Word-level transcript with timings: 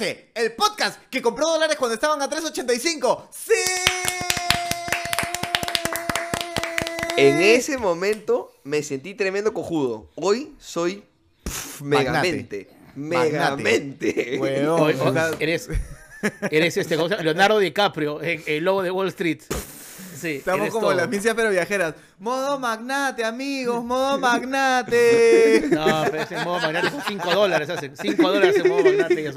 El 0.00 0.52
podcast 0.52 0.98
que 1.10 1.20
compró 1.20 1.46
dólares 1.46 1.76
cuando 1.76 1.94
estaban 1.94 2.22
a 2.22 2.30
3.85. 2.30 3.28
¡Sí! 3.30 3.52
En 7.18 7.42
ese 7.42 7.76
momento 7.76 8.50
me 8.64 8.82
sentí 8.82 9.14
tremendo 9.14 9.52
cojudo. 9.52 10.08
Hoy 10.14 10.54
soy 10.58 11.04
pff, 11.44 11.82
megamente. 11.82 12.68
Magnate. 12.94 12.96
Megamente. 12.96 14.38
Huevón, 14.40 14.80
Oye, 14.80 15.00
o 15.00 15.12
sea, 15.12 15.30
eres, 15.38 15.68
eres 16.50 16.76
este. 16.78 16.96
Leonardo 16.96 17.58
DiCaprio, 17.58 18.22
en 18.22 18.42
el 18.46 18.64
lobo 18.64 18.82
de 18.82 18.90
Wall 18.90 19.08
Street. 19.08 19.42
Sí, 20.20 20.36
Estamos 20.36 20.60
eres 20.60 20.72
como 20.72 20.86
todo. 20.88 20.94
las 20.96 21.08
misias 21.08 21.34
pero 21.34 21.50
viajeras. 21.50 21.94
Modo 22.18 22.58
magnate, 22.58 23.24
amigos, 23.24 23.82
modo 23.84 24.18
magnate. 24.20 25.64
No, 25.70 26.04
pero 26.10 26.22
ese 26.22 26.36
modo 26.44 26.60
magnate 26.60 26.90
son 26.90 27.02
5 27.08 27.30
dólares, 27.34 27.70
hacen 27.70 27.96
5 27.96 28.22
dólares 28.30 28.56
en 28.56 28.68
modo 28.68 28.84
magnate. 28.84 29.32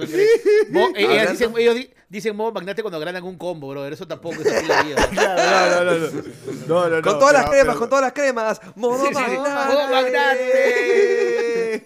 Mo- 0.70 0.88
eh, 0.90 0.94
ellas 0.98 1.10
Hablando- 1.10 1.32
dicen, 1.32 1.54
ellos 1.58 1.76
di- 1.76 1.90
dicen 2.10 2.36
modo 2.36 2.52
magnate 2.52 2.82
cuando 2.82 3.00
ganan 3.00 3.24
un 3.24 3.38
combo, 3.38 3.70
bro. 3.70 3.86
Eso 3.88 4.06
tampoco 4.08 4.42
es 4.42 4.48
así 4.48 4.66
la 4.68 4.84
vida. 4.84 5.08
Claro, 5.14 5.86
no, 5.86 5.92
no, 5.92 6.00
no, 6.00 6.08
no. 6.08 6.24
No, 6.68 6.90
no, 6.90 7.02
Con 7.02 7.20
todas 7.20 7.34
las 7.34 7.46
cremas, 7.50 7.66
pero- 7.68 7.80
con 7.80 7.90
todas 7.90 8.04
las 8.04 8.14
cremas. 8.14 8.62
Modo 8.76 9.06
Sí, 9.06 9.14
sí, 9.14 9.14
sí. 9.14 9.38
magnate. 9.38 9.74
Modo 9.74 9.88
magnate. 9.90 10.54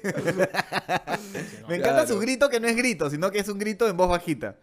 Me 1.67 1.75
encanta 1.75 1.93
Claro. 2.03 2.07
su 2.07 2.19
grito 2.19 2.49
que 2.49 2.59
no 2.59 2.67
es 2.67 2.75
grito, 2.75 3.09
sino 3.09 3.29
que 3.31 3.39
es 3.39 3.47
un 3.49 3.59
grito 3.59 3.87
en 3.87 3.95
voz 3.97 4.09
bajita. 4.09 4.55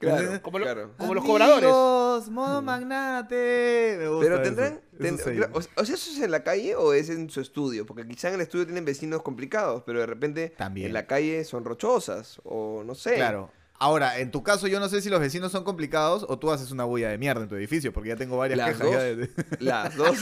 Claro, 0.00 0.40
Como, 0.42 0.58
lo- 0.58 0.64
claro. 0.64 0.90
como 0.96 1.14
los 1.14 1.24
cobradores. 1.24 2.30
Modo 2.30 2.62
magnate. 2.62 3.96
Me 3.98 4.08
gusta 4.08 4.24
Pero 4.24 4.42
tendrán. 4.42 4.80
Ten- 4.98 5.16
claro, 5.18 5.52
o, 5.54 5.58
o 5.58 5.84
sea, 5.84 5.94
¿eso 5.94 6.10
es 6.10 6.20
en 6.20 6.30
la 6.30 6.42
calle 6.42 6.74
o 6.74 6.94
es 6.94 7.10
en 7.10 7.28
su 7.28 7.40
estudio? 7.42 7.84
Porque 7.84 8.06
quizá 8.08 8.28
en 8.28 8.34
el 8.36 8.40
estudio 8.40 8.64
tienen 8.64 8.84
vecinos 8.86 9.22
complicados, 9.22 9.82
pero 9.84 10.00
de 10.00 10.06
repente 10.06 10.54
También. 10.56 10.86
en 10.88 10.94
la 10.94 11.06
calle 11.06 11.44
son 11.44 11.64
rochosas. 11.66 12.40
O 12.44 12.82
no 12.84 12.94
sé. 12.94 13.14
Claro. 13.16 13.50
Ahora, 13.82 14.18
en 14.18 14.30
tu 14.30 14.42
caso, 14.42 14.66
yo 14.66 14.78
no 14.80 14.88
sé 14.90 15.00
si 15.02 15.08
los 15.10 15.20
vecinos 15.20 15.52
son 15.52 15.64
complicados 15.64 16.26
o 16.28 16.38
tú 16.38 16.50
haces 16.50 16.70
una 16.70 16.84
bulla 16.84 17.08
de 17.10 17.16
mierda 17.18 17.42
en 17.42 17.48
tu 17.48 17.56
edificio, 17.56 17.92
porque 17.94 18.10
ya 18.10 18.16
tengo 18.16 18.36
varias 18.36 18.58
Las 18.58 18.68
quejas 18.70 18.82
dos. 18.86 18.92
ya 18.92 19.00
de- 19.02 19.16
de- 19.16 19.30
Las 19.60 19.96
dos. 19.96 20.16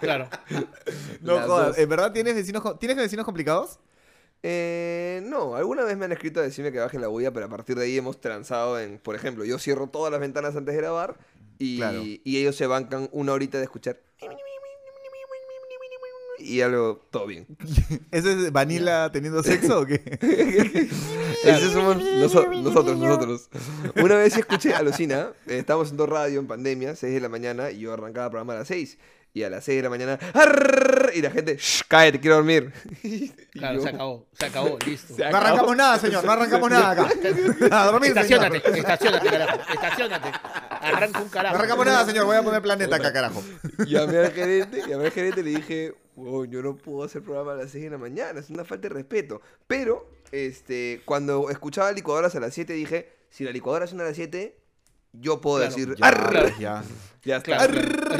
Claro. 0.00 0.28
No 1.20 1.36
Las 1.36 1.46
jodas. 1.46 1.66
dos. 1.68 1.78
¿En 1.78 1.88
verdad 1.88 2.12
tienes 2.12 2.34
vecinos, 2.34 2.78
¿tienes 2.78 2.96
vecinos 2.96 3.24
complicados? 3.24 3.78
Eh, 4.46 5.22
no, 5.24 5.56
alguna 5.56 5.84
vez 5.84 5.96
me 5.96 6.04
han 6.04 6.12
escrito 6.12 6.40
a 6.40 6.42
decirme 6.42 6.70
que 6.70 6.78
baje 6.78 6.98
la 6.98 7.08
bulla, 7.08 7.32
pero 7.32 7.46
a 7.46 7.48
partir 7.48 7.76
de 7.76 7.84
ahí 7.84 7.96
hemos 7.96 8.20
transado 8.20 8.78
en, 8.78 8.98
por 8.98 9.14
ejemplo, 9.14 9.42
yo 9.46 9.58
cierro 9.58 9.86
todas 9.88 10.12
las 10.12 10.20
ventanas 10.20 10.54
antes 10.54 10.74
de 10.74 10.80
grabar 10.82 11.16
y, 11.58 11.78
Claro. 11.78 12.02
y 12.04 12.36
ellos 12.36 12.54
se 12.54 12.66
bancan 12.66 13.08
una 13.12 13.32
horita 13.32 13.56
de 13.56 13.64
escuchar. 13.64 13.98
Y 16.38 16.60
algo, 16.60 17.00
todo 17.10 17.26
bien. 17.26 17.46
¿Ese 18.10 18.32
es 18.32 18.52
Vanilla 18.52 19.10
teniendo 19.10 19.42
sexo 19.42 19.80
o 19.80 19.86
qué? 19.86 20.02
Esos 21.44 21.72
somos 21.72 21.96
noso- 21.96 22.50
nosotros, 22.62 22.98
nosotros. 22.98 23.48
Una 23.96 24.16
vez 24.16 24.36
escuché, 24.36 24.74
alucina, 24.74 25.32
eh, 25.46 25.58
estábamos 25.58 25.86
haciendo 25.86 26.06
radio 26.06 26.40
en 26.40 26.46
pandemia, 26.46 26.96
6 26.96 27.14
de 27.14 27.20
la 27.20 27.28
mañana, 27.30 27.70
y 27.70 27.80
yo 27.80 27.92
arrancaba 27.94 28.26
el 28.26 28.30
programa 28.30 28.52
a 28.54 28.56
las 28.56 28.68
6. 28.68 28.98
Y 29.36 29.42
a 29.42 29.50
las 29.50 29.64
6 29.64 29.78
de 29.78 29.82
la 29.82 29.90
mañana, 29.90 30.16
y 31.12 31.20
la 31.20 31.30
gente, 31.32 31.56
Shh, 31.58 31.82
cállate, 31.88 32.20
quiero 32.20 32.36
dormir. 32.36 32.72
Claro, 33.54 33.76
yo, 33.76 33.82
se 33.82 33.88
acabó. 33.88 34.26
Se 34.32 34.46
acabó, 34.46 34.78
listo. 34.86 35.14
Se 35.14 35.30
No 35.30 35.36
arrancamos 35.36 35.76
nada, 35.76 35.98
señor. 35.98 36.24
No 36.24 36.32
arrancamos 36.32 36.70
nada 36.70 36.90
acá. 36.90 37.08
A 37.70 37.86
dormir, 37.86 38.12
señor. 38.14 38.24
Estacionate, 38.44 38.78
estacionate, 38.78 39.28
carajo. 39.28 39.60
Estacionate. 39.72 40.28
Arranca 40.70 41.18
un 41.18 41.24
No 41.26 41.30
carajo. 41.30 41.56
arrancamos 41.56 41.86
nada, 41.86 42.04
señor. 42.06 42.24
Voy 42.26 42.36
a 42.36 42.42
poner 42.42 42.62
planeta 42.62 42.96
acá, 42.96 43.12
carajo. 43.12 43.42
Llamé 43.86 44.18
al 44.18 44.32
gerente, 44.32 44.82
llamé 44.88 45.06
al 45.06 45.10
gerente 45.12 45.40
y 45.40 45.44
le 45.44 45.50
dije, 45.50 45.94
"Wow, 46.16 46.44
yo 46.46 46.62
no 46.62 46.76
puedo 46.76 47.04
hacer 47.04 47.22
programa 47.22 47.52
a 47.52 47.56
las 47.56 47.70
6 47.70 47.84
de 47.84 47.90
la 47.90 47.98
mañana, 47.98 48.38
es 48.40 48.50
una 48.50 48.64
falta 48.64 48.88
de 48.88 48.94
respeto. 48.94 49.40
Pero, 49.68 50.08
este, 50.32 51.02
cuando 51.04 51.48
escuchaba 51.50 51.90
licuadoras 51.92 52.34
a 52.34 52.40
las 52.40 52.54
7 52.54 52.72
dije, 52.72 53.08
si 53.30 53.44
la 53.44 53.50
licuadora 53.52 53.86
suena 53.86 54.04
a 54.04 54.08
las 54.08 54.16
7, 54.16 54.56
yo 55.20 55.40
puedo 55.40 55.58
Claro. 55.58 55.74
decir, 55.74 55.94
Ya, 55.98 56.06
"Arr". 56.06 56.58
ya. 56.58 56.84
ya 57.24 57.36
está. 57.38 57.56
Claro, 57.66 57.72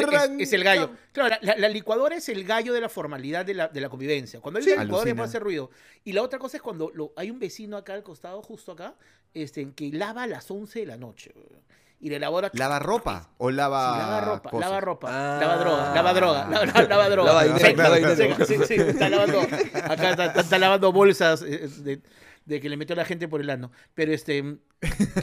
claro. 0.08 0.34
Es, 0.34 0.48
es 0.48 0.52
el 0.52 0.64
gallo. 0.64 0.90
Claro, 1.12 1.36
la, 1.42 1.56
la- 1.56 1.68
licuadora 1.68 2.16
es 2.16 2.28
el 2.28 2.44
gallo 2.44 2.72
de 2.72 2.80
la 2.80 2.88
formalidad 2.88 3.44
de 3.44 3.54
la, 3.54 3.68
de 3.68 3.80
la 3.80 3.88
convivencia. 3.88 4.40
Cuando 4.40 4.58
hay 4.58 4.64
Sí. 4.64 4.72
una 4.72 4.84
licuadora 4.84 5.10
Alucina. 5.10 5.40
ruido. 5.40 5.70
Y 6.04 6.12
la 6.12 6.22
otra 6.22 6.38
cosa 6.38 6.56
es 6.56 6.62
cuando 6.62 6.90
lo- 6.94 7.12
hay 7.16 7.30
un 7.30 7.38
vecino 7.38 7.76
acá 7.76 7.94
al 7.94 8.02
costado, 8.02 8.40
justo 8.42 8.72
acá, 8.72 8.94
este, 9.34 9.72
que 9.72 9.90
lava 9.92 10.22
a 10.22 10.26
las 10.26 10.50
11 10.50 10.80
de 10.80 10.86
la 10.86 10.96
noche. 10.96 11.32
Y 12.00 12.10
le 12.10 12.16
elabora... 12.16 12.50
¿Lava 12.52 12.78
ropa 12.80 13.30
o 13.38 13.50
lava, 13.50 13.92
Sí, 13.94 13.98
lava 14.00 14.20
ropa, 14.20 14.50
cosas? 14.50 14.68
lava 14.68 14.80
ropa, 14.80 15.08
Ah. 15.10 15.40
lava 15.40 15.56
droga, 15.58 15.94
lava 15.94 16.12
droga, 16.14 16.38
lava, 16.50 16.66
lava- 16.66 16.82
lava 16.88 17.08
droga. 17.08 17.28
Lava 17.32 17.44
dinero, 17.44 17.66
Sí, 17.66 17.74
lava 17.76 17.96
sí, 17.96 18.22
dinero. 18.22 18.46
sí, 18.46 18.56
sí, 18.66 18.74
está 18.74 19.08
lavando, 19.08 19.40
acá 19.40 20.10
está, 20.10 20.24
está- 20.26 20.40
está 20.40 20.58
lavando 20.58 20.92
bolsas 20.92 21.42
eh, 21.42 21.68
de, 21.78 22.00
de 22.44 22.60
que 22.60 22.68
le 22.68 22.76
metió 22.76 22.94
la 22.94 23.04
gente 23.04 23.26
por 23.28 23.40
el 23.40 23.50
ano. 23.50 23.70
Pero 23.94 24.12
este, 24.12 24.58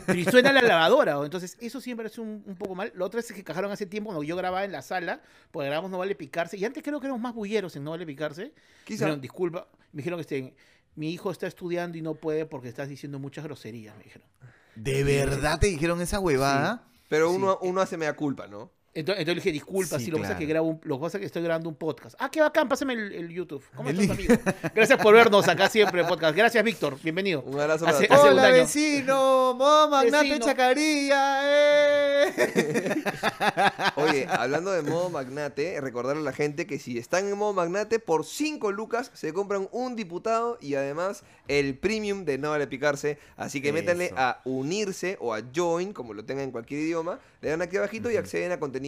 pero 0.06 0.20
y 0.20 0.26
suena 0.26 0.52
la 0.52 0.62
lavadora, 0.62 1.20
¿o? 1.20 1.26
entonces 1.26 1.58
eso 1.62 1.80
siempre 1.82 2.08
es 2.08 2.18
un, 2.18 2.44
un 2.46 2.56
poco 2.56 2.76
mal. 2.76 2.92
Lo 2.96 3.06
otro 3.06 3.20
es 3.20 3.32
que 3.32 3.44
cajaron 3.44 3.72
hace 3.72 3.86
tiempo 3.86 4.08
cuando 4.10 4.24
yo 4.24 4.36
grababa 4.36 4.64
en 4.66 4.72
la 4.72 4.82
sala, 4.82 5.22
porque 5.52 5.68
grabamos 5.68 5.92
No 5.92 5.98
Vale 6.00 6.16
Picarse, 6.16 6.58
y 6.58 6.66
antes 6.66 6.82
creo 6.84 7.00
que 7.00 7.08
éramos 7.08 7.22
más 7.22 7.34
bulleros 7.34 7.76
en 7.76 7.84
No 7.84 7.92
Vale 7.92 8.06
Picarse. 8.06 8.54
Quizá. 8.86 9.06
Dijeron, 9.06 9.22
disculpa, 9.22 9.68
me 9.92 9.98
dijeron 10.00 10.18
que 10.18 10.22
este, 10.22 10.56
mi 10.96 11.12
hijo 11.12 11.32
está 11.32 11.48
estudiando 11.48 11.98
y 11.98 12.02
no 12.02 12.16
puede 12.16 12.46
porque 12.46 12.70
estás 12.70 12.90
diciendo 12.90 13.20
muchas 13.20 13.44
groserías, 13.44 13.96
me 13.98 14.04
dijeron. 14.04 14.28
¿De 14.76 15.04
verdad 15.04 15.60
te 15.60 15.68
dijeron 15.68 16.02
esa 16.02 16.20
huevada? 16.20 16.88
Pero 17.08 17.30
Sí. 17.30 17.36
uno, 17.36 17.60
uno 17.62 17.82
hace 17.82 17.98
mea 17.98 18.16
culpa, 18.16 18.48
¿no? 18.48 18.72
Entonces, 18.94 19.22
entonces 19.22 19.28
le 19.28 19.42
dije, 19.42 19.52
disculpa, 19.54 19.98
Sí, 20.00 20.06
si 20.06 20.12
lo 20.12 20.18
que 20.18 20.22
pasa 20.24 20.34
es 20.34 20.40
que 20.40 20.46
grabo 20.46 20.68
un- 20.68 20.82
lo 20.84 20.98
que 20.98 21.02
pasa 21.02 21.18
es 21.18 21.20
que 21.22 21.26
estoy 21.28 21.44
grabando 21.44 21.70
un 21.70 21.76
podcast. 21.76 22.16
Ah, 22.20 22.30
qué 22.30 22.42
bacán, 22.42 22.68
pásame 22.68 22.92
el, 22.94 23.14
el 23.14 23.30
YouTube. 23.30 23.64
¿Cómo 23.74 23.90
El 23.90 23.98
estás, 24.00 24.18
link. 24.18 24.30
amigo? 24.32 24.52
Gracias 24.76 25.00
por 25.02 25.14
vernos 25.14 25.48
acá 25.48 25.70
siempre 25.70 26.02
en 26.02 26.08
podcast. 26.08 26.36
Gracias, 26.36 26.62
Víctor. 26.62 26.98
Bienvenido. 27.02 27.42
Un 27.44 27.58
abrazo 27.58 27.86
para 27.86 27.98
Hace- 27.98 28.08
un 28.12 28.18
Hola, 28.20 28.44
año. 28.48 28.54
vecino. 28.56 29.54
Modo 29.54 29.90
magnate 29.90 30.28
Vecino. 30.28 30.46
chacarilla. 30.46 31.42
Eh. 32.26 33.04
Oye, 33.96 34.28
hablando 34.30 34.72
de 34.72 34.82
modo 34.82 35.10
magnate, 35.10 35.80
recordarle 35.80 36.22
a 36.22 36.26
la 36.26 36.34
gente 36.34 36.68
que 36.68 36.78
si 36.78 36.98
están 36.98 37.28
en 37.28 37.38
modo 37.38 37.54
magnate, 37.54 38.00
por 38.00 38.26
5 38.26 38.72
lucas 38.74 39.10
se 39.14 39.32
compran 39.32 39.70
un 39.72 39.96
diputado 39.96 40.58
y 40.60 40.76
además 40.76 41.24
el 41.48 41.78
premium 41.78 42.26
de 42.26 42.38
No 42.38 42.50
Vale 42.50 42.68
Picarse. 42.68 43.18
Así 43.38 43.62
que 43.62 43.72
métanle 43.72 44.12
a 44.18 44.42
unirse 44.44 45.18
o 45.22 45.34
a 45.34 45.42
join, 45.56 45.94
como 45.94 46.14
lo 46.14 46.26
tengan 46.26 46.46
en 46.46 46.52
cualquier 46.52 46.82
idioma. 46.82 47.20
Le 47.42 47.50
dan 47.50 47.62
aquí 47.62 47.78
abajito 47.78 48.12
y 48.12 48.18
acceden 48.18 48.52
a 48.52 48.60
contenido 48.60 48.81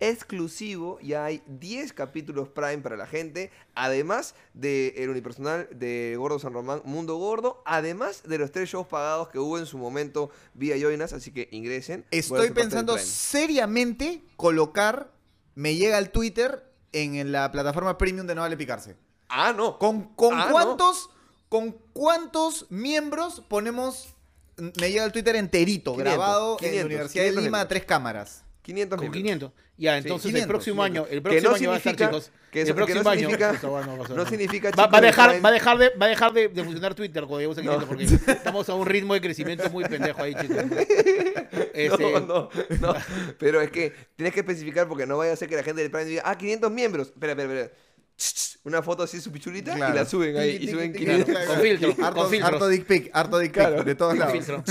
exclusivo. 0.00 0.98
Ya 1.02 1.24
hay 1.24 1.42
10 1.46 1.92
capítulos 1.92 2.48
Prime 2.48 2.78
para 2.78 2.96
la 2.96 3.06
gente. 3.06 3.50
Además 3.74 4.34
de 4.54 4.94
el 4.98 5.10
unipersonal 5.10 5.68
de 5.72 6.14
Gordo 6.18 6.38
San 6.38 6.52
Román, 6.52 6.82
Mundo 6.84 7.16
Gordo. 7.16 7.62
Además 7.66 8.22
de 8.24 8.38
los 8.38 8.52
tres 8.52 8.68
shows 8.68 8.86
pagados 8.86 9.28
que 9.28 9.38
hubo 9.38 9.58
en 9.58 9.66
su 9.66 9.78
momento 9.78 10.30
vía 10.54 10.76
Joinas. 10.76 11.12
Así 11.12 11.32
que 11.32 11.48
ingresen. 11.52 12.04
A 12.12 12.16
Estoy 12.16 12.40
del 12.46 12.52
pensando 12.54 12.96
seriamente 12.98 14.22
colocar 14.36 15.10
Me 15.54 15.74
llega 15.74 15.96
al 15.98 16.10
Twitter 16.10 16.64
en 16.92 17.32
la 17.32 17.50
plataforma 17.52 17.98
premium 17.98 18.26
de 18.26 18.34
No 18.34 18.42
Vale 18.42 18.56
Picarse. 18.56 18.96
Ah, 19.28 19.52
no. 19.56 19.78
¿Con, 19.78 20.14
con 20.14 20.34
Ah, 20.34 20.46
no. 20.46 20.52
cuántos 20.52 21.10
con 21.48 21.72
cuántos 21.94 22.66
miembros 22.70 23.42
ponemos 23.48 24.14
Me 24.80 24.90
llega 24.90 25.04
al 25.04 25.12
Twitter 25.12 25.34
enterito, 25.36 25.92
500, 25.92 25.96
grabado 26.12 26.52
en 26.52 26.58
500, 26.58 26.78
la 26.80 26.86
Universidad 26.86 27.22
de 27.24 27.28
500 27.30 27.44
Lima, 27.44 27.58
miembros. 27.58 27.68
tres 27.68 27.84
cámaras? 27.84 28.44
500 28.68 28.96
Con 28.98 29.10
miembros. 29.10 29.50
500. 29.50 29.52
Ya, 29.78 29.92
Sí, 29.92 29.98
entonces 29.98 30.22
500, 30.30 30.42
el 30.42 30.48
próximo 30.48 30.82
500. 30.84 30.84
año, 30.84 31.06
el 31.10 31.16
Que 31.18 31.22
próximo 31.22 31.48
no 31.50 31.56
año 31.56 31.68
va 31.70 31.74
a 31.74 31.78
estar, 31.78 31.96
chicos. 31.96 32.32
que 32.50 32.60
eso- 32.62 32.70
el 32.70 32.74
que 32.74 32.80
no 32.80 32.86
próximo 32.86 33.08
año. 33.10 33.20
significa- 33.20 33.50
Eso 33.52 34.14
no, 34.16 34.26
significa, 34.26 34.70
Va, 34.78 34.86
va 34.88 34.98
a 34.98 35.00
dejar, 35.00 35.44
va 35.44 35.48
a 35.48 35.52
dejar 35.52 35.78
de, 35.78 35.88
va 35.90 36.06
a 36.06 36.08
dejar 36.08 36.32
de, 36.32 36.48
de 36.48 36.64
funcionar 36.64 36.94
Twitter 36.94 37.22
cuando 37.24 37.38
lleguemos 37.38 37.58
a 37.58 37.60
500 37.62 37.82
No. 37.82 37.88
porque 37.88 38.32
estamos 38.32 38.68
a 38.68 38.74
un 38.74 38.86
ritmo 38.86 39.14
de 39.14 39.20
crecimiento 39.20 39.70
muy 39.70 39.84
pendejo 39.84 40.22
ahí, 40.22 40.34
chicos. 40.34 40.56
Este, 41.74 42.02
No, 42.12 42.20
no, 42.20 42.50
no. 42.80 42.94
Pero 43.38 43.60
es 43.60 43.70
que 43.70 43.92
tienes 44.16 44.34
que 44.34 44.40
especificar 44.40 44.88
porque 44.88 45.06
no 45.06 45.16
vaya 45.16 45.32
a 45.32 45.36
ser 45.36 45.48
que 45.48 45.56
la 45.56 45.62
gente 45.62 45.80
del 45.80 45.90
Prime 45.90 46.06
diga, 46.06 46.22
ah, 46.24 46.36
500 46.36 46.70
miembros. 46.70 47.08
Espera, 47.08 47.32
espera, 47.32 47.52
espera. 47.54 47.78
Una 48.64 48.82
foto 48.82 49.04
así, 49.04 49.20
su 49.20 49.30
pichulita, 49.30 49.74
Claro. 49.74 49.94
y 49.94 49.96
la 49.98 50.04
suben 50.04 50.36
ahí. 50.36 50.52
Tiqui, 50.58 50.64
Y 50.64 50.72
suben 50.72 50.92
tiqui, 50.92 51.04
500. 51.06 51.26
tiqui, 51.34 51.46
Con 51.46 51.60
filtro, 51.60 51.88
Harto, 52.04 52.24
con 52.28 52.42
harto 52.42 52.68
dick 52.68 52.84
pic, 52.86 53.10
harto 53.14 53.38
dick 53.38 53.52
pic, 53.52 53.62
Claro. 53.62 53.84
de 53.84 53.94
todos 53.94 54.10
con 54.10 54.18
lados. 54.18 54.32
filtro. 54.34 54.64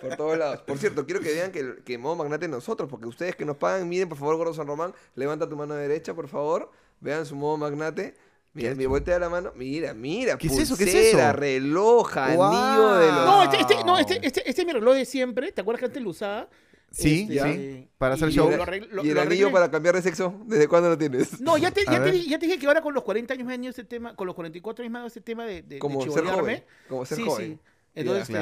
Por 0.00 0.16
todos 0.16 0.38
lados. 0.38 0.60
Por 0.62 0.78
cierto, 0.78 1.04
quiero 1.04 1.20
que 1.20 1.32
vean 1.32 1.50
que, 1.52 1.82
que 1.84 1.98
modo 1.98 2.16
magnate 2.16 2.48
nosotros, 2.48 2.88
porque 2.88 3.06
ustedes 3.06 3.36
que 3.36 3.44
nos 3.44 3.56
pagan, 3.56 3.88
miren 3.88 4.08
por 4.08 4.18
favor, 4.18 4.36
Gordo 4.36 4.54
San 4.54 4.66
Román, 4.66 4.94
levanta 5.14 5.48
tu 5.48 5.56
mano 5.56 5.74
derecha, 5.74 6.14
por 6.14 6.28
favor. 6.28 6.70
Vean 7.00 7.26
su 7.26 7.34
modo 7.34 7.56
magnate. 7.56 8.14
Mira, 8.54 8.74
mi 8.74 8.86
voltea 8.86 9.18
la 9.18 9.28
mano. 9.30 9.50
Mira, 9.56 9.94
mira. 9.94 10.36
¿Qué 10.36 10.46
es 10.46 10.58
eso? 10.58 10.76
¿Qué 10.76 10.84
es 10.84 10.90
pulsera, 10.90 11.30
eso? 11.30 11.36
reloj, 11.38 12.16
anillo 12.18 12.36
Guau. 12.36 12.98
de 13.00 13.06
los. 13.06 13.24
No, 13.26 13.42
este, 13.42 13.60
este, 13.60 13.84
no, 13.84 13.98
este, 13.98 14.20
este, 14.26 14.48
este 14.48 14.60
es 14.62 14.66
mi 14.66 14.72
reloj 14.74 14.94
de 14.94 15.04
siempre. 15.06 15.52
¿Te 15.52 15.62
acuerdas 15.62 15.80
que 15.80 15.86
antes 15.86 16.02
lo 16.02 16.10
usaba? 16.10 16.48
Sí, 16.92 17.26
Este, 17.30 17.52
sí, 17.54 17.88
para 17.98 18.14
hacer 18.14 18.28
y 18.28 18.32
show. 18.32 18.50
lo 18.50 18.64
arregl- 18.64 18.88
lo- 18.90 19.04
¿Y 19.04 19.08
el 19.08 19.14
lo 19.14 19.22
anillo 19.22 19.50
para 19.50 19.70
cambiar 19.70 19.94
de 19.94 20.02
sexo? 20.02 20.34
¿Desde 20.46 20.68
cuándo 20.68 20.88
lo 20.90 20.98
tienes? 20.98 21.40
No, 21.40 21.56
ya 21.58 21.70
te, 21.70 21.84
ya, 21.84 21.92
te, 21.92 21.98
ver. 22.00 22.12
di- 22.12 22.28
ya 22.28 22.38
te 22.38 22.46
dije 22.46 22.58
que 22.58 22.66
ahora 22.66 22.82
con 22.82 22.92
los 22.94 23.02
40 23.02 23.32
años 23.34 23.46
me 23.46 23.52
ha 23.52 23.56
venido 23.56 23.70
este 23.70 23.84
tema, 23.84 24.14
con 24.14 24.26
los 24.26 24.34
44 24.36 24.82
años 24.82 24.92
me 24.92 24.98
ha 24.98 25.00
dado 25.00 25.08
este 25.08 25.20
tema 25.22 25.46
de, 25.46 25.62
de, 25.62 25.78
Como 25.78 26.04
de 26.04 26.10
ser 26.10 26.24
joven. 26.24 26.64
Como 26.88 27.04
ser 27.06 27.16
sí, 27.18 27.24
joven. 27.24 27.52
sí. 27.64 27.68
Entonces, 27.94 28.34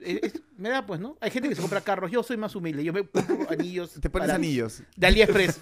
es- 0.00 0.22
es- 0.24 0.42
me 0.56 0.68
da 0.68 0.84
pues, 0.84 0.98
¿no? 1.00 1.16
Hay 1.20 1.30
gente 1.30 1.48
que 1.48 1.54
se 1.54 1.60
compra 1.60 1.80
carros, 1.80 2.10
yo 2.10 2.22
soy 2.24 2.36
más 2.36 2.54
humilde, 2.56 2.82
yo 2.82 2.92
me 2.92 3.04
compro 3.06 3.48
anillos. 3.50 3.92
Te 4.00 4.10
pones 4.10 4.26
para- 4.26 4.34
anillos. 4.36 4.82
De 4.96 5.06
AliExpress. 5.06 5.60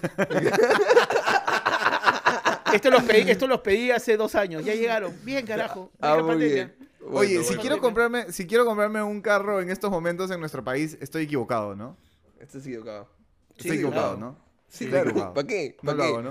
Esto 2.73 2.89
los, 2.89 3.03
pedí, 3.03 3.29
esto 3.29 3.45
los 3.47 3.59
pedí 3.61 3.91
hace 3.91 4.17
dos 4.17 4.33
años. 4.33 4.65
Ya 4.65 4.73
llegaron. 4.73 5.13
Bien, 5.23 5.45
carajo. 5.45 5.91
Ah, 6.01 6.15
muy 6.15 6.23
pandemia. 6.29 6.53
bien. 6.55 6.73
Bueno, 7.01 7.17
Oye, 7.19 7.39
si 7.39 7.45
bueno. 7.45 7.61
quiero 7.61 7.79
comprarme, 7.79 8.31
si 8.31 8.47
quiero 8.47 8.65
comprarme 8.65 9.03
un 9.03 9.21
carro 9.21 9.61
en 9.61 9.69
estos 9.69 9.91
momentos 9.91 10.31
en 10.31 10.39
nuestro 10.39 10.63
país, 10.63 10.97
estoy 11.01 11.23
equivocado, 11.25 11.75
¿no? 11.75 11.95
Estás 12.43 12.65
equivocado. 12.67 13.07
Estoy 13.51 13.71
Sí, 13.71 13.75
equivocado, 13.77 14.17
claro. 14.17 14.19
¿no? 14.19 14.37
Sí, 14.67 14.87
claro. 14.87 15.09
equivocado. 15.09 15.33
¿Para 15.33 15.47
qué? 15.47 15.77
No 15.81 15.91
¿Para 15.91 15.97
lo 15.97 16.03
qué? 16.03 16.09
hago, 16.09 16.21
¿no? 16.21 16.29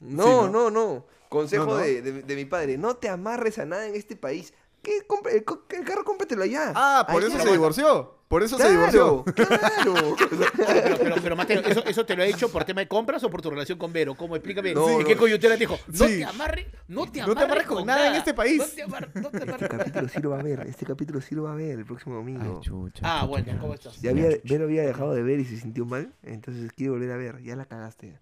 No, 0.00 0.24
Sí, 0.24 0.30
no, 0.30 0.48
¿no? 0.48 0.70
no, 0.70 1.06
Consejo 1.28 1.64
No, 1.66 1.70
no. 1.72 1.76
De, 1.78 2.02
de- 2.02 2.22
de 2.22 2.36
mi 2.36 2.44
padre, 2.44 2.76
no 2.78 2.96
te 2.96 3.08
amarres 3.08 3.58
a 3.58 3.64
nada 3.64 3.86
en 3.86 3.94
este 3.94 4.16
país. 4.16 4.52
¿Qué? 4.82 5.06
Compra- 5.06 5.32
el, 5.32 5.44
carro 5.84 6.04
cómpratelo 6.04 6.42
allá. 6.42 6.72
Ah, 6.74 7.06
por 7.10 7.22
eso 7.22 7.38
se 7.38 7.50
divorció. 7.52 8.18
Por 8.28 8.44
eso 8.44 8.56
se 8.58 8.70
divorció. 8.70 9.24
claro. 9.24 10.14
Pero, 10.56 10.98
pero, 10.98 11.16
pero 11.20 11.36
Mateo, 11.36 11.60
¿eso, 11.62 11.84
¿eso 11.84 12.06
te 12.06 12.14
lo 12.14 12.22
ha 12.22 12.26
hecho 12.26 12.48
por 12.52 12.64
tema 12.64 12.80
de 12.80 12.86
compras 12.86 13.24
o 13.24 13.30
por 13.30 13.42
tu 13.42 13.50
relación 13.50 13.76
con 13.76 13.92
Vero? 13.92 14.14
¿Cómo? 14.14 14.36
Explícame. 14.36 14.72
No, 14.72 14.88
¿En 14.88 14.98
no. 15.00 15.04
qué 15.04 15.16
coyuntura 15.16 15.54
te 15.54 15.60
dijo? 15.60 15.76
No 15.88 16.06
Sí. 16.06 16.18
te 16.18 16.24
amarres, 16.24 16.66
no 16.86 17.10
te 17.10 17.20
No 17.22 17.34
te 17.34 17.42
amarres 17.42 17.66
con 17.66 17.84
nada 17.84 18.06
en 18.08 18.14
este 18.14 18.32
país. 18.32 18.58
No 18.58 18.66
te 18.66 18.82
amarres, 18.82 19.14
no 19.16 19.30
te 19.30 19.38
Este 19.38 19.48
amarres. 19.50 19.68
capítulo 19.68 20.08
sí 20.08 20.20
lo 20.20 20.30
va 20.30 20.38
a 20.38 20.42
ver. 20.44 20.60
Este 20.60 20.86
capítulo 20.86 21.20
sí 21.20 21.34
lo 21.34 21.42
va 21.42 21.52
a 21.52 21.56
ver 21.56 21.78
el 21.80 21.84
próximo 21.84 22.14
domingo. 22.14 22.60
Ah, 23.02 23.24
bueno, 23.28 23.52
¿cómo 23.60 23.74
estás? 23.74 24.00
Ya 24.00 24.10
había, 24.10 24.28
Vero 24.44 24.64
había 24.64 24.82
dejado 24.82 25.12
de 25.12 25.22
ver 25.24 25.40
y 25.40 25.44
se 25.44 25.56
sintió 25.58 25.84
mal, 25.84 26.12
entonces 26.22 26.72
quiere 26.72 26.90
volver 26.90 27.10
a 27.10 27.16
ver. 27.16 27.42
Ya 27.42 27.56
la 27.56 27.64
cagaste. 27.64 28.16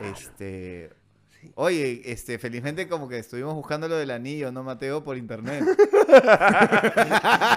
Este. 0.00 0.90
Oye, 1.54 2.02
este, 2.04 2.38
felizmente 2.38 2.88
como 2.88 3.08
que 3.08 3.18
estuvimos 3.18 3.54
buscando 3.54 3.88
lo 3.88 3.96
del 3.96 4.10
anillo, 4.10 4.52
¿no, 4.52 4.62
Mateo? 4.62 5.02
Por 5.04 5.16
internet. 5.16 5.64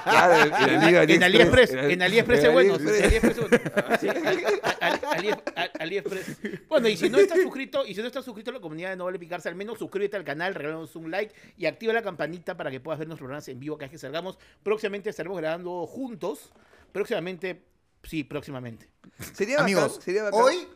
Claro, 0.09 0.55
en, 0.67 1.23
AliExpress, 1.23 1.73
en 1.73 2.01
AliExpress 2.01 2.43
es 2.43 2.53
bueno. 2.53 2.75
AliExpress. 2.75 3.37
en 4.01 5.71
AliExpress 5.79 6.27
es 6.43 6.67
bueno. 6.67 6.87
Y 6.87 6.97
si 6.97 7.09
no 7.09 7.19
estás 7.19 7.39
suscrito, 7.41 7.85
y 7.85 7.93
si 7.93 8.01
no 8.01 8.07
estás 8.07 8.25
suscrito 8.25 8.51
a 8.51 8.53
la 8.53 8.59
comunidad 8.59 8.89
de 8.91 8.95
No 8.95 9.05
Vale 9.05 9.19
Picarse, 9.19 9.49
al 9.49 9.55
menos 9.55 9.79
suscríbete 9.79 10.17
al 10.17 10.23
canal, 10.23 10.55
regálanos 10.55 10.95
un 10.95 11.11
like 11.11 11.33
y 11.57 11.65
activa 11.65 11.93
la 11.93 12.01
campanita 12.01 12.57
para 12.57 12.71
que 12.71 12.79
puedas 12.79 12.99
ver 12.99 13.07
nuestros 13.07 13.25
programas 13.25 13.47
en 13.47 13.59
vivo 13.59 13.77
cada 13.77 13.85
vez 13.85 13.91
que 13.91 13.97
salgamos. 13.97 14.37
Próximamente 14.63 15.09
estaremos 15.09 15.37
grabando 15.37 15.85
juntos. 15.87 16.51
Próximamente, 16.91 17.63
sí, 18.03 18.23
próximamente. 18.23 18.89
Sería 19.33 19.57
bacán, 19.57 19.65
Amigos, 19.65 19.99
sería 20.03 20.23
bacán. 20.23 20.41
hoy, 20.41 20.67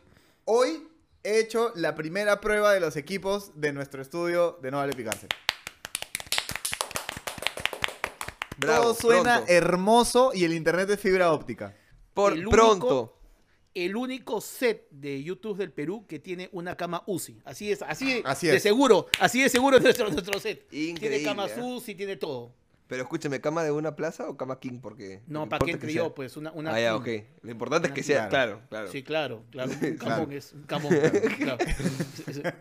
hoy 0.44 0.93
hecho 1.24 1.72
la 1.74 1.94
primera 1.94 2.40
prueba 2.40 2.72
de 2.72 2.80
los 2.80 2.96
equipos 2.96 3.52
de 3.54 3.72
nuestro 3.72 4.02
estudio 4.02 4.58
de 4.62 4.70
No 4.70 4.76
Vale 4.78 4.92
Picarse. 4.92 5.26
Bravo, 8.56 8.82
Todo 8.82 8.94
suena 8.94 9.34
pronto. 9.36 9.52
hermoso 9.52 10.30
y 10.34 10.44
el 10.44 10.52
internet 10.52 10.88
es 10.90 11.00
fibra 11.00 11.32
óptica. 11.32 11.76
Por 12.12 12.32
el 12.34 12.40
único- 12.46 12.50
pronto. 12.50 13.10
El 13.74 13.96
único 13.96 14.40
set 14.40 14.86
de 14.90 15.20
YouTube 15.24 15.58
del 15.58 15.72
Perú 15.72 16.06
que 16.06 16.20
tiene 16.20 16.48
una 16.52 16.76
cama 16.76 17.02
UCI. 17.06 17.42
Así 17.44 17.72
es, 17.72 17.82
así, 17.82 18.22
Así 18.24 18.46
de 18.46 18.56
es. 18.56 18.62
seguro, 18.62 19.08
así 19.18 19.42
de 19.42 19.48
seguro 19.48 19.78
es 19.78 19.82
nuestro, 19.82 20.08
nuestro 20.10 20.38
set. 20.38 20.68
tiene 20.68 20.90
Increíble, 20.90 21.24
camas 21.24 21.50
¿eh? 21.58 21.60
UCI, 21.60 21.96
tiene 21.96 22.16
todo. 22.16 22.54
Pero 22.86 23.02
escúcheme, 23.02 23.40
¿cama 23.40 23.62
de 23.64 23.70
una 23.70 23.96
plaza 23.96 24.28
o 24.28 24.36
cama 24.36 24.60
king? 24.60 24.78
Porque. 24.82 25.22
No, 25.26 25.48
¿para 25.48 25.64
yo? 25.66 25.78
sea- 25.78 26.08
Pues 26.14 26.36
una, 26.36 26.52
una 26.52 26.74
Ah, 26.74 26.80
ya, 26.80 26.90
king. 27.02 27.20
ok. 27.20 27.24
Lo 27.42 27.50
importante 27.50 27.88
es 27.88 27.94
que 27.94 28.00
Una- 28.00 28.06
sea, 28.06 28.28
claro, 28.28 28.60
claro. 28.68 28.92
Sí, 28.92 29.02
claro, 29.02 29.42
claro. 29.50 29.70
Un 29.82 29.96
Claro. 29.96 30.16
camón 30.22 30.32
es 30.32 30.52
un 30.52 30.62
camón. 30.64 30.94
Claro. 31.38 31.58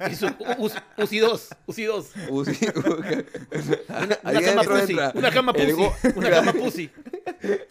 Es 0.10 0.22
UCI, 0.24 0.78
UCI 0.98 1.20
2, 1.20 1.50
UCI 1.68 1.84
2. 1.86 2.12
Uy, 2.30 2.46
sí. 2.56 2.68
Una, 3.90 4.20
una 4.24 4.42
cama 4.42 4.64
pussy, 4.64 4.92
entra 4.94 5.12
una 5.16 5.32
cama 5.32 5.52
el 5.56 5.66
pussy, 5.66 5.74
go- 5.74 5.94
una 6.16 6.30
cama 6.30 6.54
pussy. 6.54 6.92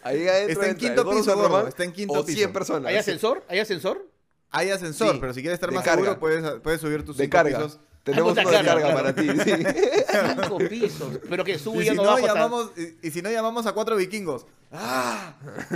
Ahí 0.03 0.27
adentro 0.27 0.53
Está 0.61 0.69
en 0.69 0.77
quinto 0.77 1.11
el 1.11 1.17
piso, 1.17 1.35
Román 1.41 1.67
está 1.67 1.83
en 1.83 1.91
quinto 1.91 2.13
o 2.13 2.23
100 2.23 2.35
piso. 2.37 2.53
personas. 2.53 2.89
¿Hay 2.91 2.97
ascensor? 2.97 3.43
¿Hay 3.47 3.59
ascensor? 3.59 4.07
Hay 4.51 4.69
ascensor, 4.69 5.13
Sí, 5.13 5.17
pero 5.19 5.33
si 5.33 5.41
quieres 5.41 5.55
estar 5.55 5.71
más 5.71 5.83
carga. 5.83 6.03
seguro, 6.03 6.19
puedes, 6.19 6.59
puedes 6.61 6.79
subir 6.79 7.03
tus 7.03 7.17
De 7.17 7.23
cinco 7.23 7.33
carga. 7.37 7.57
pisos. 7.57 7.79
Tenemos 8.03 8.37
Ah, 8.37 8.41
de 8.41 8.51
carga, 8.51 8.75
claro. 8.75 8.93
para 8.95 9.15
ti, 9.15 9.27
sí. 9.29 9.51
Cinco 10.41 10.57
pisos. 10.69 11.19
Pero 11.29 11.43
que 11.45 11.57
subo 11.57 11.81
Y 11.81 11.85
si 11.85 11.95
no 11.95 12.03
no, 12.03 12.19
llamamos, 12.19 12.71
y, 12.77 13.07
y 13.07 13.11
si 13.11 13.21
no, 13.21 13.31
llamamos 13.31 13.65
a 13.65 13.71
cuatro 13.71 13.95
vikingos. 13.95 14.45
¡Ah! 14.71 15.35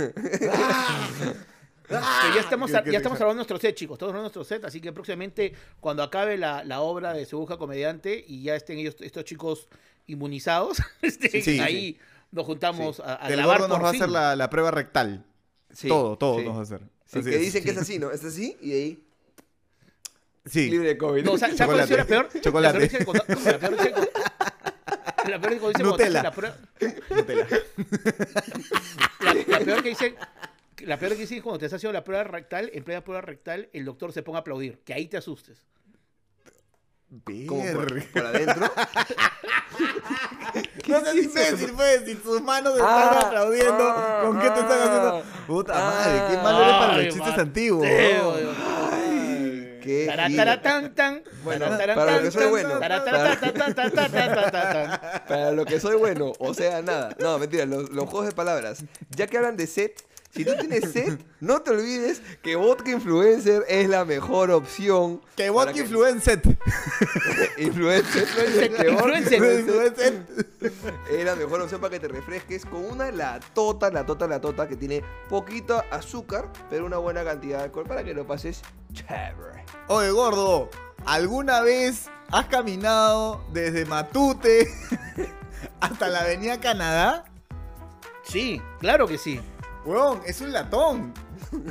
Pero 1.88 2.34
ya 2.34 2.40
estamos, 2.40 2.70
ya 2.70 2.80
estamos 2.80 3.18
hablando 3.18 3.30
de 3.30 3.36
nuestro 3.36 3.58
set, 3.58 3.74
chicos. 3.74 3.98
De 3.98 4.12
nuestro 4.12 4.44
set. 4.44 4.62
Así 4.64 4.80
que 4.80 4.92
próximamente, 4.92 5.54
cuando 5.80 6.02
acabe 6.02 6.36
la, 6.36 6.62
la 6.64 6.80
obra 6.82 7.14
de 7.14 7.24
Sebuja 7.24 7.56
Comediante 7.56 8.22
y 8.26 8.42
ya 8.42 8.56
estén 8.56 8.78
ellos, 8.78 8.96
estos 9.00 9.24
chicos 9.24 9.68
inmunizados, 10.06 10.82
este, 11.02 11.40
Sí, 11.40 11.58
ahí 11.60 11.98
nos 12.30 12.44
juntamos 12.44 13.00
a, 13.00 13.24
a 13.24 13.28
El 13.30 13.42
gordo 13.42 13.68
nos 13.68 13.78
por 13.78 13.84
va 13.84 13.88
a 13.88 13.92
hacer 13.92 14.10
la, 14.10 14.36
la 14.36 14.50
prueba 14.50 14.70
rectal. 14.70 15.24
Sí, 15.72 15.88
todo, 15.88 16.18
todo 16.18 16.40
sí. 16.40 16.44
nos 16.44 16.56
va 16.56 16.60
a 16.60 16.62
hacer. 16.62 16.82
Así 17.06 17.22
que 17.22 17.38
dicen 17.38 17.64
que 17.64 17.70
es 17.70 17.78
así, 17.78 17.98
¿no? 17.98 18.10
Es 18.10 18.22
así 18.22 18.58
y 18.60 18.72
ahí 18.72 19.07
Sí. 20.50 20.70
libre 20.70 20.88
de 20.88 20.98
COVID. 20.98 21.24
No, 21.24 21.36
¿sabes 21.38 21.56
sabes 21.56 21.68
cuál 21.74 21.80
ha 21.80 21.86
sido 21.86 21.98
la 21.98 22.04
peor? 22.04 22.28
Chocolate. 22.40 22.78
La 22.78 22.78
peor 22.78 22.82
es 22.84 22.92
la 22.92 23.58
peor 23.58 23.76
cuando- 23.76 24.08
la 25.28 25.38
peor 25.40 25.52
es 25.52 25.60
que 25.60 25.66
dicen 25.68 25.86
Nutella. 25.86 26.22
la 26.22 26.32
prueba- 26.32 26.56
Nutella. 27.10 27.46
La, 29.20 29.34
la 29.58 29.64
peor 29.64 29.82
que 29.82 29.88
dicen, 29.90 30.14
la 30.80 30.96
peor 30.98 31.12
que 31.12 31.18
dicen 31.18 31.42
cuando 31.42 31.58
te 31.58 31.66
estás 31.66 31.78
haciendo 31.78 31.92
la 31.92 32.04
prueba 32.04 32.24
rectal, 32.24 32.70
en 32.72 32.84
plena 32.84 33.02
prueba 33.02 33.20
rectal, 33.20 33.68
el 33.72 33.84
doctor 33.84 34.12
se 34.12 34.22
ponga 34.22 34.38
a 34.38 34.40
aplaudir. 34.40 34.78
Que 34.84 34.94
ahí 34.94 35.06
te 35.08 35.16
asustes. 35.18 35.66
Como 37.46 37.64
por, 37.72 38.04
por 38.10 38.26
adentro. 38.26 38.70
No 40.88 41.00
seas 41.02 41.16
imbécil, 41.16 41.72
pues, 41.76 42.02
si 42.06 42.14
tus 42.14 42.40
manos 42.42 42.72
Ah, 42.80 43.10
están 43.12 43.26
aplaudiendo, 43.28 43.84
ah, 43.94 44.20
¿con 44.24 44.40
qué 44.40 44.48
te 44.50 44.60
están 44.60 44.80
haciendo? 44.80 45.16
ah, 45.18 45.44
Puta 45.46 45.72
ah. 45.76 45.90
madre, 45.90 46.22
qué 46.30 46.42
malo 46.42 46.62
eres 46.62 46.74
para 46.74 46.96
los 46.96 47.14
chistes 47.14 47.38
antiguos 47.38 47.86
bueno, 51.44 51.66
para 51.66 52.16
lo 52.16 52.22
que 52.22 52.30
soy 52.30 52.46
bueno. 52.48 52.80
Para 55.28 55.52
lo 55.52 55.64
que 55.64 55.80
soy 55.80 55.96
bueno, 55.96 56.32
o 56.38 56.54
sea, 56.54 56.82
nada. 56.82 57.16
No, 57.20 57.38
mentira, 57.38 57.64
los 57.66 58.08
juegos 58.08 58.26
de 58.26 58.32
palabras. 58.32 58.84
Ya 59.10 59.26
que 59.26 59.36
hablan 59.36 59.56
de 59.56 59.66
set, 59.66 60.04
si 60.30 60.44
tú 60.44 60.52
tienes 60.60 60.92
set, 60.92 61.24
no 61.40 61.62
te 61.62 61.70
olvides 61.70 62.20
que 62.42 62.54
Vodka 62.54 62.90
Influencer 62.90 63.64
es 63.66 63.88
la 63.88 64.04
mejor 64.04 64.50
opción. 64.50 65.22
Que 65.36 65.48
vodka 65.48 65.78
influencer. 65.78 66.40
Influencer. 67.58 68.26
que 68.76 68.90
vodka 68.90 69.18
Influencer. 69.18 69.60
Influencer. 69.60 70.22
es 71.10 71.24
la 71.24 71.34
mejor 71.34 71.62
opción 71.62 71.80
para 71.80 71.92
que 71.92 72.00
te 72.00 72.08
refresques 72.08 72.66
con 72.66 72.84
una 72.84 73.10
latota, 73.10 73.90
latota, 73.90 74.26
latota 74.26 74.68
que 74.68 74.76
tiene 74.76 75.02
poquito 75.28 75.82
azúcar, 75.90 76.52
pero 76.68 76.84
una 76.84 76.98
buena 76.98 77.24
cantidad 77.24 77.58
de 77.58 77.64
alcohol 77.64 77.86
para 77.86 78.04
que 78.04 78.12
lo 78.12 78.26
pases 78.26 78.62
chévere. 78.92 79.64
Oye, 79.88 80.10
gordo, 80.10 80.68
¿alguna 81.06 81.62
vez 81.62 82.10
has 82.30 82.46
caminado 82.46 83.42
desde 83.52 83.86
Matute 83.86 84.68
hasta 85.80 86.08
la 86.08 86.20
avenida 86.20 86.60
Canadá? 86.60 87.24
Sí, 88.22 88.60
claro 88.78 89.06
que 89.06 89.16
sí. 89.16 89.40
Weón, 89.84 90.20
es 90.26 90.40
un 90.40 90.52
latón. 90.52 91.14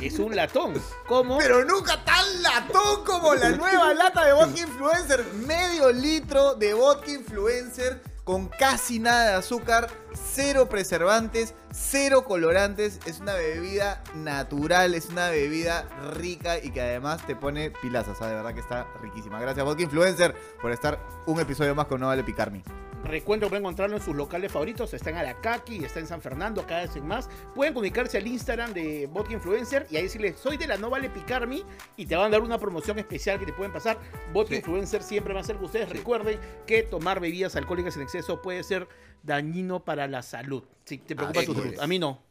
Es 0.01 0.17
un 0.19 0.35
latón. 0.35 0.73
¿Cómo? 1.07 1.37
Pero 1.37 1.63
nunca 1.65 2.03
tan 2.03 2.41
latón 2.41 3.03
como 3.05 3.35
la 3.35 3.49
nueva 3.49 3.93
lata 3.93 4.25
de 4.25 4.33
vodka 4.33 4.59
influencer. 4.59 5.23
Medio 5.45 5.91
litro 5.91 6.55
de 6.55 6.73
vodka 6.73 7.11
influencer 7.11 8.01
con 8.23 8.49
casi 8.49 8.99
nada 8.99 9.29
de 9.29 9.33
azúcar, 9.35 9.89
cero 10.33 10.67
preservantes, 10.67 11.53
cero 11.71 12.23
colorantes. 12.25 12.99
Es 13.05 13.19
una 13.19 13.33
bebida 13.33 14.03
natural, 14.15 14.95
es 14.95 15.07
una 15.07 15.29
bebida 15.29 15.87
rica 16.15 16.57
y 16.57 16.71
que 16.71 16.81
además 16.81 17.25
te 17.25 17.35
pone 17.35 17.71
pilazas. 17.71 18.17
¿sabes? 18.17 18.31
De 18.31 18.35
verdad 18.37 18.53
que 18.53 18.61
está 18.61 18.87
riquísima. 19.01 19.39
Gracias 19.39 19.65
vodka 19.65 19.83
influencer 19.83 20.35
por 20.61 20.71
estar 20.71 20.99
un 21.25 21.39
episodio 21.39 21.75
más 21.75 21.87
con 21.87 21.99
No 21.99 22.07
Vale 22.07 22.23
Picarme. 22.23 22.63
Recuerdo 23.03 23.45
que 23.45 23.49
pueden 23.49 23.63
encontrarlo 23.63 23.95
en 23.95 24.01
sus 24.01 24.15
locales 24.15 24.51
favoritos. 24.51 24.93
Está 24.93 25.09
en 25.11 25.17
Aracaki, 25.17 25.83
está 25.83 25.99
en 25.99 26.07
San 26.07 26.21
Fernando, 26.21 26.65
cada 26.65 26.81
vez 26.81 26.95
en 26.95 27.07
más. 27.07 27.29
Pueden 27.55 27.73
comunicarse 27.73 28.17
al 28.17 28.27
Instagram 28.27 28.73
de 28.73 29.07
Vodka 29.07 29.33
Influencer 29.33 29.87
y 29.89 29.97
ahí 29.97 30.03
decirle, 30.03 30.35
soy 30.35 30.57
de 30.57 30.67
la 30.67 30.77
No 30.77 30.89
Vale 30.89 31.09
Picarme 31.09 31.63
y 31.95 32.05
te 32.05 32.15
van 32.15 32.27
a 32.27 32.29
dar 32.29 32.41
una 32.41 32.57
promoción 32.57 32.99
especial 32.99 33.39
que 33.39 33.45
te 33.45 33.53
pueden 33.53 33.71
pasar. 33.71 33.97
Vodka 34.33 34.51
Sí. 34.51 34.55
Influencer 34.57 35.03
siempre 35.03 35.33
va 35.33 35.41
a 35.41 35.43
ser 35.43 35.57
que 35.57 35.65
ustedes 35.65 35.89
recuerden 35.89 36.39
que 36.65 36.83
tomar 36.83 37.19
bebidas 37.19 37.55
alcohólicas 37.55 37.95
en 37.95 38.03
exceso 38.03 38.41
puede 38.41 38.63
ser 38.63 38.87
dañino 39.23 39.83
para 39.83 40.07
la 40.07 40.21
salud. 40.21 40.63
Si 40.85 40.97
te 40.97 41.15
preocupa 41.15 41.43
tu 41.43 41.53
salud. 41.53 41.79
A 41.79 41.87
mí 41.87 41.99
no. 41.99 42.26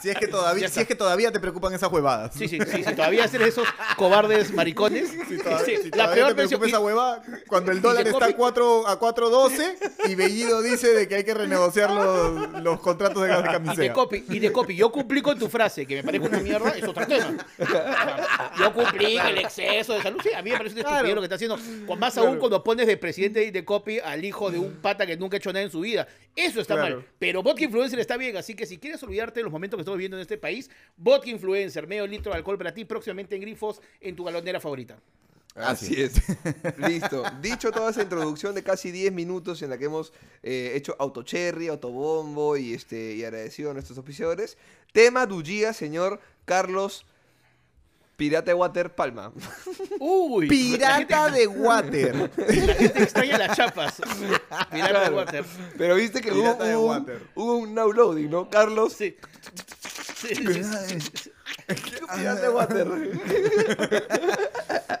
Si 0.00 0.10
es 0.10 0.16
que 0.16 0.26
todavía, 0.28 0.68
si 0.68 0.80
es 0.80 0.86
que 0.86 0.94
todavía 0.94 1.32
te 1.32 1.40
preocupan 1.40 1.72
esas 1.74 1.90
huevadas. 1.90 2.32
Sí, 2.34 2.48
sí, 2.48 2.58
sí, 2.66 2.84
si 2.84 2.94
todavía 2.94 3.24
eres 3.24 3.48
esos 3.48 3.66
cobardes 3.96 4.52
maricones. 4.52 5.10
Si 5.28 5.38
todavía, 5.38 5.64
sí, 5.64 5.76
si 5.84 5.90
la 5.90 6.12
peor 6.12 6.28
te 6.28 6.34
preocupa 6.46 6.66
esa 6.66 6.80
hueva, 6.80 7.22
cuando 7.48 7.72
el 7.72 7.80
dólar 7.82 8.06
está 8.06 8.26
a 8.26 8.28
copy- 8.30 8.36
4 8.36 8.86
a 8.88 8.98
4.12 9.00 9.76
y 10.08 10.14
Bellido 10.14 10.62
dice 10.62 10.92
de 10.94 11.08
que 11.08 11.16
hay 11.16 11.24
que 11.24 11.34
renegociar 11.34 11.90
los, 11.90 12.62
los 12.62 12.80
contratos 12.80 13.22
de 13.22 13.28
gas 13.28 13.42
de 13.42 13.72
Y 13.72 13.76
de 13.76 13.92
copy, 13.92 14.24
y 14.28 14.38
de 14.38 14.52
copy, 14.52 14.76
yo 14.76 14.90
cumplí 14.92 15.20
con 15.22 15.38
tu 15.38 15.48
frase, 15.48 15.86
que 15.86 15.96
me 15.96 16.02
parece 16.04 16.26
una 16.28 16.38
mierda, 16.40 16.70
es 16.70 16.84
otro 16.84 17.06
tema. 17.06 17.36
Yo 18.58 18.72
cumplí 18.72 19.18
el 19.18 19.38
exceso 19.38 19.94
de 19.94 20.02
salud. 20.02 20.20
Sí, 20.22 20.30
a 20.34 20.42
mí 20.42 20.50
me 20.50 20.56
parece 20.58 20.74
una 20.76 20.84
Claro. 20.88 21.14
lo 21.14 21.20
que 21.20 21.24
está 21.26 21.36
haciendo. 21.36 21.58
Con 21.86 21.98
más 21.98 22.12
Claro. 22.14 22.28
aún 22.28 22.38
cuando 22.38 22.62
pones 22.62 22.86
de 22.86 22.96
presidente 22.96 23.42
y 23.44 23.50
de 23.50 23.64
copy 23.64 23.98
al 23.98 24.24
hijo 24.24 24.50
de 24.50 24.58
un 24.58 24.72
pata 24.74 25.06
que 25.06 25.16
nunca 25.16 25.36
ha 25.36 25.38
hecho 25.38 25.52
nada 25.52 25.64
en 25.64 25.70
su 25.70 25.80
vida. 25.80 26.06
Eso 26.36 26.60
está 26.60 26.74
Claro. 26.74 26.96
mal. 26.96 27.06
Pero 27.18 27.42
Vodka 27.42 27.64
Influencer 27.72 28.00
está 28.00 28.18
bien, 28.18 28.36
así 28.36 28.54
que 28.54 28.66
si 28.66 28.76
quieres 28.76 29.02
olvidarte 29.02 29.40
de 29.40 29.44
los 29.44 29.52
momentos 29.52 29.78
que 29.78 29.80
estamos 29.80 29.96
viviendo 29.96 30.18
en 30.18 30.20
este 30.20 30.36
país, 30.36 30.68
Vodka 30.98 31.30
Influencer, 31.30 31.86
medio 31.86 32.06
litro 32.06 32.30
de 32.30 32.36
alcohol 32.36 32.58
para 32.58 32.74
ti, 32.74 32.84
próximamente 32.84 33.34
en 33.34 33.40
Grifos, 33.40 33.80
en 33.98 34.14
tu 34.14 34.24
galonera 34.24 34.60
favorita. 34.60 34.98
Así 35.54 36.02
es. 36.02 36.20
Listo. 36.76 37.24
Dicho 37.40 37.72
toda 37.72 37.90
esa 37.90 38.02
introducción 38.02 38.54
de 38.54 38.62
casi 38.62 38.90
10 38.90 39.14
minutos 39.14 39.62
en 39.62 39.70
la 39.70 39.78
que 39.78 39.86
hemos 39.86 40.12
eh, 40.42 40.72
hecho 40.74 40.94
autocherry, 40.98 41.68
autobombo 41.68 42.58
y, 42.58 42.74
este, 42.74 43.14
y 43.14 43.24
agradecido 43.24 43.70
a 43.70 43.72
nuestros 43.72 43.96
oficiadores, 43.96 44.58
tema 44.92 45.24
du 45.24 45.42
día, 45.42 45.72
señor 45.72 46.20
Carlos 46.44 47.06
Pirata 48.22 48.52
de 48.52 48.54
Water 48.54 48.94
Palma. 48.94 49.32
Uy, 49.98 50.46
Pirata 50.46 51.28
de 51.28 51.48
Water. 51.48 52.14
La 52.36 52.74
gente 52.74 53.02
extraña 53.02 53.36
las 53.36 53.56
chapas. 53.56 53.94
Pirata 54.70 55.10
de. 55.10 55.16
Water. 55.16 55.44
Pero 55.76 55.96
viste 55.96 56.20
que 56.20 56.30
hubo, 56.30 56.42
Pirata 56.42 56.64
de 56.64 56.76
hubo 56.76 56.84
un, 56.92 56.98
Water. 57.00 57.22
hubo 57.34 57.56
un 57.56 57.74
now 57.74 57.92
loading, 57.92 58.30
¿no? 58.30 58.48
Carlos 58.48 58.92
Sí. 58.92 59.16
Pirata 62.14 62.40
de 62.42 62.48
Water. 62.48 62.86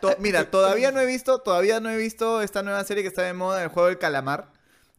To- 0.00 0.16
Mira, 0.18 0.50
todavía 0.50 0.90
no 0.90 0.98
he 0.98 1.06
visto, 1.06 1.38
todavía 1.38 1.78
no 1.78 1.90
he 1.90 1.96
visto 1.96 2.42
esta 2.42 2.64
nueva 2.64 2.82
serie 2.82 3.04
que 3.04 3.08
está 3.08 3.22
de 3.22 3.34
moda, 3.34 3.62
el 3.62 3.68
juego 3.68 3.86
del 3.86 3.98
calamar. 3.98 4.48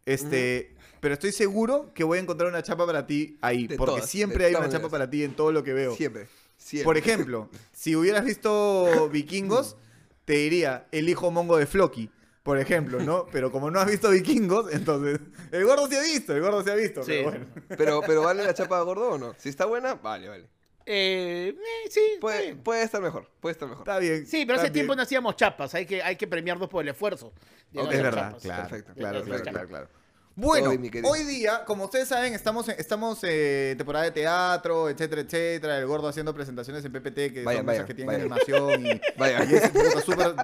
Este, 0.06 0.74
pero 1.02 1.14
estoy 1.16 1.34
seguro 1.34 1.92
que 1.94 2.06
voy 2.06 2.20
a 2.20 2.22
encontrar 2.22 2.48
una 2.50 2.64
chapa 2.64 2.86
para 2.86 3.06
ti 3.06 3.38
ahí, 3.42 3.68
De 3.68 3.76
porque 3.76 3.96
todas, 3.96 4.10
siempre 4.10 4.46
hay 4.46 4.56
una 4.56 4.70
chapa 4.70 4.88
para 4.88 5.10
ti 5.10 5.26
en 5.26 5.36
todo 5.36 5.52
lo 5.52 5.62
que 5.62 5.74
veo. 5.74 5.94
Siempre. 5.98 6.28
Siempre. 6.64 6.86
Por 6.86 6.98
ejemplo, 6.98 7.50
si 7.74 7.96
hubieras 7.96 8.24
visto 8.24 9.10
Vikingos, 9.12 9.76
te 10.26 10.34
diría 10.34 10.88
el 10.92 11.10
hijo 11.10 11.30
mongo 11.30 11.58
de 11.58 11.66
Floki, 11.66 12.10
por 12.42 12.58
ejemplo, 12.58 13.00
¿no? 13.02 13.26
Pero 13.32 13.52
como 13.52 13.70
no 13.70 13.80
has 13.80 13.88
visto 13.88 14.10
Vikingos, 14.10 14.72
entonces 14.74 15.20
el 15.52 15.66
gordo 15.66 15.88
se 15.88 15.98
ha 15.98 16.02
visto, 16.02 16.34
el 16.34 16.42
gordo 16.42 16.64
se 16.64 16.72
ha 16.72 16.76
visto, 16.76 17.04
Sí. 17.04 17.12
pero 17.12 17.24
bueno. 17.24 17.46
Pero, 17.78 18.02
pero 18.08 18.22
¿vale 18.24 18.44
la 18.46 18.54
chapa 18.54 18.80
gordo 18.82 19.10
o 19.12 19.18
no? 19.18 19.36
Si 19.38 19.50
está 19.50 19.66
buena, 19.66 19.96
vale, 19.96 20.30
vale. 20.30 20.48
Eh, 20.86 21.54
eh, 21.58 21.90
sí, 21.90 22.02
Puede, 22.20 22.84
estar 22.84 23.02
mejor. 23.02 23.30
Puede 23.40 23.54
estar 23.54 23.68
mejor. 23.70 23.84
Está 23.84 24.00
bien. 24.00 24.26
Sí, 24.28 24.46
pero 24.46 24.60
hace 24.60 24.70
tiempo 24.72 24.96
no 24.96 25.02
hacíamos 25.02 25.36
chapas. 25.36 25.74
Hay 25.76 25.86
que, 25.86 26.02
hay 26.02 26.16
que 26.18 26.28
premiarnos 26.28 26.70
por 26.70 26.84
el 26.84 26.90
esfuerzo. 26.90 27.34
de 27.72 27.84
no 27.84 27.92
Es 27.92 28.02
verdad, 28.02 28.28
chapas. 28.28 28.42
claro, 28.42 28.62
Perfecto, 28.70 28.94
claro, 28.94 29.24
claro, 29.24 29.44
claro, 29.44 29.68
claro. 29.68 29.90
Bueno, 30.36 30.72
hoy 31.04 31.24
día, 31.26 31.64
como 31.64 31.86
ustedes 31.86 32.08
saben, 32.08 32.34
estamos 32.34 32.68
en, 32.68 32.76
estamos 32.80 33.24
en 33.24 33.78
temporada 33.78 34.06
de 34.06 34.12
teatro, 34.12 34.90
etcétera, 34.90 35.22
etcétera. 35.22 35.78
El 35.78 35.86
gordo 35.86 36.08
haciendo 36.08 36.34
presentaciones 36.34 36.84
en 36.84 36.92
PPT, 36.92 37.14
que 37.34 37.44
Vayan, 37.44 37.60
son 37.60 37.66
vayan, 37.68 37.84
cosas 37.84 37.86
que 37.86 37.94
tienen 37.94 38.16
animación 38.16 38.84
y, 38.84 39.02
Vaya. 39.18 39.46
y 39.46 39.54
es, 39.54 39.64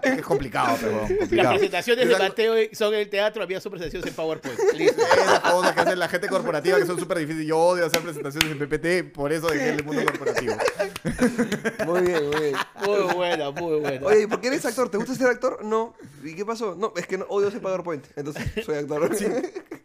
es 0.03 0.21
complicado, 0.21 0.77
pero 0.79 1.01
Las 1.01 1.09
complicado. 1.17 1.49
presentaciones 1.53 2.07
de 2.07 2.17
Mateo 2.19 2.53
son 2.73 2.93
en 2.93 2.99
el 2.99 3.09
teatro, 3.09 3.41
había 3.41 3.59
sus 3.59 3.71
presentaciones 3.71 4.07
en 4.09 4.13
PowerPoint. 4.13 4.59
Listo. 4.75 5.01
Esas 5.01 5.39
cosas 5.39 5.73
que 5.73 5.79
hace 5.81 5.95
la 5.95 6.07
gente 6.07 6.27
corporativa 6.27 6.77
que 6.77 6.85
son 6.85 6.99
súper 6.99 7.17
difíciles. 7.17 7.47
Yo 7.47 7.57
odio 7.57 7.87
hacer 7.87 8.01
presentaciones 8.01 8.51
en 8.51 8.59
PPT, 8.59 9.11
por 9.11 9.33
eso 9.33 9.47
dejé 9.47 9.69
el 9.69 9.83
mundo 9.83 10.05
corporativo. 10.05 10.53
Muy 11.87 12.01
bien, 12.01 12.29
muy 12.29 12.39
bien. 12.41 12.55
Muy 12.85 13.13
buena, 13.15 13.49
muy 13.51 13.79
buena. 13.79 14.05
Oye, 14.05 14.23
¿y 14.23 14.27
¿por 14.27 14.39
qué 14.41 14.47
eres 14.47 14.65
actor? 14.65 14.89
¿Te 14.89 14.97
gusta 14.97 15.15
ser 15.15 15.27
actor? 15.27 15.63
No. 15.63 15.95
¿Y 16.23 16.35
qué 16.35 16.45
pasó? 16.45 16.75
No, 16.75 16.93
es 16.95 17.07
que 17.07 17.17
no, 17.17 17.25
odio 17.29 17.47
ese 17.47 17.59
PowerPoint. 17.59 18.05
Entonces, 18.15 18.43
soy 18.65 18.75
actor. 18.77 19.09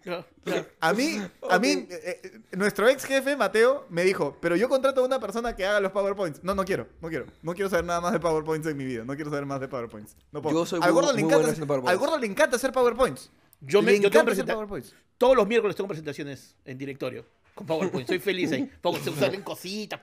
No, 0.05 0.25
no. 0.45 0.67
A 0.81 0.93
mí, 0.93 1.21
a 1.51 1.59
mí, 1.59 1.87
eh, 1.91 2.21
eh, 2.23 2.41
nuestro 2.53 2.89
ex 2.89 3.05
jefe, 3.05 3.37
Mateo, 3.37 3.87
me 3.89 4.05
dijo, 4.05 4.37
pero 4.41 4.55
yo 4.57 4.69
contrato 4.69 5.01
a 5.01 5.05
una 5.07 5.19
persona 5.19 5.57
que 5.57 5.65
haga 5.65 5.81
los 5.81 5.93
PowerPoints. 5.93 6.45
No, 6.45 6.55
no 6.55 6.65
quiero, 6.65 6.87
no 7.01 7.09
quiero. 7.09 7.27
No 7.43 7.55
quiero 7.55 7.71
saber 7.71 7.85
nada 7.87 8.01
más 8.03 8.13
de 8.13 8.21
PowerPoints 8.21 8.67
en 8.69 8.77
mi 8.77 8.85
vida. 8.85 9.05
No 9.05 9.15
quiero 9.15 9.31
saber 9.31 9.47
más 9.47 9.61
de 9.61 9.69
PowerPoints. 9.69 10.17
No 10.31 10.43
puedo. 10.43 10.59
Yo 10.61 10.67
soy 10.67 10.81
al, 10.83 10.93
muy- 10.93 11.01
gordo 11.01 11.13
le 11.13 11.15
muy 11.15 11.21
encanta, 11.23 11.37
bueno 11.37 11.45
hacer- 11.47 11.53
haciendo 11.53 11.67
PowerPoints. 11.67 11.91
al 11.93 11.99
gordo 11.99 12.19
le 12.19 12.27
encanta 12.27 12.57
hacer 12.57 12.73
PowerPoints. 12.73 13.31
Yo, 13.61 13.81
me, 13.81 13.93
le 13.93 14.01
yo 14.01 14.11
tengo 14.11 14.25
presenta- 14.27 14.53
PowerPoints. 14.55 14.95
Todos 15.17 15.37
los 15.37 15.47
miércoles 15.47 15.75
tengo 15.77 15.89
presentaciones 15.89 16.55
en 16.67 16.77
directorio 16.77 17.25
con 17.55 17.67
PowerPoint. 17.67 18.07
Soy 18.07 18.19
feliz 18.19 18.53
ahí. 18.53 18.71
Pongo, 18.83 18.99
se 18.99 19.11
salen 19.15 19.41
cositas. 19.43 20.01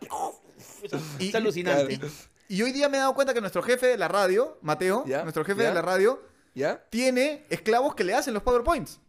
Es, 1.19 1.35
alucinante. 1.35 1.99
claro. 1.99 2.13
Y 2.47 2.61
hoy 2.63 2.71
día 2.71 2.89
me 2.89 2.97
he 2.97 2.99
dado 2.99 3.13
cuenta 3.13 3.33
que 3.33 3.39
nuestro 3.41 3.61
jefe 3.61 3.87
de 3.87 3.97
la 3.97 4.07
radio, 4.07 4.57
Mateo, 4.61 5.03
Ya, 5.05 5.21
nuestro 5.23 5.45
jefe 5.45 5.61
ya. 5.61 5.69
de 5.69 5.75
la 5.75 5.81
radio, 5.81 6.21
¿Ya? 6.55 6.83
tiene 6.89 7.45
esclavos 7.49 7.95
que 7.95 8.03
le 8.03 8.13
hacen 8.13 8.33
los 8.33 8.43
PowerPoints. 8.43 8.99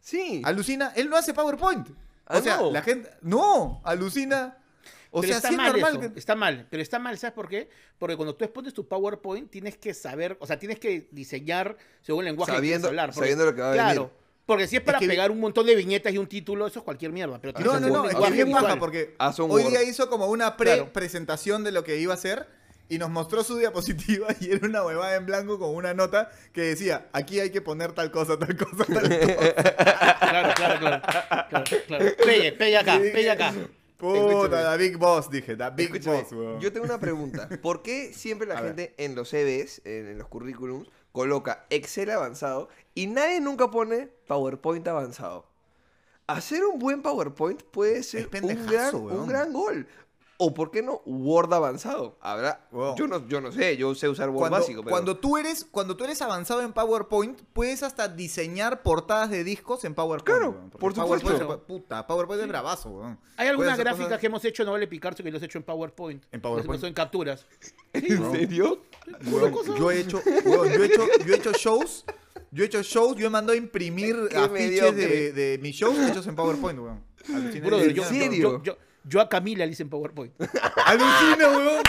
Sí. 0.00 0.42
Alucina, 0.44 0.92
él 0.96 1.08
no 1.10 1.16
hace 1.16 1.34
PowerPoint. 1.34 1.88
Ah, 2.26 2.38
o 2.38 2.42
sea, 2.42 2.56
no. 2.56 2.70
la 2.72 2.82
gente. 2.82 3.10
No, 3.20 3.80
alucina. 3.84 4.58
O 5.10 5.20
pero 5.20 5.28
sea, 5.28 5.36
está 5.36 5.48
sí 5.48 5.54
es 5.54 5.58
mal 5.58 5.72
normal 5.72 5.90
eso, 6.02 6.12
que- 6.12 6.18
está 6.18 6.34
mal, 6.34 6.66
pero 6.70 6.82
está 6.82 6.98
mal, 6.98 7.16
¿sabes 7.18 7.34
por 7.34 7.48
qué? 7.48 7.68
Porque 7.98 8.16
cuando 8.16 8.34
tú 8.34 8.44
expones 8.44 8.74
tu 8.74 8.88
PowerPoint 8.88 9.48
tienes 9.48 9.76
que 9.76 9.94
saber, 9.94 10.36
o 10.40 10.46
sea, 10.46 10.58
tienes 10.58 10.80
que 10.80 11.06
diseñar 11.12 11.76
según 12.00 12.20
el 12.24 12.30
lenguaje 12.32 12.52
Sabiendo- 12.52 12.88
que 12.88 12.90
hablar. 12.90 13.12
sabiendo 13.14 13.44
lo 13.44 13.54
que 13.54 13.60
va 13.60 13.70
a 13.70 13.74
claro, 13.74 14.00
venir. 14.04 14.16
porque 14.44 14.66
si 14.66 14.76
es 14.76 14.82
para 14.82 14.98
que- 14.98 15.06
pegar 15.06 15.30
un 15.30 15.38
montón 15.38 15.66
de 15.66 15.76
viñetas 15.76 16.12
y 16.12 16.18
un 16.18 16.26
título, 16.26 16.66
eso 16.66 16.80
es 16.80 16.84
cualquier 16.84 17.12
mierda. 17.12 17.38
Pero 17.40 17.54
tienes 17.54 17.72
No, 17.72 17.78
no, 17.78 17.86
no, 17.88 18.00
un 18.02 18.06
es 18.08 18.14
que 18.32 18.44
baja 18.44 18.76
porque 18.80 19.14
hoy 19.38 19.62
día 19.64 19.82
hizo 19.84 20.08
como 20.10 20.26
una 20.26 20.56
Claro. 20.56 20.84
pre-presentación 20.86 21.62
de 21.62 21.70
lo 21.70 21.84
que 21.84 21.98
iba 21.98 22.12
a 22.12 22.16
hacer 22.16 22.48
y 22.88 22.98
nos 22.98 23.10
mostró 23.10 23.42
su 23.42 23.56
diapositiva 23.58 24.28
y 24.40 24.50
era 24.52 24.66
una 24.66 24.84
huevada 24.84 25.14
en 25.16 25.26
blanco 25.26 25.58
con 25.58 25.74
una 25.74 25.94
nota 25.94 26.30
que 26.52 26.62
decía, 26.62 27.08
aquí 27.12 27.40
hay 27.40 27.50
que 27.50 27.60
poner 27.60 27.92
tal 27.92 28.10
cosa, 28.10 28.38
tal 28.38 28.56
cosa, 28.56 28.84
tal 28.84 29.02
cosa. 29.02 30.18
Claro, 30.18 30.54
claro, 30.54 30.78
claro. 30.80 31.02
claro, 31.48 31.64
claro. 31.86 32.04
Pegue, 32.24 32.52
pegue 32.52 32.76
acá, 32.78 32.98
pegue 32.98 33.30
acá. 33.30 33.54
Puta, 33.96 34.62
la 34.62 34.76
Big 34.76 34.96
Boss, 34.98 35.30
dije, 35.30 35.56
la 35.56 35.70
Big 35.70 35.86
Escúchame, 35.86 36.22
Boss, 36.22 36.32
weón. 36.32 36.60
yo 36.60 36.72
tengo 36.72 36.84
una 36.84 36.98
pregunta. 36.98 37.48
¿Por 37.62 37.82
qué 37.82 38.12
siempre 38.12 38.46
la 38.46 38.58
A 38.58 38.60
ver. 38.60 38.74
gente 38.76 38.94
en 38.98 39.14
los 39.14 39.30
CVs, 39.30 39.82
en, 39.84 40.08
en 40.08 40.18
los 40.18 40.28
currículums, 40.28 40.88
coloca 41.12 41.64
Excel 41.70 42.10
avanzado 42.10 42.68
y 42.94 43.06
nadie 43.06 43.40
nunca 43.40 43.70
pone 43.70 44.08
PowerPoint 44.26 44.86
avanzado? 44.88 45.46
Hacer 46.26 46.64
un 46.64 46.78
buen 46.78 47.02
PowerPoint 47.02 47.62
puede 47.62 48.02
ser 48.02 48.28
un 48.42 48.66
gran, 48.66 48.94
weón. 48.94 49.20
un 49.20 49.28
gran 49.28 49.52
gol. 49.52 49.86
O 50.36 50.52
por 50.52 50.70
qué 50.72 50.82
no, 50.82 51.00
Word 51.06 51.52
avanzado. 51.54 52.18
Habrá, 52.20 52.66
yo 52.96 53.06
no, 53.06 53.26
yo 53.28 53.40
no 53.40 53.52
sé, 53.52 53.76
yo 53.76 53.94
sé 53.94 54.08
usar 54.08 54.30
Word 54.30 54.38
Cuando, 54.40 54.58
básico, 54.58 54.82
pero 54.82 54.90
cuando 54.90 55.16
tú 55.16 55.36
eres 55.38 55.64
cuando 55.70 55.96
tú 55.96 56.02
eres 56.04 56.20
avanzado 56.22 56.60
en 56.62 56.72
PowerPoint, 56.72 57.40
puedes 57.52 57.84
hasta 57.84 58.08
diseñar 58.08 58.82
portadas 58.82 59.30
de 59.30 59.44
discos 59.44 59.84
en 59.84 59.94
PowerPoint. 59.94 60.24
Claro, 60.38 60.50
weón, 60.50 60.70
por 60.70 60.92
supuesto. 60.94 61.28
PowerPoint 61.28 61.62
puta, 61.62 62.06
PowerPoint 62.06 62.42
es 62.42 62.48
bravazo, 62.48 62.88
weón. 62.90 63.18
Hay 63.36 63.46
algunas 63.48 63.78
gráficas 63.78 64.06
cosas- 64.06 64.20
que 64.20 64.26
hemos 64.26 64.44
hecho, 64.44 64.64
no 64.64 64.72
vale 64.72 64.88
Picasso, 64.88 65.22
que 65.22 65.30
los 65.30 65.40
he 65.40 65.46
hecho 65.46 65.58
en 65.58 65.64
PowerPoint. 65.64 66.24
¿En 66.32 66.40
PowerPoint? 66.40 66.80
No 66.82 66.86
son 66.88 66.94
capturas. 66.94 67.46
¿En 67.92 68.32
serio? 68.32 68.82
Weón, 69.30 69.54
yo 69.78 69.90
he 69.92 70.00
hecho, 70.00 70.20
yo 70.24 70.64
he 70.64 70.84
hecho, 70.86 71.06
yo 71.24 71.34
he 71.34 71.36
hecho 71.36 71.52
shows, 71.52 72.04
yo 72.50 72.64
he 72.64 72.66
hecho 72.66 72.82
shows, 72.82 73.16
yo 73.16 73.26
he 73.26 73.30
mandado 73.30 73.52
a 73.52 73.56
imprimir 73.56 74.16
afiches 74.36 74.96
de, 74.96 75.32
de 75.32 75.58
mis 75.62 75.76
shows 75.76 75.96
hechos 75.98 76.26
en 76.26 76.34
PowerPoint, 76.34 76.78
weón. 76.80 77.04
Brother, 77.64 77.90
¿En 77.90 77.94
yo, 77.94 78.04
serio? 78.04 78.52
yo, 78.58 78.62
yo, 78.62 78.78
yo 79.04 79.20
a 79.20 79.28
Camila 79.28 79.64
le 79.66 79.72
hice 79.72 79.82
en 79.82 79.90
PowerPoint. 79.90 80.32
Alucina, 80.86 81.48
weón. 81.48 81.82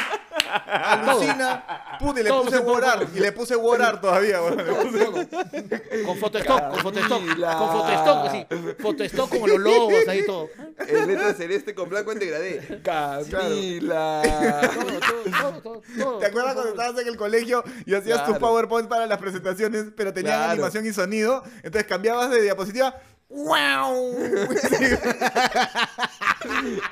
Alucina. 0.73 1.63
Puta, 1.99 2.19
y 2.19 2.23
le 2.23 2.29
puse 2.31 2.51
se 2.51 2.59
Word 2.59 3.07
y 3.15 3.19
le 3.19 3.31
puse 3.31 3.55
Word 3.55 3.99
Todavía, 4.01 4.41
weón. 4.41 4.57
Le 4.57 4.63
puse- 4.73 6.05
Con 6.05 6.17
Photostock, 6.17 6.69
con 6.71 6.79
Photostock. 6.79 7.19
Con 7.19 7.69
Photostock, 7.71 8.27
así. 8.27 8.45
Photostock 8.79 9.29
como 9.29 9.47
los 9.47 9.59
logos, 9.59 10.07
ahí 10.07 10.25
todo. 10.25 10.49
En 10.87 11.07
letra 11.07 11.33
celeste 11.33 11.73
con 11.73 11.89
blanco 11.89 12.11
en 12.11 12.19
degradé. 12.19 12.81
Camila. 12.83 14.21
Todo, 14.23 15.51
todo, 15.51 15.61
todo, 15.61 15.81
todo. 15.97 16.17
¿Te 16.19 16.25
acuerdas 16.27 16.53
cuando 16.53 16.71
estabas 16.71 17.01
en 17.01 17.07
el 17.07 17.17
colegio 17.17 17.63
y 17.85 17.93
hacías 17.95 18.25
tus. 18.25 18.37
PowerPoint 18.37 18.87
para 18.89 19.07
las 19.07 19.17
presentaciones, 19.17 19.85
pero 19.95 20.13
tenían 20.13 20.35
Claro. 20.37 20.51
animación 20.53 20.85
y 20.85 20.93
sonido? 20.93 21.43
Entonces 21.63 21.85
cambiabas 21.85 22.29
de 22.31 22.41
diapositiva. 22.41 22.95
¡Wow! 23.29 24.15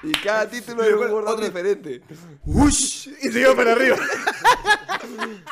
Y 0.01 0.11
cada 0.23 0.49
título 0.49 0.83
era 0.83 0.97
un 0.97 1.11
Word 1.11 1.27
Otro- 1.27 1.45
diferente. 1.45 2.01
¡Ush! 2.45 3.07
Y 3.21 3.31
se 3.31 3.39
iba 3.41 3.55
para 3.55 3.73
arriba. 3.73 3.97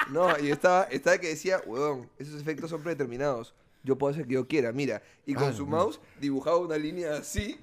No, 0.10 0.38
y 0.40 0.52
estaba, 0.52 0.84
estaba 0.86 1.18
que 1.18 1.28
decía, 1.30 1.62
huevón, 1.66 2.10
esos 2.18 2.42
efectos 2.42 2.70
son 2.70 2.82
predeterminados. 2.82 3.54
Yo 3.84 3.98
puedo 3.98 4.14
hacer 4.14 4.26
que 4.28 4.34
yo 4.34 4.48
quiera, 4.48 4.72
mira. 4.72 5.02
Y 5.26 5.34
con 5.34 5.50
Ah, 5.50 5.54
su 5.54 5.64
no. 5.66 5.72
mouse 5.78 6.00
dibujaba 6.20 6.58
una 6.58 6.78
línea 6.78 7.16
así 7.16 7.60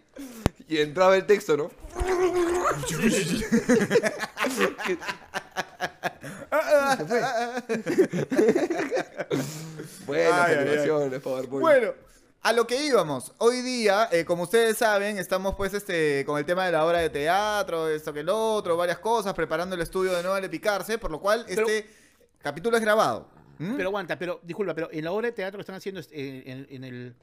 y 0.69 0.79
entraba 0.79 1.17
el 1.17 1.27
texto, 1.27 1.57
¿no? 1.57 1.71
Buenas 10.07 10.33
Ay, 10.33 10.57
ay, 10.57 10.69
ay. 11.13 11.19
PowerPoint. 11.21 11.61
Bueno, 11.61 11.93
a 12.42 12.52
lo 12.52 12.66
que 12.66 12.85
íbamos. 12.85 13.33
Hoy 13.38 13.61
día, 13.62 14.09
eh, 14.12 14.25
como 14.25 14.45
ustedes 14.45 14.78
saben, 14.78 15.18
estamos 15.18 15.54
pues 15.57 15.75
este 15.75 16.25
con 16.25 16.38
el 16.38 16.45
tema 16.45 16.64
de 16.66 16.73
la 16.73 16.85
obra 16.87 16.99
de 17.00 17.11
teatro, 17.11 17.88
esto 17.88 18.12
que 18.12 18.21
el 18.21 18.28
otro, 18.28 18.76
varias 18.76 18.99
cosas, 18.99 19.35
preparando 19.35 19.75
el 19.75 19.83
estudio 19.83 20.12
de 20.14 20.23
nuevo 20.23 20.40
de 20.40 20.49
Picarse, 20.49 20.99
por 20.99 21.11
lo 21.11 21.21
cual 21.21 21.45
Pero- 21.49 21.66
este 21.68 21.88
capítulo 22.40 22.76
es 22.76 22.83
grabado. 22.83 23.28
¿Mm? 23.59 23.75
Pero 23.76 23.88
aguanta, 23.88 24.16
pero 24.18 24.40
disculpa, 24.45 24.73
pero 24.75 24.88
en 24.92 25.04
la 25.04 25.11
obra 25.11 25.26
de 25.26 25.33
teatro 25.33 25.59
que 25.59 25.62
están 25.62 25.75
haciendo 25.75 26.00
eh, 26.12 26.45
en, 26.47 26.66
en 26.71 26.85
el, 26.85 27.14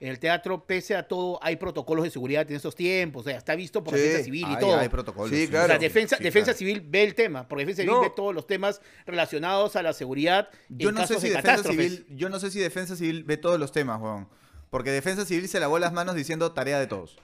en 0.00 0.08
el 0.08 0.18
teatro, 0.18 0.66
pese 0.66 0.96
a 0.96 1.06
todo, 1.06 1.38
hay 1.40 1.54
protocolos 1.54 2.02
de 2.04 2.10
seguridad 2.10 2.44
en 2.50 2.56
esos 2.56 2.74
tiempos. 2.74 3.20
O 3.24 3.28
sea, 3.28 3.38
está 3.38 3.54
visto 3.54 3.84
por 3.84 3.94
Sí. 3.94 4.00
defensa 4.00 4.24
civil 4.24 4.46
y 4.50 4.58
todo. 4.58 4.76
hay 4.76 4.88
protocolos. 4.88 5.30
Sí, 5.30 5.44
O 5.46 5.48
claro. 5.50 5.68
sea, 5.68 5.78
defensa, 5.78 6.16
Sí, 6.16 6.24
defensa 6.24 6.46
claro. 6.46 6.58
civil 6.58 6.80
ve 6.84 7.04
el 7.04 7.14
tema, 7.14 7.46
porque 7.46 7.62
defensa 7.64 7.82
civil 7.82 7.94
No. 7.94 8.00
ve 8.02 8.10
todos 8.10 8.34
los 8.34 8.48
temas 8.48 8.80
relacionados 9.06 9.76
a 9.76 9.82
la 9.82 9.92
seguridad 9.92 10.48
Yo 10.68 10.88
en 10.88 10.96
no 10.96 11.02
sé 11.02 11.14
casos 11.14 11.22
si 11.22 11.28
de 11.28 11.34
defensa 11.36 11.50
catástrofes. 11.62 11.92
civil, 11.92 12.06
yo 12.18 12.28
no 12.28 12.40
sé 12.40 12.50
si 12.50 12.58
defensa 12.58 12.96
civil 12.96 13.22
ve 13.22 13.36
todos 13.36 13.60
los 13.60 13.70
temas, 13.70 14.00
weón. 14.02 14.28
Porque 14.70 14.90
defensa 14.90 15.24
civil 15.24 15.48
se 15.48 15.60
lavó 15.60 15.78
las 15.78 15.92
manos 15.92 16.14
diciendo 16.14 16.52
tarea 16.52 16.78
de 16.78 16.86
todos. 16.86 17.18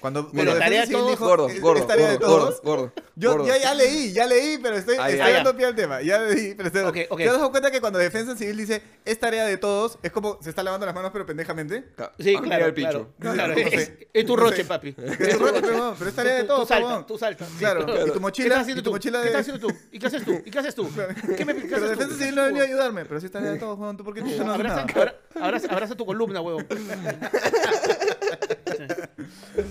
Cuando, 0.00 0.24
Pero 0.30 0.34
cuando 0.34 0.52
tarea 0.58 0.80
Defensa 0.82 0.86
Civil 0.86 0.98
todos- 1.00 1.10
dijo, 1.12 1.24
Gordo, 1.24 1.48
"Es- 1.48 1.60
gordo, 1.62 1.80
es 1.80 1.86
tarea 1.86 2.10
de 2.10 2.16
gordo, 2.18 2.26
todos. 2.36 2.60
gordo, 2.62 2.82
gordo, 2.82 2.92
Yo 3.16 3.30
gordo. 3.32 3.46
ya, 3.46 3.56
ya 3.56 3.74
leí, 3.74 4.12
ya 4.12 4.26
leí, 4.26 4.58
pero 4.58 4.76
estoy, 4.76 4.96
Ah, 4.98 5.08
ya. 5.08 5.14
estoy 5.16 5.30
Ah, 5.30 5.34
dando 5.36 5.56
pie 5.56 5.64
al 5.66 5.74
tema. 5.74 6.02
Ya 6.02 6.18
leí, 6.18 6.54
pero 6.54 6.66
estoy 6.66 6.82
Ok, 6.82 6.96
ok. 7.10 7.18
¿Te 7.18 7.28
has 7.28 7.36
dado 7.36 7.50
cuenta 7.50 7.70
que 7.70 7.80
cuando 7.80 7.98
Defensa 7.98 8.36
Civil 8.36 8.56
dice 8.56 8.82
es 9.04 9.18
tarea 9.18 9.44
de 9.46 9.56
todos, 9.56 9.98
es 10.02 10.12
como 10.12 10.38
se 10.42 10.50
está 10.50 10.62
lavando 10.62 10.84
las 10.84 10.94
manos 10.94 11.10
pero 11.12 11.24
pendejamente? 11.24 11.86
Ca- 11.96 12.12
Sí, 12.18 12.34
ah, 12.36 12.40
mira 12.42 12.56
claro, 12.56 12.66
el 12.66 12.74
claro. 12.74 13.08
No, 13.18 13.32
claro, 13.32 13.54
no 13.54 13.60
es, 13.60 13.70
sé. 13.84 14.08
es 14.12 14.26
tu 14.26 14.36
No 14.36 14.42
roche, 14.42 14.56
sé. 14.56 14.64
papi. 14.66 14.94
Es 14.98 15.38
tu 15.38 15.38
roche, 15.46 15.60
pero, 15.62 15.94
pero 15.98 16.10
es 16.10 16.16
tarea 16.16 16.34
de 16.34 16.44
todos. 16.44 16.60
Tú 16.60 16.66
saltas, 16.74 17.06
tú 17.06 17.16
saltas. 17.18 17.48
Claro, 17.58 17.84
claro. 17.86 18.02
y 18.02 18.06
tu 18.08 18.12
¿Qué 18.14 18.20
mochila, 18.20 18.46
estás 18.48 18.58
y 18.58 18.62
haciendo 18.62 18.82
tu 18.82 18.90
tú? 18.90 18.94
mochila 18.96 19.18
¿Qué 19.20 19.22
de... 19.24 19.30
estás 19.30 19.40
haciendo 19.42 19.66
tú? 19.68 19.74
¿Y 19.92 19.98
qué 19.98 20.06
haces 20.06 20.24
tú? 20.24 20.42
¿Y 20.44 20.50
qué 20.50 20.58
haces 20.58 20.74
tú? 20.74 20.90
¿Qué 21.36 21.44
me 21.46 21.54
qué 21.54 21.68
Pero? 21.68 21.88
Defensa 21.88 22.16
Civil 22.18 22.34
no 22.34 22.42
venía 22.44 22.62
a 22.62 22.66
ayudarme, 22.66 23.04
pero 23.06 23.20
sí 23.20 23.26
es 23.26 23.32
tarea 23.32 23.52
de 23.52 23.58
todos, 23.58 23.78
huevón. 23.78 23.96
¿Tú 23.96 24.04
por 24.04 24.12
qué 24.12 24.20
tú 24.20 24.26
no 24.26 24.32
haces 24.32 24.48
Abraza, 24.48 24.74
nada? 24.84 24.92
abra- 24.94 25.14
abraza, 25.40 25.68
abraza 25.70 25.94
tu 25.94 26.04
columna, 26.04 26.40
huevón. 26.42 26.66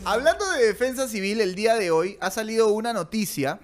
Hablando 0.06 0.50
de 0.54 0.66
defensa 0.66 1.08
civil, 1.08 1.42
el 1.42 1.56
día 1.56 1.76
de 1.76 1.92
hoy 1.92 2.18
ha 2.22 2.32
salido 2.32 2.68
una 2.74 2.94
noticia 2.94 3.60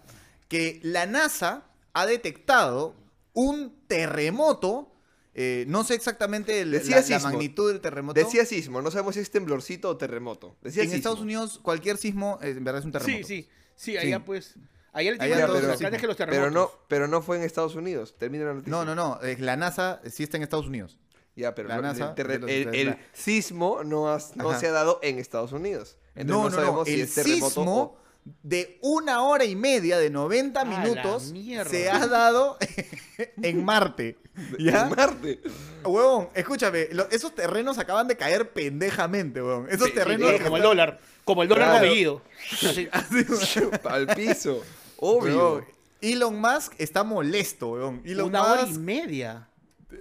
que 0.48 0.80
la 0.84 1.06
NASA 1.06 1.64
ha 1.94 2.06
detectado 2.06 2.96
un 3.34 3.76
terremoto. 3.88 4.92
eh, 5.36 5.64
no 5.70 5.84
sé 5.86 5.94
exactamente 5.94 6.60
el- 6.62 6.72
Decía 6.72 7.02
la, 7.08 7.20
magnitud 7.20 7.72
del 7.72 7.80
terremoto. 7.80 8.20
Decía 8.20 8.46
sismo, 8.46 8.82
no 8.82 8.92
sabemos 8.92 9.14
si 9.16 9.22
es 9.22 9.32
temblorcito 9.32 9.88
o 9.90 9.96
terremoto. 9.96 10.58
Decía 10.62 10.84
en 10.84 10.90
sismo. 10.90 10.98
Estados 10.98 11.20
Unidos, 11.22 11.60
cualquier 11.62 11.98
sismo 11.98 12.40
eh, 12.42 12.50
en 12.50 12.64
verdad 12.64 12.80
es 12.80 12.86
un 12.86 12.92
terremoto. 12.92 13.26
Sí, 13.28 13.44
sí. 13.44 13.50
Sí, 13.76 13.98
allá 13.98 14.18
Sí. 14.18 14.24
pues. 14.26 14.56
Allá 14.92 15.12
le 15.12 15.18
Allá 15.18 15.36
tienen 15.36 15.46
todos 15.48 15.62
los 15.62 15.70
así. 15.72 15.84
huracanes 15.84 16.02
que 16.02 16.08
los 16.08 16.18
terremotos. 16.18 16.50
Pero 16.50 16.52
no, 16.60 16.72
pero 16.90 17.08
no 17.08 17.22
fue 17.22 17.38
en 17.38 17.44
Estados 17.44 17.76
Unidos. 17.76 18.16
Termina 18.18 18.46
la 18.46 18.54
noticia. 18.56 18.72
No, 18.72 18.84
no, 18.84 18.96
no. 18.96 19.20
eh, 19.24 19.38
La 19.40 19.56
NASA 19.56 20.02
sí 20.10 20.24
está 20.24 20.36
en 20.38 20.44
Estados 20.44 20.66
Unidos. 20.68 20.98
Ya, 21.40 21.56
pero 21.56 21.70
La 21.70 21.78
no- 21.78 21.82
NASA 21.84 22.14
el, 22.18 22.98
sismo 23.14 23.84
no, 23.84 24.10
has- 24.12 24.36
no 24.36 24.50
Ajá. 24.52 24.60
se 24.60 24.68
ha 24.68 24.72
dado 24.72 25.00
en 25.02 25.20
Estados 25.20 25.52
Unidos. 25.54 25.98
Entonces 26.16 26.28
no, 26.28 26.44
no, 26.44 26.50
no, 26.50 26.56
sabemos 26.56 26.80
no. 26.80 26.86
si 26.86 26.94
El 26.96 27.02
es 27.02 27.16
terremoto 27.16 27.48
sismo 27.50 27.82
o... 27.82 27.98
de 28.44 28.78
una 28.82 29.24
hora 29.24 29.46
y 29.46 29.56
media, 29.56 29.98
de 29.98 30.10
90 30.10 30.60
A 30.60 30.66
la 30.66 30.80
minutos, 30.80 31.34
se 31.70 31.90
ha 31.90 32.06
dado 32.08 32.58
en 33.42 33.64
Marte. 33.64 34.18
¿Ya? 34.60 34.84
En 34.84 34.90
Marte. 34.96 35.40
Huevón, 35.86 36.30
escúchame, 36.34 36.88
lo- 36.92 37.10
esos 37.10 37.34
terrenos 37.34 37.78
acaban 37.78 38.08
de 38.08 38.18
caer 38.18 38.52
pendejamente, 38.52 39.42
huevón. 39.42 39.68
Esos 39.70 39.86
Sí, 39.88 39.90
sí, 39.92 39.96
terrenos. 39.96 40.34
Como 40.42 40.58
el 40.58 40.64
dólar. 40.64 41.00
Como 41.24 41.44
el 41.44 41.50
dólar 41.50 41.80
Claro. 41.80 42.22
Al 43.84 44.08
piso. 44.16 44.62
Obvio. 44.98 45.36
Huevón, 45.36 45.66
Elon 46.02 46.40
Musk 46.40 46.74
está 46.78 47.04
molesto, 47.04 47.72
huevón. 47.72 48.02
Elon 48.06 48.28
Una 48.30 48.44
hora 48.44 48.62
y 48.68 48.78
media. 48.78 49.49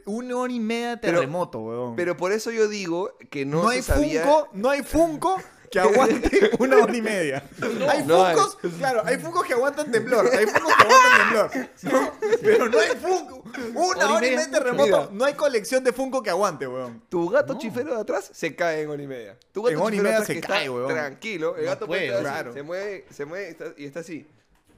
Una 0.05 0.37
hora 0.37 0.53
y 0.53 0.61
media 0.61 0.91
de 0.91 0.97
Pero- 0.99 1.19
terremoto, 1.21 1.61
huevón. 1.61 1.97
Pero 1.97 2.17
por 2.17 2.33
eso 2.33 2.51
yo 2.51 2.69
digo 2.69 3.17
que 3.31 3.45
no, 3.45 3.63
no, 3.63 3.69
se 3.71 3.77
hay 3.77 3.83
sabía... 3.83 4.23
Funko, 4.25 4.49
no 4.53 4.71
hay 4.71 4.83
Funko 4.83 5.41
que 5.71 5.81
aguante 5.81 6.51
una 6.61 6.79
hora 6.79 6.97
y 6.97 7.03
media. 7.03 7.43
hay 7.91 8.03
no 8.07 8.25
hay. 8.25 8.35
Funkos, 8.37 8.59
claro, 8.79 9.03
hay 9.05 9.19
Funkos 9.19 9.45
que 9.47 9.53
aguantan 9.53 9.91
temblor, 9.93 10.27
hay 10.35 10.47
Funkos 10.47 10.75
que 10.77 10.83
aguantan 10.83 11.51
temblor. 11.53 11.69
¿no? 11.93 12.13
Pero 12.43 12.69
no 12.71 12.79
hay 12.79 12.89
Funko. 12.97 13.43
Una 13.75 14.13
hora 14.15 14.27
y 14.27 14.31
media 14.31 14.47
de 14.47 14.53
terremoto, 14.53 15.11
no 15.13 15.25
hay 15.27 15.35
colección 15.35 15.85
de 15.85 15.93
Funko 15.93 16.23
que 16.23 16.31
aguante, 16.31 16.67
huevón. 16.67 17.03
Tu 17.11 17.29
gato 17.29 17.53
No. 17.55 17.59
chifero 17.59 17.95
de 17.95 18.01
atrás 18.01 18.31
se 18.33 18.55
cae 18.57 18.83
en 18.83 18.91
hora 18.91 19.03
y 19.03 19.07
media. 19.07 19.37
Tu 19.53 19.63
gato 19.63 19.73
En 19.75 19.81
hora 19.83 19.95
y 19.95 19.99
chifero 19.99 20.03
de 20.13 20.19
media 20.19 20.23
atrás 20.23 20.37
se 20.37 20.41
cae, 20.41 20.71
huevón. 20.71 20.93
Tranquilo, 20.95 21.57
el 21.57 21.65
No 21.65 21.71
gato 21.71 21.87
puede, 21.87 22.01
puede 22.07 22.19
estar 22.19 22.27
así, 22.27 22.35
claro. 22.35 22.53
se 22.55 22.63
mueve, 22.63 23.05
se 23.11 23.25
mueve 23.27 23.49
está- 23.51 23.75
y 23.77 23.85
está 23.85 24.01
así. 24.01 24.27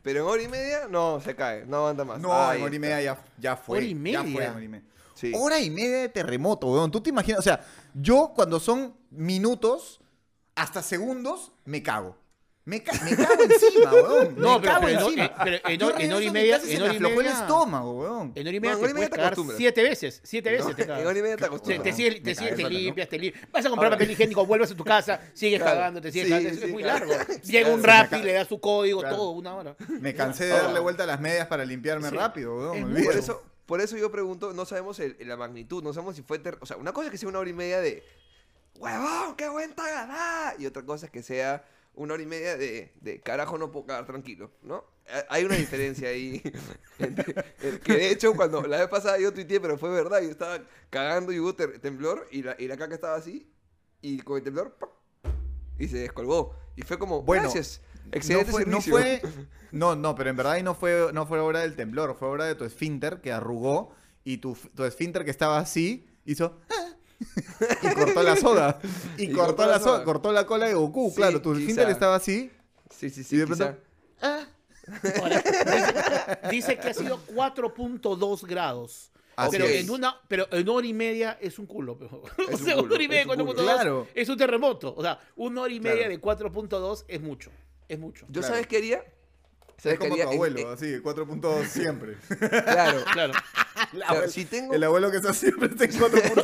Pero 0.03 0.21
en 0.21 0.27
hora 0.27 0.43
y 0.43 0.49
media, 0.49 0.89
no, 0.89 1.21
se 1.21 1.35
cae, 1.37 1.65
no 1.67 1.79
aguanta 1.79 2.05
más. 2.05 2.21
No, 2.21 2.33
Ahí 2.33 2.59
en 2.59 2.65
hora 2.65 2.75
y 2.75 2.79
media 2.79 3.03
ya, 3.03 3.25
ya 3.39 3.57
fue. 3.57 3.79
Hora 3.79 3.87
y 3.87 3.91
Ya 3.91 3.95
media. 4.23 4.23
fue 4.23 4.45
en 4.45 4.51
hora 4.53 4.65
y 4.65 4.69
media. 4.69 4.87
Sí. 5.15 5.33
Hora 5.35 5.61
y 5.61 5.71
media 5.71 5.99
de 5.99 6.09
terremoto, 6.09 6.69
weón. 6.69 6.91
¿Tú 6.91 7.01
te 7.01 7.11
imaginas? 7.11 7.41
O 7.41 7.43
sea, 7.43 7.61
yo 7.95 8.33
cuando 8.35 8.59
son 8.59 8.95
minutos, 9.11 10.01
hasta 10.55 10.83
segundos, 10.83 11.53
me 11.65 11.83
cago. 11.83 12.17
Me, 12.67 12.83
ca- 12.83 12.93
me 13.03 13.17
cago 13.17 13.43
encima, 13.43 13.91
weón. 13.93 14.35
No, 14.39 14.55
me 14.59 14.61
pero- 14.61 14.73
cago 14.75 14.87
pero 14.87 15.01
no, 15.01 15.07
encima. 15.07 15.25
eh, 15.25 15.33
pero 15.43 15.57
en 15.57 15.63
en 15.65 15.81
regreso 15.81 16.17
hora 16.17 16.25
y 16.25 16.31
media- 16.31 16.55
casa 16.57 16.67
y 16.67 16.69
se 16.69 16.75
en 16.75 16.79
me 16.81 16.85
hora 16.85 16.93
y 16.93 16.97
aflojó 16.97 17.21
el 17.21 17.27
media- 17.27 17.41
estómago, 17.41 17.93
weón. 18.01 18.33
En 18.35 18.47
hora 18.47 18.57
y 18.57 18.61
media 18.61 18.73
en 18.75 18.79
te 18.79 18.83
media 18.83 18.95
puedes 18.95 19.11
te 19.11 19.17
cagar 19.17 19.27
acostumbras. 19.33 19.57
siete 19.59 19.83
veces. 19.83 20.21
Siete 20.23 20.51
veces 20.51 20.67
No, 20.69 20.75
te 20.77 20.87
cagas. 20.87 21.01
en 21.01 21.07
hora 21.07 21.19
y 21.19 21.23
media 21.23 21.37
te 21.39 21.45
acostumbras. 21.47 21.83
te 21.83 21.93
sigues, 21.95 22.15
te, 22.23 22.69
limpias, 22.69 23.09
te 23.09 23.19
limpias. 23.19 23.51
Vas 23.51 23.65
a 23.67 23.69
comprar 23.71 23.87
Ahora- 23.87 23.97
papel 23.97 24.11
higiénico, 24.13 24.47
vuelves 24.47 24.71
a 24.71 24.77
tu 24.77 24.85
casa, 24.85 25.21
sigues 25.35 25.59
Claro. 25.61 25.77
cagando, 25.79 26.01
te 26.03 26.13
sigues 26.13 26.27
Sí, 26.29 26.33
cagando. 26.35 26.59
sí, 26.59 26.65
es 26.67 26.71
muy 26.71 26.83
claro. 26.83 27.07
largo. 27.07 27.33
Llega 27.43 27.71
un 27.71 27.83
rap 27.83 28.13
y 28.13 28.23
le 28.23 28.33
da 28.35 28.45
su 28.45 28.61
código, 28.61 29.01
Claro. 29.01 29.17
todo, 29.17 29.31
una 29.31 29.55
hora. 29.57 29.77
Me 29.89 30.15
cansé 30.15 30.45
de 30.45 30.51
darle 30.51 30.81
vuelta 30.81 31.05
a 31.05 31.07
las 31.07 31.21
medias 31.21 31.47
para 31.47 31.65
limpiarme 31.65 32.11
rápido, 32.11 32.57
weón. 32.57 32.95
Por 33.03 33.17
eso, 33.17 33.43
por 33.67 33.81
eso 33.81 33.97
yo 33.97 34.13
pregunto, 34.13 34.53
no 34.53 34.65
sabemos 34.67 35.01
el- 35.01 35.17
la 35.21 35.37
magnitud, 35.39 35.83
no 35.83 35.93
sabemos 35.95 36.15
si 36.15 36.23
fue... 36.23 36.39
ter- 36.39 36.59
O 36.61 36.67
sea, 36.67 36.77
una 36.77 36.93
cosa 36.93 37.07
es 37.07 37.11
que 37.13 37.19
sea 37.19 37.29
una 37.31 37.39
hora 37.39 37.49
y 37.51 37.55
media 37.55 37.81
de... 37.81 38.03
¡Huevón, 38.77 39.35
qué 39.37 39.49
buen 39.49 39.75
tagada! 39.75 40.55
Y 40.59 40.67
otra 40.67 40.83
cosa 40.85 41.07
es 41.07 41.13
que 41.13 41.23
sea 41.23 41.65
una 41.95 42.15
hora 42.15 42.23
y 42.23 42.27
media 42.27 42.57
de, 42.57 42.93
de 43.01 43.21
carajo 43.21 43.59
no 43.59 43.71
puedo 43.71 43.87
cagar 43.87 44.07
tranquilo, 44.07 44.51
¿no? 44.63 44.85
Hay 45.29 45.45
una 45.45 45.57
diferencia 45.57 46.09
ahí. 46.09 46.41
entre- 46.99 47.35
que 47.81 47.93
de 47.95 48.11
hecho, 48.11 48.33
cuando 48.35 48.63
la 48.63 48.79
vez 48.79 48.89
pasada 48.89 49.19
yo 49.19 49.33
tuiteé, 49.33 49.61
pero 49.61 49.77
fue 49.77 49.91
verdad, 49.91 50.21
yo 50.23 50.31
estaba 50.31 50.61
cagando 50.89 51.33
y 51.33 51.41
hubo 51.41 51.55
temblor 51.55 52.27
y 52.31 52.43
la, 52.43 52.55
y 52.59 52.69
la 52.69 52.77
caca 52.77 52.95
estaba 52.95 53.17
así 53.17 53.51
y 54.01 54.21
con 54.21 54.39
el 54.39 54.45
temblor 54.45 54.77
y 55.79 55.89
se 55.89 55.99
descolgó. 55.99 56.55
Y 56.77 56.83
fue 56.83 56.99
como, 56.99 57.23
Bueno, 57.23 57.45
gracias, 57.45 57.81
excelente 58.13 58.53
no 58.53 58.53
fue, 58.53 58.67
no 58.67 58.81
servicio. 58.81 58.93
fue- 58.95 59.23
no, 59.73 59.97
no, 59.97 60.15
pero 60.15 60.31
en 60.31 60.37
verdad 60.37 60.53
ahí 60.53 60.63
no 60.63 60.75
fue, 60.75 61.11
no 61.13 61.27
fue 61.27 61.41
obra 61.41 61.61
del 61.61 61.75
temblor, 61.75 62.15
fue 62.17 62.29
obra 62.29 62.45
de 62.45 62.55
tu 62.55 62.65
esfínter 62.65 63.21
que 63.21 63.33
arrugó 63.33 63.93
y 64.25 64.39
tu, 64.39 64.55
tu 64.75 64.85
esfínter 64.85 65.25
que 65.25 65.31
estaba 65.31 65.59
así 65.59 66.07
hizo 66.25 66.61
"Ah", 66.71 66.90
y 67.83 67.95
cortó 67.95 68.23
la 68.23 68.37
soda. 68.37 68.79
Y, 69.17 69.31
cortó, 69.33 69.67
la 69.67 69.79
soda, 69.79 70.05
cortó 70.05 70.33
la 70.33 70.47
cola 70.47 70.67
de 70.67 70.75
Goku, 70.75 71.11
Sí, 71.11 71.17
claro, 71.17 71.41
tu 71.43 71.55
quizá. 71.55 71.89
estaba 71.91 72.17
así. 72.17 72.51
Sí, 72.91 73.11
sí, 73.11 73.21
Y 73.21 73.25
sí, 73.25 73.37
de 73.37 73.47
quizá. 73.47 73.57
pronto, 73.77 73.81
"Ah". 74.23 74.45
Ahora, 75.21 75.43
dice, 75.43 76.49
dice 76.51 76.79
que 76.79 76.89
ha 76.89 76.95
sido 76.95 77.21
4.2 77.27 78.45
grados. 78.47 79.13
Así 79.37 79.53
pero, 79.53 79.65
es. 79.67 79.85
en 79.85 79.91
una, 79.91 80.21
pero 80.29 80.47
en 80.51 80.69
hora 80.69 80.87
y 80.87 80.93
media 80.93 81.39
es 81.41 81.59
un 81.59 81.67
culo. 81.67 81.97
pero- 81.99 82.23
o 82.49 82.51
un 82.53 82.59
sea, 82.59 82.75
culo, 82.75 82.87
una 82.87 82.95
hora 82.95 83.05
y 83.05 83.09
media 83.09 83.21
es 83.23 83.27
un 83.27 83.37
de 83.37 83.45
culo. 83.45 83.55
4.2 83.55 83.65
Claro. 83.75 84.09
es 84.15 84.29
un 84.29 84.37
terremoto. 84.37 84.95
O 84.97 85.03
sea, 85.03 85.19
una 85.37 85.63
hora 85.63 85.73
y 85.73 85.81
media 85.81 85.97
Claro. 85.97 86.11
de 86.11 86.21
4.2 86.21 87.05
es 87.09 87.21
mucho. 87.21 87.51
Es 87.89 87.99
mucho. 87.99 88.27
¿Yo 88.29 88.41
Claro. 88.41 88.49
sabes 88.55 88.67
qué 88.67 88.77
haría? 88.79 88.99
Es 88.99 89.83
¿Sabes 89.85 89.99
qué 89.99 90.09
como 90.09 90.17
tu 90.17 90.23
haría? 90.23 90.25
En- 90.25 90.35
abuelo, 90.37 90.59
en- 90.61 90.69
así, 90.69 91.01
4.2 91.01 91.65
siempre. 91.69 92.17
claro. 92.65 93.01
Claro. 93.13 93.33
El 93.93 94.03
abuelo, 94.03 94.29
si 94.29 94.45
tengo- 94.45 94.75
el 94.75 94.85
abuelo 94.85 95.11
que 95.11 95.17
está 95.17 95.33
siempre 95.35 95.69
está 95.69 95.85
en 95.85 95.91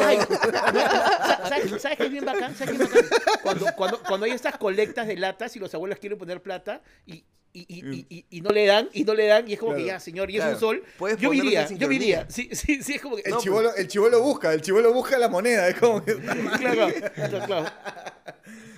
Ay, 0.02 0.18
4.2. 0.18 0.72
no, 1.42 1.48
¿Sabes, 1.48 1.82
¿Sabes 1.82 1.98
qué 1.98 2.04
es 2.06 2.11
bien 2.11 2.24
bacán? 2.24 2.56
¿Sabes 2.56 2.76
qué 2.76 2.82
es 2.85 2.90
bacán? 2.90 3.09
Cuando, 3.42 3.66
cuando, 3.76 4.02
cuando 4.02 4.26
hay 4.26 4.32
estas 4.32 4.56
colectas 4.59 5.06
de 5.06 5.16
latas 5.16 5.54
y 5.56 5.59
los 5.61 5.72
abuelos 5.74 5.98
quieren 5.98 6.18
poner 6.18 6.42
plata 6.42 6.82
y, 7.06 7.24
y, 7.52 7.64
y, 7.68 8.06
y, 8.11 8.26
y- 8.28 8.40
no 8.42 8.50
le 8.50 8.66
dan, 8.66 8.88
y 8.92 9.04
no 9.04 9.14
le 9.14 9.26
dan, 9.26 9.48
y 9.48 9.54
es 9.54 9.59
como 9.59 9.72
que 9.74 9.82
Claro. 9.85 9.96
ya, 9.98 10.00
señor, 10.00 10.30
y 10.30 10.35
es 10.37 10.40
Claro. 10.40 10.54
un 10.56 10.61
sol. 10.61 10.82
Yo 10.85 10.90
ponerlos 10.98 11.32
iría, 11.37 11.66
en 11.66 11.78
yo 11.78 11.90
iría. 11.92 12.26
sincronía. 12.26 12.26
Sí, 12.28 12.50
sí, 12.52 12.82
sí, 12.82 12.94
es 12.96 13.00
como 13.00 13.16
que. 13.16 13.22
El 13.24 13.30
no, 13.30 13.40
chivolo, 13.40 13.74
el 13.74 13.88
chivolo 13.88 14.20
busca, 14.22 14.52
el 14.52 14.61
chivolo 14.61 14.92
busca 14.92 15.16
la 15.18 15.28
moneda, 15.28 15.66
es 15.68 15.76
como 15.78 16.04
que... 16.04 16.16
Claro, 16.59 16.88
claro, 17.14 17.40
claro. 17.46 17.66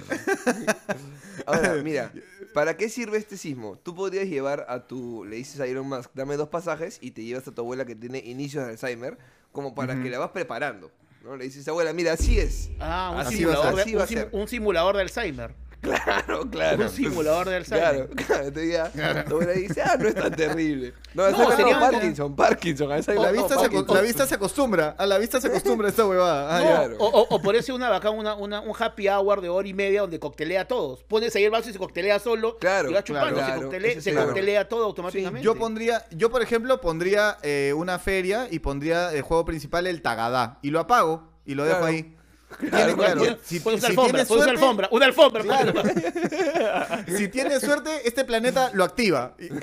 Ahora, 1.47 1.75
mira, 1.83 2.13
¿para 2.55 2.77
qué 2.77 2.89
sirve 2.89 3.19
este 3.19 3.37
sismo? 3.37 3.79
Tú 3.83 3.95
podrías 3.95 4.27
llevar 4.27 4.67
a 4.69 4.87
tu, 4.87 5.25
le 5.25 5.37
dices 5.37 5.61
a 5.61 5.67
Elon 5.67 5.89
Musk, 5.89 6.11
dame 6.15 6.37
dos 6.37 6.49
pasajes 6.49 6.99
y 7.01 7.11
te 7.13 7.23
llevas 7.25 7.47
a 7.49 7.53
tu 7.53 7.61
abuela 7.63 7.85
que 7.85 7.95
tiene 7.95 8.19
inicios 8.19 8.65
de 8.65 8.73
Alzheimer, 8.73 9.19
como 9.53 9.75
para 9.75 10.01
que 10.03 10.11
la 10.11 10.19
vas 10.19 10.31
preparando. 10.31 10.91
¿no? 11.25 11.37
Le 11.37 11.45
dices, 11.45 11.67
abuela, 11.69 11.93
mira, 11.93 12.13
así 12.13 12.39
es. 12.39 12.71
Ah, 12.81 13.11
un, 13.15 13.21
Así 13.21 13.37
simulador, 13.37 13.65
va 13.65 13.71
a 13.71 13.85
ser, 13.85 13.97
de, 13.97 14.03
así 14.03 14.15
un, 14.17 14.23
sim- 14.23 14.29
un 14.33 14.49
simulador 14.49 14.97
de 14.97 15.03
Alzheimer. 15.03 15.55
Claro, 15.81 16.41
claro. 16.51 16.85
Un 16.85 16.91
simulador 16.91 17.49
de 17.49 17.57
Alzheimer. 17.57 18.09
Claro, 18.11 18.51
claro. 18.53 18.63
Ya, 18.63 19.25
tu 19.25 19.35
abuela 19.35 19.53
dice, 19.53 19.81
ah, 19.83 19.97
no 19.99 20.09
es 20.09 20.15
tan 20.15 20.33
terrible. 20.35 20.93
No, 21.15 21.31
No, 21.31 21.57
sería- 21.57 21.79
Parkinson, 21.81 22.35
Parkinson, 22.37 22.91
Alzheimer 22.93 23.23
La 23.25 23.33
no, 23.33 23.39
vista, 23.39 23.49
se, 23.55 23.61
aco- 23.67 23.71
Parkinson. 23.73 23.97
la 23.97 24.03
vista 24.03 24.27
se 24.27 24.35
acostumbra, 24.35 24.95
a 24.99 25.07
la 25.07 25.19
vista 25.19 25.41
se 25.41 25.47
acostumbra 25.49 25.89
esta 25.89 26.05
huevada. 26.07 26.49
Ah, 26.59 26.61
No. 26.61 26.67
Claro. 26.67 26.97
o, 26.99 27.07
o, 27.07 27.27
o 27.37 27.43
por 27.43 27.55
eso 27.57 27.75
una 27.75 27.89
bacán, 27.89 28.15
una, 28.19 28.35
una, 28.35 28.61
un 28.61 28.73
happy 28.79 29.09
hour 29.09 29.41
de 29.41 29.49
hora 29.49 29.69
y 29.69 29.75
media 29.75 30.01
donde 30.03 30.19
coctelea 30.19 30.63
a 30.63 30.65
todos. 30.67 31.05
Pones 31.05 31.35
ahí 31.37 31.45
el 31.45 31.51
vaso 31.51 31.71
y 31.71 31.73
se 31.73 31.79
coctelea 31.79 32.19
solo. 32.19 32.57
Claro, 32.59 32.91
y 32.91 32.95
va 32.95 33.05
chupando, 33.05 33.35
claro. 33.37 33.55
se, 33.55 33.63
coctelea, 33.63 34.01
se 34.01 34.11
claro. 34.13 34.67
todo 34.69 34.85
automáticamente. 34.85 35.45
Yo 35.45 35.55
pondría, 35.55 36.05
yo 36.11 36.31
por 36.31 36.43
ejemplo 36.43 36.81
pondría 36.81 37.39
eh, 37.43 37.73
una 37.77 37.99
feria 37.99 38.49
y 38.51 38.59
pondría 38.59 39.13
el 39.13 39.23
juego 39.23 39.45
principal 39.45 39.87
el 39.87 40.03
Tagadá 40.03 40.59
y 40.63 40.71
lo 40.71 40.81
apago 40.81 41.29
y 41.45 41.55
lo 41.55 41.65
dejo 41.65 41.79
Claro. 41.79 41.93
ahí. 41.93 42.15
Claro, 42.57 42.97
claro. 42.97 43.39
Si, 43.43 43.61
pues 43.61 43.77
una 43.83 43.89
alfombra, 43.89 44.89
una 44.91 45.07
alfombra. 45.07 45.45
Pues. 45.45 45.55
Claro. 45.63 47.05
si 47.19 47.29
tienes 47.29 47.61
suerte, 47.61 48.09
este 48.09 48.25
planeta 48.25 48.71
lo 48.73 48.85
activa. 48.85 49.35
Eh, 49.39 49.49
eh, 49.51 49.59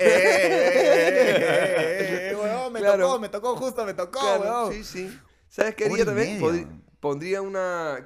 eh, 1.20 2.30
eh 2.32 2.36
me 2.70 2.80
tocó, 2.80 3.18
me 3.18 3.28
tocó 3.28 3.56
justo, 3.56 3.84
me 3.84 3.94
tocó. 3.94 4.20
Claro. 4.20 4.70
Sí, 4.72 4.84
sí. 4.84 5.20
¿Sabes 5.48 5.74
qué 5.74 5.86
haría 5.86 6.04
también? 6.04 6.82
Pondría 7.00 7.42
una, 7.42 8.04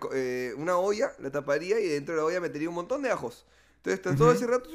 una 0.57 0.79
olla, 0.79 1.13
la 1.19 1.31
taparía 1.31 1.79
y 1.79 1.87
dentro 1.87 2.15
de 2.15 2.21
la 2.21 2.27
olla 2.27 2.41
metería 2.41 2.69
un 2.69 2.75
montón 2.75 3.03
de 3.03 3.11
ajos. 3.11 3.47
Entonces, 3.83 4.17
todo 4.17 4.33
ese 4.33 4.47
rato, 4.47 4.69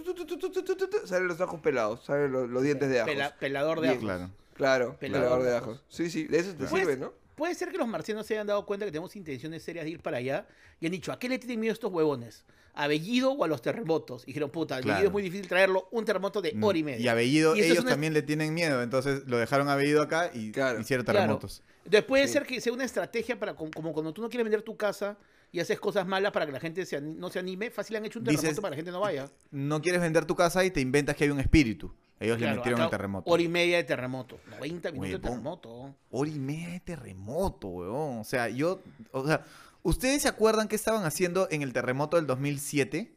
salen 1.06 1.28
los 1.28 1.40
ajos 1.40 1.60
pelados, 1.62 2.04
salen 2.06 2.32
los, 2.32 2.50
los 2.50 2.64
dientes 2.64 2.90
de 2.90 3.02
ajos. 3.02 3.34
Pelador 3.40 3.82
de 3.82 3.96
Bien. 3.96 4.10
ajos. 4.10 4.30
Claro. 4.56 4.96
Pelador, 5.00 5.30
pelador 5.30 5.44
de 5.44 5.58
ajos. 5.58 5.84
Sí, 5.90 6.10
sí, 6.10 6.26
de 6.26 6.40
eso 6.40 6.52
te 6.52 6.66
pues, 6.66 6.72
sirve, 6.72 6.98
¿no? 6.98 7.14
Puede 7.36 7.54
ser 7.56 7.70
que 7.70 7.78
los 7.78 7.88
marcianos 7.88 8.26
se 8.26 8.34
hayan 8.36 8.48
dado 8.48 8.66
cuenta 8.66 8.86
que 8.86 8.92
tenemos 8.92 9.16
intenciones 9.16 9.64
serias 9.64 9.86
de 9.86 9.92
ir 9.92 10.00
para 10.02 10.18
allá 10.18 10.48
y 10.80 10.86
han 10.86 10.92
dicho, 10.92 11.12
¿a 11.12 11.20
qué 11.20 11.30
le 11.30 11.38
tienen 11.40 11.60
miedo 11.60 11.74
estos 11.74 11.92
huevones? 11.92 12.46
¿A 12.74 12.88
Bellido 12.88 13.32
o 13.32 13.44
a 13.44 13.48
los 13.48 13.62
terremotos? 13.62 14.24
Y 14.24 14.28
dijeron, 14.28 14.50
puta, 14.50 14.76
a 14.76 14.78
Bellido 14.80 14.94
Claro. 14.96 15.08
es 15.08 15.12
muy 15.14 15.24
difícil 15.24 15.48
traerlo 15.48 15.88
un 15.92 16.04
terremoto 16.04 16.42
de 16.42 16.58
hora 16.62 16.78
y 16.78 16.84
media. 16.84 17.00
Y 17.06 17.08
a 17.08 17.14
Bellido, 17.14 17.56
Y 17.56 17.62
ellos 17.62 17.80
una- 17.80 17.92
también 17.92 18.14
le 18.14 18.22
tienen 18.22 18.54
miedo, 18.54 18.82
entonces 18.84 19.24
lo 19.28 19.38
dejaron 19.38 19.70
a 19.70 19.76
Bellido 19.76 20.02
acá 20.02 20.32
y 20.34 20.52
Claro. 20.52 20.80
hicieron 20.82 21.06
Claro. 21.06 21.20
terremotos. 21.20 21.64
Entonces 21.86 22.04
puede 22.04 22.28
Sí. 22.28 22.34
ser 22.34 22.46
que 22.46 22.60
sea 22.60 22.74
una 22.74 22.84
estrategia 22.84 23.40
para, 23.40 23.56
com- 23.56 23.70
como 23.72 23.94
cuando 23.94 24.12
tú 24.14 24.22
no 24.22 24.30
quieres 24.30 24.44
vender 24.44 24.62
tu 24.64 24.76
casa 24.76 25.18
y 25.52 25.60
haces 25.62 25.80
cosas 25.80 26.06
malas 26.06 26.32
para 26.34 26.46
que 26.46 26.52
la 26.52 26.60
gente 26.60 26.86
se 26.86 27.00
no 27.00 27.30
se 27.30 27.40
anime, 27.40 27.70
fácil 27.70 27.96
han 27.96 28.06
hecho 28.06 28.20
un 28.20 28.26
Dices- 28.26 28.42
terremoto 28.42 28.62
para 28.62 28.72
que 28.72 28.76
la 28.76 28.80
gente 28.80 28.92
no 28.92 29.00
vaya. 29.00 29.30
No 29.52 29.82
quieres 29.82 30.02
vender 30.02 30.26
tu 30.26 30.36
casa 30.36 30.66
y 30.66 30.72
te 30.72 30.82
inventas 30.82 31.16
que 31.16 31.24
hay 31.24 31.30
un 31.30 31.40
espíritu. 31.40 31.94
Ellos 32.20 32.40
le 32.40 32.56
metieron 32.56 32.82
el 32.82 32.90
terremoto. 32.90 33.30
Hora 33.30 33.44
y 33.44 33.48
media 33.48 33.78
de 33.78 33.84
terremoto. 33.84 34.40
90 34.52 34.92
minutos 34.92 35.12
de 35.12 35.20
terremoto. 35.20 35.96
Hora 36.12 36.30
y 36.30 36.40
media 36.40 36.70
de 36.70 36.80
terremoto, 36.80 37.68
weón. 37.68 38.20
O 38.20 38.24
sea, 38.24 38.48
yo. 38.50 38.82
O 39.12 39.28
sea, 39.28 39.44
¿ustedes 39.84 40.22
se 40.22 40.28
acuerdan 40.30 40.68
qué 40.68 40.76
estaban 40.76 41.04
haciendo 41.04 41.48
en 41.52 41.62
el 41.62 41.74
terremoto 41.74 42.18
del 42.18 42.26
2007? 42.26 43.12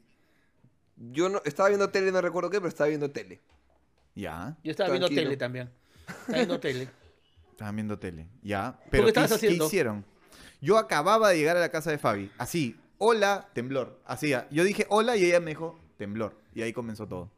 Yo 0.97 1.29
no, 1.29 1.41
estaba 1.45 1.69
viendo 1.69 1.89
tele, 1.89 2.11
no 2.11 2.21
recuerdo 2.21 2.49
qué, 2.49 2.57
pero 2.57 2.67
estaba 2.67 2.89
viendo 2.89 3.09
tele. 3.09 3.39
Ya. 4.15 4.57
Yo 4.63 4.71
estaba 4.71 4.89
viendo 4.89 5.07
tele 5.07 5.37
también. 5.37 5.69
Estaba 6.07 6.37
viendo 6.37 6.59
tele. 6.59 6.89
Estaban 7.51 7.75
viendo 7.75 7.99
tele. 7.99 8.27
Ya. 8.41 8.77
Pero 8.91 9.05
qué 9.05 9.13
¿qué, 9.13 9.37
qué 9.39 9.53
hicieron? 9.53 10.03
Yo 10.61 10.77
acababa 10.77 11.29
de 11.29 11.37
llegar 11.37 11.55
a 11.55 11.61
la 11.61 11.69
casa 11.69 11.89
de 11.89 11.97
Fabi. 11.97 12.29
Así. 12.37 12.75
Hola, 12.97 13.49
temblor. 13.53 14.01
Así. 14.05 14.33
Yo 14.51 14.65
dije 14.65 14.85
hola 14.89 15.15
y 15.15 15.23
ella 15.23 15.39
me 15.39 15.51
dijo 15.51 15.79
temblor. 15.97 16.37
Y 16.53 16.63
ahí 16.63 16.73
comenzó 16.73 17.07
todo. 17.07 17.31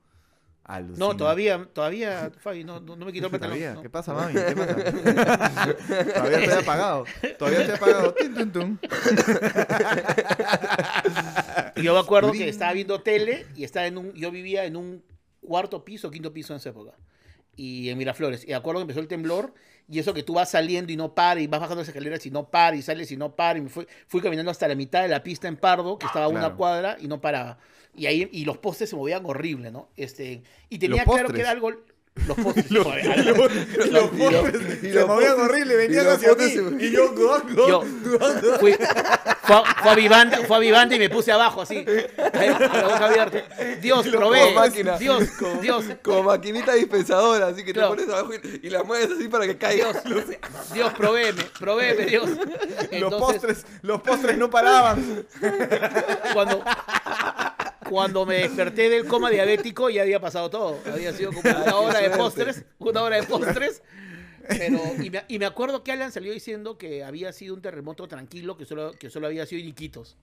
No, 0.79 1.17
todavía, 1.17 1.67
todavía, 1.73 2.31
Fabi, 2.39 2.63
no, 2.63 2.79
no, 2.79 2.95
no 2.95 3.05
me 3.05 3.11
quitó 3.11 3.25
el 3.27 3.31
pantalón. 3.31 3.57
Todavía. 3.57 3.73
no. 3.75 3.81
¿Qué 3.81 3.89
pasa, 3.89 4.13
mami? 4.13 4.33
¿Qué 4.33 4.55
pasa? 4.55 4.75
Todavía 6.13 6.39
estoy 6.39 6.63
apagado. 6.63 7.05
Todavía 7.37 7.61
estoy 7.61 7.75
apagado. 7.75 8.13
Tin, 8.13 8.33
tun, 8.33 8.51
tun. 8.51 8.79
Yo 11.81 11.93
me 11.93 11.99
acuerdo 11.99 12.31
que 12.31 12.47
estaba 12.47 12.73
viendo 12.73 13.01
tele 13.01 13.45
y 13.55 13.63
estaba 13.63 13.87
en 13.87 13.97
un, 13.97 14.13
yo 14.13 14.31
vivía 14.31 14.65
en 14.65 14.75
un 14.75 15.03
cuarto 15.41 15.83
piso, 15.83 16.09
quinto 16.09 16.31
piso 16.31 16.53
en 16.53 16.57
esa 16.57 16.69
época. 16.69 16.93
Y 17.61 17.89
en 17.89 17.97
Miraflores. 17.99 18.47
Y 18.47 18.53
acuerdo 18.53 18.79
que 18.79 18.83
empezó 18.83 19.01
el 19.01 19.07
temblor 19.07 19.53
y 19.87 19.99
eso 19.99 20.15
que 20.15 20.23
tú 20.23 20.33
vas 20.33 20.49
saliendo 20.49 20.91
y 20.91 20.95
no 20.95 21.13
para 21.13 21.39
y 21.41 21.45
vas 21.47 21.59
bajando 21.59 21.81
las 21.81 21.89
escaleras 21.89 22.25
y 22.25 22.31
no 22.31 22.49
para 22.49 22.75
y 22.75 22.81
sales 22.81 23.11
y 23.11 23.17
no 23.17 23.35
para. 23.35 23.59
Y 23.59 23.61
me 23.61 23.69
fui, 23.69 23.85
fui 24.07 24.19
caminando 24.19 24.49
hasta 24.49 24.67
la 24.67 24.73
mitad 24.73 25.03
de 25.03 25.09
la 25.09 25.21
pista 25.21 25.47
en 25.47 25.57
Pardo, 25.57 25.99
que 25.99 26.07
estaba 26.07 26.25
a 26.25 26.29
una 26.29 26.55
cuadra 26.55 26.97
y 26.99 27.07
no 27.07 27.21
paraba. 27.21 27.59
Y 27.93 28.07
ahí 28.07 28.27
y 28.31 28.45
los 28.45 28.57
postes 28.57 28.89
se 28.89 28.95
movían 28.95 29.25
horrible, 29.25 29.69
¿no? 29.69 29.89
Este, 29.95 30.41
y 30.69 30.79
tenía 30.79 31.05
claro 31.05 31.29
que 31.29 31.41
era 31.41 31.51
algo... 31.51 31.71
Los 32.27 32.37
postres. 32.43 32.71
Los- 32.71 32.85
los 33.89 34.09
postres 34.09 34.83
y 34.83 34.87
se 34.87 34.93
los 34.93 35.07
movían 35.07 35.39
horrible, 35.39 35.75
venían 35.77 36.07
hacia 36.07 36.33
mí. 36.35 36.43
se- 36.49 36.85
Y 36.85 36.91
yo, 36.91 37.13
go, 37.13 37.41
go, 37.55 37.67
Yo 37.67 37.79
go. 37.81 38.57
fui, 38.59 38.73
fue, 39.43 39.55
a- 39.55 39.63
fue 39.81 39.91
a 39.91 39.95
Vivanda, 39.95 40.39
fue 40.45 40.57
a 40.57 40.59
Vivanda 40.59 40.93
y 40.95 40.99
me 40.99 41.09
puse 41.09 41.31
abajo 41.31 41.61
así, 41.61 41.85
con 41.85 41.95
la 41.95 42.83
boca 42.83 43.05
abierta. 43.05 43.43
Dios, 43.81 44.05
Como 44.07 44.17
provee. 44.17 44.53
máquina. 44.53 44.97
Dios, 44.97 45.23
Dios, 45.61 45.85
Como 46.03 46.23
maquinita 46.23 46.73
dispensadora, 46.73 47.47
así 47.47 47.63
que 47.63 47.71
Claro. 47.73 47.95
te 47.95 48.03
pones 48.03 48.13
abajo 48.13 48.33
y, 48.33 48.59
y 48.67 48.69
la 48.69 48.83
mueves 48.83 49.09
así 49.17 49.29
para 49.29 49.45
que 49.47 49.57
caiga. 49.57 49.87
Dios, 50.73 50.91
provéeme, 50.97 51.43
provéeme, 51.59 52.05
Dios. 52.07 52.29
Los 52.91 53.13
postres, 53.15 53.65
los 53.83 54.01
postres 54.01 54.37
no 54.37 54.49
paraban. 54.49 55.25
cuando, 56.33 56.61
cuando 57.91 58.25
me 58.25 58.35
desperté 58.35 58.89
del 58.89 59.05
coma 59.05 59.29
diabético 59.29 59.89
ya 59.89 60.03
había 60.03 60.21
pasado 60.21 60.49
todo. 60.49 60.79
Había 60.91 61.11
sido 61.11 61.33
como 61.33 61.49
una 61.49 61.75
hora 61.75 61.99
de 61.99 62.09
postres, 62.11 62.63
una 62.79 63.01
hora 63.03 63.17
de 63.17 63.23
postres. 63.23 63.83
Pero, 64.47 64.79
y, 65.03 65.09
me, 65.09 65.23
y 65.27 65.39
me 65.39 65.45
acuerdo 65.45 65.83
que 65.83 65.91
Alan 65.91 66.11
salió 66.11 66.31
diciendo 66.31 66.77
que 66.77 67.03
había 67.03 67.33
sido 67.33 67.53
un 67.53 67.61
terremoto 67.61 68.07
tranquilo, 68.07 68.55
que 68.57 68.65
solo, 68.65 68.93
que 68.93 69.09
solo 69.09 69.27
había 69.27 69.45
sido 69.45 69.61
en 69.61 69.67
Iquitos. 69.67 70.15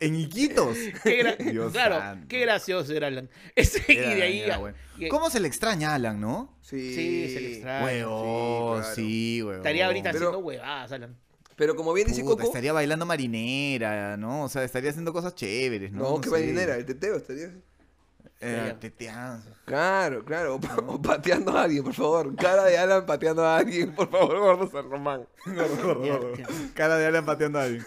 En 0.00 0.14
Iquitos. 0.16 0.76
Qué 1.02 1.36
Dios 1.50 1.72
claro, 1.72 1.96
santo. 1.98 2.26
qué 2.28 2.40
gracioso 2.40 2.92
era 2.92 3.06
Alan. 3.08 3.28
Ese, 3.56 3.82
Era- 3.88 4.12
y 4.12 4.14
de 4.16 4.22
ahí. 4.22 4.40
era 4.40 4.58
bueno. 4.58 4.76
y- 4.98 5.08
¿Cómo 5.08 5.28
se 5.30 5.40
le 5.40 5.48
extraña 5.48 5.92
a 5.92 5.94
Alan, 5.94 6.20
no? 6.20 6.56
Sí, 6.60 6.94
Sí, 6.94 7.34
se 7.34 7.40
le 7.40 7.52
extraña. 7.54 7.86
Claro. 7.86 8.82
sí. 8.94 9.42
Estaría 9.56 9.86
ahorita 9.86 10.12
Pero- 10.12 10.28
haciendo 10.28 10.38
huevadas, 10.46 10.92
Alan. 10.92 11.16
Pero 11.60 11.76
como 11.76 11.92
bien 11.92 12.08
dice 12.08 12.22
Puta, 12.22 12.36
Coco, 12.36 12.44
estaría 12.46 12.72
bailando 12.72 13.04
marinera, 13.04 14.16
¿no? 14.16 14.44
O 14.44 14.48
sea, 14.48 14.64
estaría 14.64 14.88
haciendo 14.88 15.12
cosas 15.12 15.34
chéveres, 15.34 15.92
¿no? 15.92 16.04
no, 16.14 16.20
qué 16.22 16.30
sé. 16.30 16.34
marinera, 16.36 16.74
el 16.76 16.86
teteo 16.86 17.16
estaría. 17.18 17.52
Eh, 18.40 18.74
teteando. 18.80 19.44
Claro, 19.66 20.24
claro, 20.24 20.54
o, 20.54 20.60
pa- 20.60 20.76
o 20.86 21.02
pateando 21.02 21.54
a 21.54 21.64
alguien, 21.64 21.84
por 21.84 21.92
favor. 21.92 22.34
Cara 22.36 22.64
de 22.64 22.78
Alan 22.78 23.04
pateando 23.04 23.44
a 23.44 23.58
alguien, 23.58 23.94
por 23.94 24.10
favor, 24.10 24.38
gordo 24.38 24.70
San 24.70 24.88
Román. 24.90 25.26
Gordo, 25.44 25.76
gordo, 25.82 26.00
gordo. 26.00 26.32
Cara 26.72 26.96
de 26.96 27.06
Alan 27.06 27.26
pateando 27.26 27.58
a 27.58 27.64
alguien. 27.64 27.84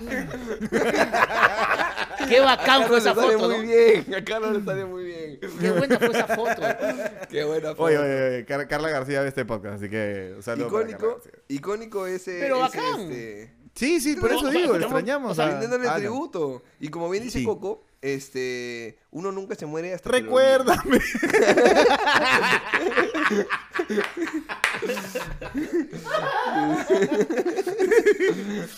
Qué 2.30 2.40
bacán 2.40 2.86
fue 2.86 2.98
esa 2.98 3.14
sale 3.14 3.32
foto, 3.34 3.48
muy 3.48 3.56
¿no? 3.58 3.62
bien, 3.62 4.14
a 4.14 4.24
Carlos 4.24 4.52
le 4.56 4.64
sale 4.64 4.84
muy 4.86 5.04
bien. 5.04 5.38
Qué 5.60 5.70
buena 5.70 5.98
fue 5.98 6.08
esa 6.08 6.26
foto. 6.28 6.62
Qué 7.30 7.44
buena 7.44 7.68
foto. 7.70 7.82
Oye, 7.82 7.98
oye, 7.98 8.28
oye, 8.28 8.44
Car- 8.46 8.66
Carla 8.68 8.88
García 8.90 9.20
ve 9.22 9.28
este 9.28 9.44
podcast, 9.44 9.76
así 9.76 9.90
que 9.90 10.32
un 10.36 10.42
saludo 10.42 10.70
para 10.70 10.82
Carla 10.86 10.96
Icónico, 10.96 11.20
icónico 11.48 12.06
ese. 12.06 12.38
Pero 12.40 12.64
ese, 12.66 12.78
bacán. 12.78 13.00
este, 13.00 13.52
Sí, 13.74 14.00
sí, 14.00 14.16
por 14.16 14.32
eso 14.32 14.50
digo, 14.50 14.76
extrañamos 14.76 15.32
o 15.32 15.34
sea, 15.34 15.48
rindiéndole 15.50 15.88
tributo. 15.90 16.62
Y 16.80 16.88
como 16.88 17.08
bien 17.08 17.24
dice 17.24 17.38
Sí. 17.38 17.44
Coco, 17.44 17.84
este, 18.02 18.98
uno 19.10 19.30
nunca 19.32 19.54
se 19.54 19.66
muere 19.66 19.94
hasta 19.94 20.10
que 20.10 20.20
lo 20.20 20.26
Recuérdame. 20.26 21.00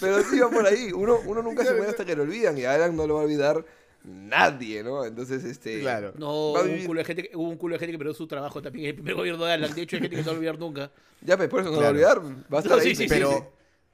Pero 0.01 0.23
sí 0.25 0.39
va 0.39 0.51
por 0.51 0.67
ahí. 0.67 0.93
Uno, 0.93 1.19
uno 1.27 1.43
nunca 1.43 1.65
se 1.65 1.73
muere 1.75 1.91
hasta 1.91 2.05
que 2.05 2.17
lo 2.17 2.23
olvidan. 2.23 2.57
Y 2.59 2.65
Alan 2.65 2.97
no 2.97 3.07
lo 3.07 3.15
va 3.15 3.21
a 3.21 3.25
olvidar 3.25 3.65
nadie, 4.05 4.83
¿no? 4.83 5.05
Entonces, 5.05 5.45
este. 5.45 5.81
Claro. 5.81 6.13
No, 6.17 6.53
hubo 6.53 6.63
un, 6.63 6.85
culo 6.85 6.99
de 6.99 7.05
gente 7.05 7.23
que, 7.25 7.37
hubo 7.37 7.49
un 7.49 7.57
culo 7.57 7.75
de 7.75 7.79
gente 7.79 7.93
que 7.93 7.99
perdió 7.99 8.15
su 8.15 8.27
trabajo 8.27 8.61
también 8.63 8.87
el 8.87 8.95
primer 8.95 9.15
gobierno 9.15 9.45
de 9.45 9.53
Alan. 9.53 9.75
De 9.75 9.83
hecho, 9.83 9.97
hay 9.97 10.03
gente 10.03 10.17
que 10.17 10.23
no 10.23 10.27
va 10.27 10.33
a 10.33 10.37
olvidar 10.37 10.59
nunca. 10.59 10.91
Ya, 11.21 11.37
pues 11.37 11.49
por 11.49 11.61
eso 11.61 11.71
no 11.71 11.79
Claro. 11.79 11.95
lo 11.95 12.01
va 12.03 12.09
a 12.09 12.13
olvidar. 12.17 12.37
Va 12.53 12.59
a 12.59 12.61
estar 12.61 12.77
No, 12.77 12.83
ahí. 12.83 12.89
sí, 12.89 12.95
sí, 12.97 13.07
pues. 13.09 13.21
Pero, 13.21 13.53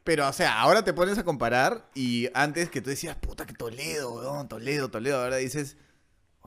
pero, 0.08 0.26
o 0.26 0.32
sea, 0.32 0.58
ahora 0.62 0.82
te 0.82 0.94
pones 0.94 1.18
a 1.18 1.22
comparar 1.22 1.86
y 1.94 2.30
antes 2.32 2.70
que 2.70 2.80
tú 2.80 2.88
decías, 2.88 3.14
puta, 3.16 3.44
que 3.44 3.52
Toledo, 3.52 4.10
weón, 4.14 4.48
Toledo, 4.48 4.88
Toledo, 4.90 5.22
ahora 5.22 5.36
dices, 5.36 5.76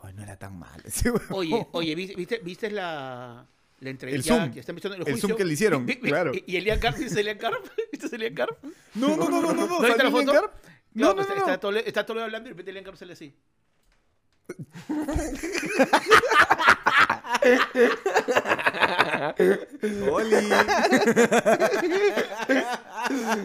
ay, 0.01 0.13
no 0.15 0.23
era 0.23 0.35
tan 0.35 0.57
mal 0.57 0.81
ese 0.85 1.11
weón. 1.11 1.27
Oye, 1.29 1.67
oye, 1.71 1.93
¿viste, 1.93 2.15
viste, 2.15 2.39
viste 2.39 2.71
la, 2.71 3.45
la 3.81 3.89
entrevista? 3.91 4.33
El 4.33 4.39
Zoom. 4.41 4.51
Que 4.51 4.61
está 4.61 4.71
empezando 4.71 4.95
el, 4.95 5.01
El 5.03 5.11
juicio? 5.13 5.29
Zoom 5.29 5.37
que 5.37 5.45
le 5.45 5.53
hicieron, 5.53 5.85
vi- 5.85 5.97
claro. 5.99 6.31
¿Y 6.33 6.55
Elian 6.55 6.79
Carp? 6.79 6.97
¿Viste 6.97 7.19
Elian 7.19 7.37
Carp? 7.37 7.63
¿Viste 7.91 8.15
Elian 8.15 8.33
Carp? 8.33 8.57
No, 8.95 9.15
no, 9.15 9.29
no, 9.29 9.41
no, 9.43 9.53
no, 9.53 9.67
no, 9.67 9.79
viste 9.79 9.87
¿salió 9.89 10.03
la 10.05 10.09
foto? 10.11 10.31
Claro, 10.31 10.51
No, 10.95 11.13
no, 11.13 11.21
está, 11.21 11.35
no, 11.35 11.39
está. 11.41 11.59
Toledo, 11.59 11.85
está 11.85 12.03
Toledo 12.03 12.25
hablando 12.25 12.47
y 12.47 12.49
de 12.49 12.53
repente 12.53 12.71
Elian 12.71 12.83
Carp 12.85 12.97
sale 12.97 13.13
así. 13.13 13.35
Oli. 20.11 20.35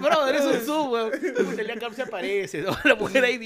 Brother, 0.00 0.35
es 0.37 0.44
un 0.44 0.61
Zoom, 0.66 0.90
weón. 0.92 1.11
Carp 1.80 1.94
se 1.94 2.02
aparece, 2.02 2.62
¿no? 2.62 2.76
La 2.85 2.94
mujer 2.94 3.24
ahí. 3.24 3.38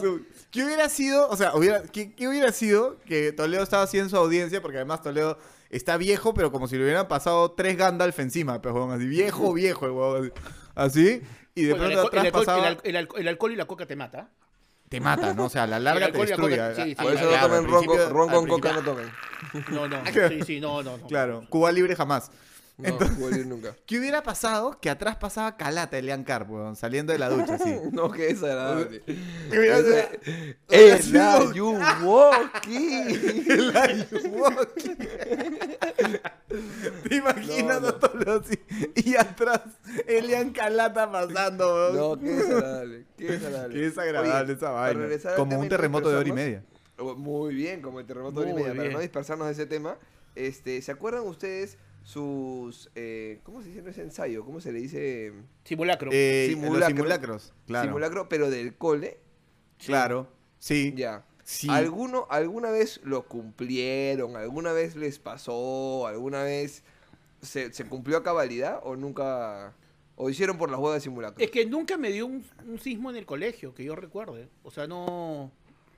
Zoom. 0.00 0.22
¿Qué 0.50 0.64
hubiera 0.64 0.88
sido? 0.88 1.28
O 1.28 1.36
sea, 1.36 1.54
hubiera, 1.54 1.82
¿qué, 1.84 2.12
qué 2.14 2.28
hubiera 2.28 2.52
sido 2.52 2.98
que 3.06 3.32
Toledo 3.32 3.62
estaba 3.62 3.82
así 3.84 3.98
en 3.98 4.08
su 4.10 4.16
audiencia? 4.16 4.60
Porque 4.62 4.78
además 4.78 5.02
Toledo 5.02 5.38
está 5.70 5.96
viejo, 5.96 6.34
pero 6.34 6.52
como 6.52 6.68
si 6.68 6.76
le 6.76 6.84
hubieran 6.84 7.08
pasado 7.08 7.52
tres 7.52 7.76
Gandalf 7.76 8.18
encima, 8.20 8.60
pues, 8.62 8.74
weón, 8.74 8.92
así, 8.92 9.06
viejo, 9.06 9.52
viejo, 9.52 9.86
el 9.86 9.92
weón, 9.92 10.32
así. 10.74 11.18
Así, 11.18 11.22
y 11.54 11.62
de 11.64 11.70
Bueno, 11.72 11.86
pronto 11.86 12.00
el 12.02 12.06
atrás 12.08 12.24
alcohol- 12.26 12.44
pasaba, 12.44 12.58
el 12.58 12.64
alcohol- 12.74 12.80
el 12.84 12.96
alcohol- 12.96 13.20
el 13.20 13.28
alcohol 13.28 13.52
y 13.52 13.56
la 13.56 13.64
coca 13.64 13.86
te 13.86 13.96
mata. 13.96 14.28
Te 14.88 15.00
mata, 15.00 15.34
¿no? 15.34 15.46
O 15.46 15.48
sea, 15.48 15.64
a 15.64 15.66
la 15.66 15.78
larga 15.80 16.06
te 16.06 16.18
la 16.18 16.24
destruye. 16.24 16.56
coca- 16.56 16.74
sí, 16.76 16.82
sí, 16.84 16.94
A- 16.98 17.02
Por 17.02 17.12
eso 17.14 17.28
claro, 17.28 17.48
no 17.48 17.68
tomen 17.70 17.70
ron, 17.88 18.10
ron 18.10 18.28
con 18.28 18.48
coca, 18.48 18.72
no 18.72 18.82
tomen. 18.82 19.10
No, 19.70 19.88
no, 19.88 19.96
sí, 20.30 20.40
sí, 20.46 20.60
no, 20.60 20.82
no, 20.82 20.96
no. 20.98 21.06
Claro, 21.06 21.44
Cuba 21.48 21.72
libre 21.72 21.96
jamás. 21.96 22.30
No, 22.78 22.88
Entonces- 22.90 23.18
voy 23.18 23.32
a 23.32 23.36
ir 23.38 23.46
nunca. 23.46 23.74
¿Qué 23.86 23.98
hubiera 23.98 24.22
pasado? 24.22 24.78
Que 24.80 24.90
atrás 24.90 25.16
pasaba 25.16 25.56
Calata, 25.56 25.96
Elian 25.96 26.24
Carp, 26.24 26.50
saliendo 26.76 27.12
de 27.14 27.18
la 27.18 27.30
ducha, 27.30 27.54
así. 27.54 27.74
No, 27.92 28.10
que 28.10 28.28
es 28.28 28.42
agradable. 28.42 29.02
¿Qué 29.06 29.58
hubiera 29.58 29.78
sido? 29.78 29.96
Es 30.68 31.08
Hubiera 31.08 31.32
la 31.34 31.40
sido- 31.40 31.52
Yuwoki. 31.54 32.94
El 33.48 33.76
Ayuwoki. 33.76 34.96
¿Te 37.24 37.30
imaginas 37.30 37.80
No, 37.80 37.88
a 37.88 37.92
no. 37.92 37.98
Toledo 37.98 38.40
así? 38.44 38.58
Y 39.04 39.16
atrás, 39.16 39.62
Elian 40.06 40.50
Calata 40.50 41.10
pasando, 41.10 41.74
weón. 41.92 41.96
No, 41.96 42.18
qué 42.20 42.30
desagradable. 42.30 43.06
Qué 43.16 43.24
desagradable. 43.32 43.74
Qué 43.74 43.80
desagradable 43.82 44.44
Oye, 44.44 44.52
esa 44.52 44.70
vaina. 44.72 45.36
Como 45.36 45.58
un 45.60 45.68
terremoto 45.68 46.10
de 46.10 46.16
hora 46.16 46.28
y 46.28 46.32
media. 46.32 46.64
Muy 46.98 47.54
bien, 47.54 47.82
como 47.82 48.00
el 48.00 48.06
terremoto 48.06 48.40
de 48.40 48.52
hora 48.52 48.60
y 48.60 48.64
media. 48.64 48.74
Para 48.82 48.92
no 48.92 49.00
dispersarnos 49.00 49.46
de 49.48 49.52
ese 49.52 49.66
tema, 49.66 49.98
este, 50.34 50.80
¿se 50.82 50.92
acuerdan 50.92 51.22
ustedes 51.26 51.78
sus. 52.02 52.90
Eh, 52.94 53.40
¿Cómo 53.42 53.62
se 53.62 53.68
dice? 53.68 53.82
No 53.82 53.90
es 53.90 53.98
ensayo, 53.98 54.44
¿cómo 54.44 54.60
se 54.60 54.72
le 54.72 54.78
dice? 54.80 55.32
Simulacro. 55.64 56.10
Eh, 56.12 56.48
Los 56.50 56.60
Simulacro. 56.60 56.86
simulacros, 56.88 57.54
claro. 57.66 57.88
Simulacro, 57.88 58.28
pero 58.28 58.48
del 58.50 58.76
cole. 58.76 59.18
Claro, 59.84 60.28
sí. 60.58 60.94
Ya. 60.96 61.24
Sí. 61.44 61.68
¿Alguno, 61.70 62.26
¿Alguna 62.30 62.70
vez 62.70 63.00
lo 63.04 63.26
cumplieron? 63.28 64.36
¿Alguna 64.36 64.72
vez 64.72 64.96
les 64.96 65.18
pasó? 65.20 66.06
¿Alguna 66.06 66.42
vez 66.42 66.82
¿se, 67.42 67.72
se 67.72 67.84
cumplió 67.86 68.18
a 68.18 68.22
cabalidad 68.22 68.80
o 68.82 68.96
nunca... 68.96 69.72
o 70.16 70.30
hicieron 70.30 70.56
por 70.58 70.70
las 70.70 70.78
huevas 70.80 70.96
de 70.96 71.00
simulacro? 71.02 71.42
Es 71.44 71.50
que 71.50 71.66
nunca 71.66 71.96
me 71.96 72.10
dio 72.10 72.26
un, 72.26 72.44
un 72.66 72.78
sismo 72.80 73.10
en 73.10 73.16
el 73.16 73.26
colegio, 73.26 73.74
que 73.74 73.84
yo 73.84 73.94
recuerde. 73.96 74.48
O 74.62 74.70
sea, 74.70 74.86
no... 74.86 75.50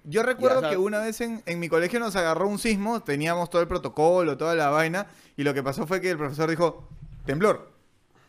Yo 0.05 0.23
recuerdo 0.23 0.63
Ya. 0.63 0.71
que 0.71 0.77
una 0.79 1.01
vez 1.01 1.21
en, 1.21 1.43
en 1.45 1.59
mi 1.61 1.69
colegio 1.69 1.99
nos 2.01 2.17
agarró 2.17 2.49
un 2.49 2.59
sismo, 2.59 3.03
teníamos 3.03 3.51
todo 3.51 3.61
el 3.61 3.69
protocolo, 3.69 4.39
toda 4.39 4.55
la 4.55 4.71
vaina, 4.71 5.07
y 5.37 5.43
lo 5.43 5.53
que 5.53 5.63
pasó 5.63 5.87
fue 5.87 6.01
que 6.01 6.11
el 6.11 6.17
profesor 6.17 6.49
dijo, 6.49 6.89
temblor, 7.27 7.69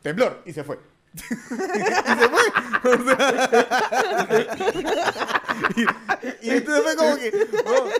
temblor, 0.02 0.41
y 0.45 0.52
se 0.52 0.63
fue. 0.63 0.78
y 1.15 1.19
se 1.19 2.30
fue. 2.30 2.91
O 2.91 3.04
sea, 3.04 3.50
y, 5.76 6.48
y 6.48 6.50
entonces 6.52 6.84
fue 6.84 6.95
como 6.95 7.15
que, 7.17 7.48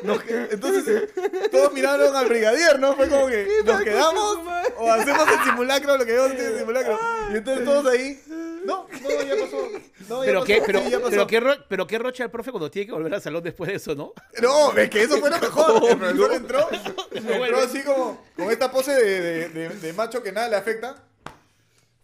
nos 0.04 0.24
que- 0.24 0.48
entonces 0.52 1.10
todos 1.52 1.74
miraron 1.74 2.16
al 2.16 2.28
brigadier, 2.28 2.80
¿no? 2.80 2.96
Fue 2.96 3.08
como 3.10 3.28
que, 3.28 3.48
¿nos 3.66 3.82
quedamos 3.82 4.29
o 4.80 4.92
hacemos 4.92 5.28
el 5.28 5.44
simulacro, 5.44 5.98
lo 5.98 6.06
que 6.06 6.12
debemos 6.12 6.32
hacer 6.34 6.52
el 6.54 6.60
simulacro? 6.60 7.00
Y 7.32 7.38
entonces 7.38 7.66
todos 7.66 7.86
ahí, 7.88 8.22
no, 8.66 8.88
no, 8.90 9.10
ya 9.24 9.36
pasó. 9.44 9.70
No, 10.10 10.24
ya 10.24 10.26
Pero 10.26 10.40
pasó, 10.40 10.46
qué, 10.46 10.62
pero, 10.66 10.80
sí, 10.84 10.90
ya 10.90 10.98
pasó. 11.00 11.10
pero, 11.12 11.28
qué 11.28 11.40
ro- 11.40 11.66
pero 11.68 11.88
qué 11.88 12.00
rocha 12.00 12.24
el 12.24 12.32
profe 12.32 12.52
cuando 12.52 12.72
tiene 12.72 12.86
que 12.88 12.92
volver 12.94 13.14
al 13.14 13.22
salón 13.22 13.44
después 13.44 13.70
de 13.70 13.76
eso, 13.76 13.96
¿no? 13.96 14.14
No, 14.42 14.76
es 14.78 14.90
que 14.90 15.04
eso 15.04 15.18
fue 15.20 15.30
lo 15.30 15.40
mejor. 15.40 15.84
El 15.90 15.98
profesor 15.98 16.34
entró, 16.34 16.70
entró 17.14 17.58
así 17.60 17.84
como 17.84 18.26
con 18.36 18.52
esta 18.52 18.72
pose 18.72 18.94
de, 18.94 19.22
de- 19.22 19.50
de- 19.50 19.70
de 19.70 19.94
macho 19.94 20.24
que 20.24 20.32
nada 20.32 20.50
le 20.50 20.56
afecta. 20.56 21.04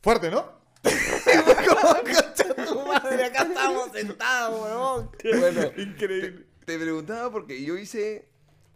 Fuerte, 0.01 0.29
¿no? 0.29 0.53
Y 0.83 0.89
fue 0.89 1.55
como, 1.65 1.81
"Concha 1.81 2.53
tu 2.67 2.79
madre, 2.85 3.25
acá 3.25 3.41
estamos 3.43 3.91
sentados, 3.91 4.61
huevón. 4.61 5.09
Bueno, 5.39 5.61
Increíble. 5.77 6.45
Te 6.65 6.77
preguntaba 6.79 7.31
porque 7.31 7.63
yo 7.63 7.77
hice 7.77 8.27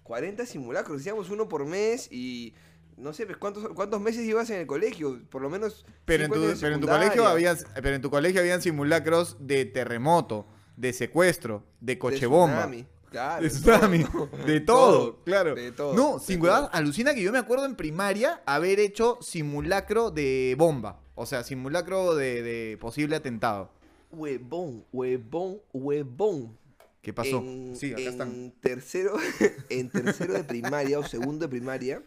40 0.04 0.46
simulacros, 0.46 1.02
hacíamos 1.02 1.30
uno 1.30 1.48
por 1.48 1.66
mes 1.66 2.08
y 2.12 2.54
no 3.00 3.14
sé, 3.14 3.26
pues, 3.26 3.38
¿cuántos, 3.38 3.68
cuántos 3.70 4.02
meses 4.02 4.26
ibas 4.26 4.50
en 4.50 4.60
el 4.60 4.68
colegio? 4.68 5.22
Por 5.30 5.42
lo 5.42 5.50
menos. 5.50 5.86
Pero 6.06 6.26
en, 6.26 6.32
tu, 6.32 6.42
de 6.42 6.56
pero 6.56 6.76
en 6.76 6.82
tu 6.82 6.88
colegio 6.88 7.26
había, 7.26 7.56
pero 7.76 7.96
en 7.96 8.02
tu 8.02 8.10
colegio 8.10 8.42
habían 8.42 8.62
simulacros 8.62 9.38
de 9.40 9.66
terremoto, 9.66 10.46
de 10.76 10.94
secuestro, 10.94 11.64
de 11.80 11.94
de 11.94 12.00
coche 12.00 12.26
bomba. 12.26 12.64
tsunami, 12.64 12.86
Claro, 13.10 13.42
De 13.42 13.50
todo, 13.50 13.60
tsunami, 13.60 14.04
todo, 14.04 14.30
de 14.46 14.60
todo, 14.60 15.20
claro. 15.24 15.56
De 15.56 15.72
todo. 15.72 15.96
No, 15.96 16.20
de 16.20 16.26
sin 16.26 16.42
huevada, 16.42 16.68
alucina 16.68 17.16
que 17.16 17.24
yo 17.24 17.32
me 17.32 17.40
acuerdo 17.40 17.66
en 17.66 17.76
primaria 17.76 18.42
haber 18.46 18.80
hecho 18.80 19.18
simulacro 19.22 20.12
de 20.12 20.56
bomba. 20.58 21.00
O 21.16 21.26
sea, 21.26 21.44
simulacro 21.44 22.16
de, 22.16 22.44
de 22.44 22.78
posible 22.78 23.16
atentado. 23.16 23.72
Huevón, 24.12 24.86
huevón, 24.92 25.60
huevón. 25.74 26.58
¿Qué 27.02 27.14
pasó? 27.14 27.40
En, 27.40 27.76
sí, 27.76 27.94
acá 27.94 28.02
en 28.02 28.08
están. 28.08 28.54
Tercero, 28.60 29.16
en 29.70 29.90
tercero 29.90 30.34
de 30.34 30.44
primaria 30.44 31.00
o 31.00 31.04
segundo 31.04 31.46
de 31.46 31.50
primaria, 31.50 32.04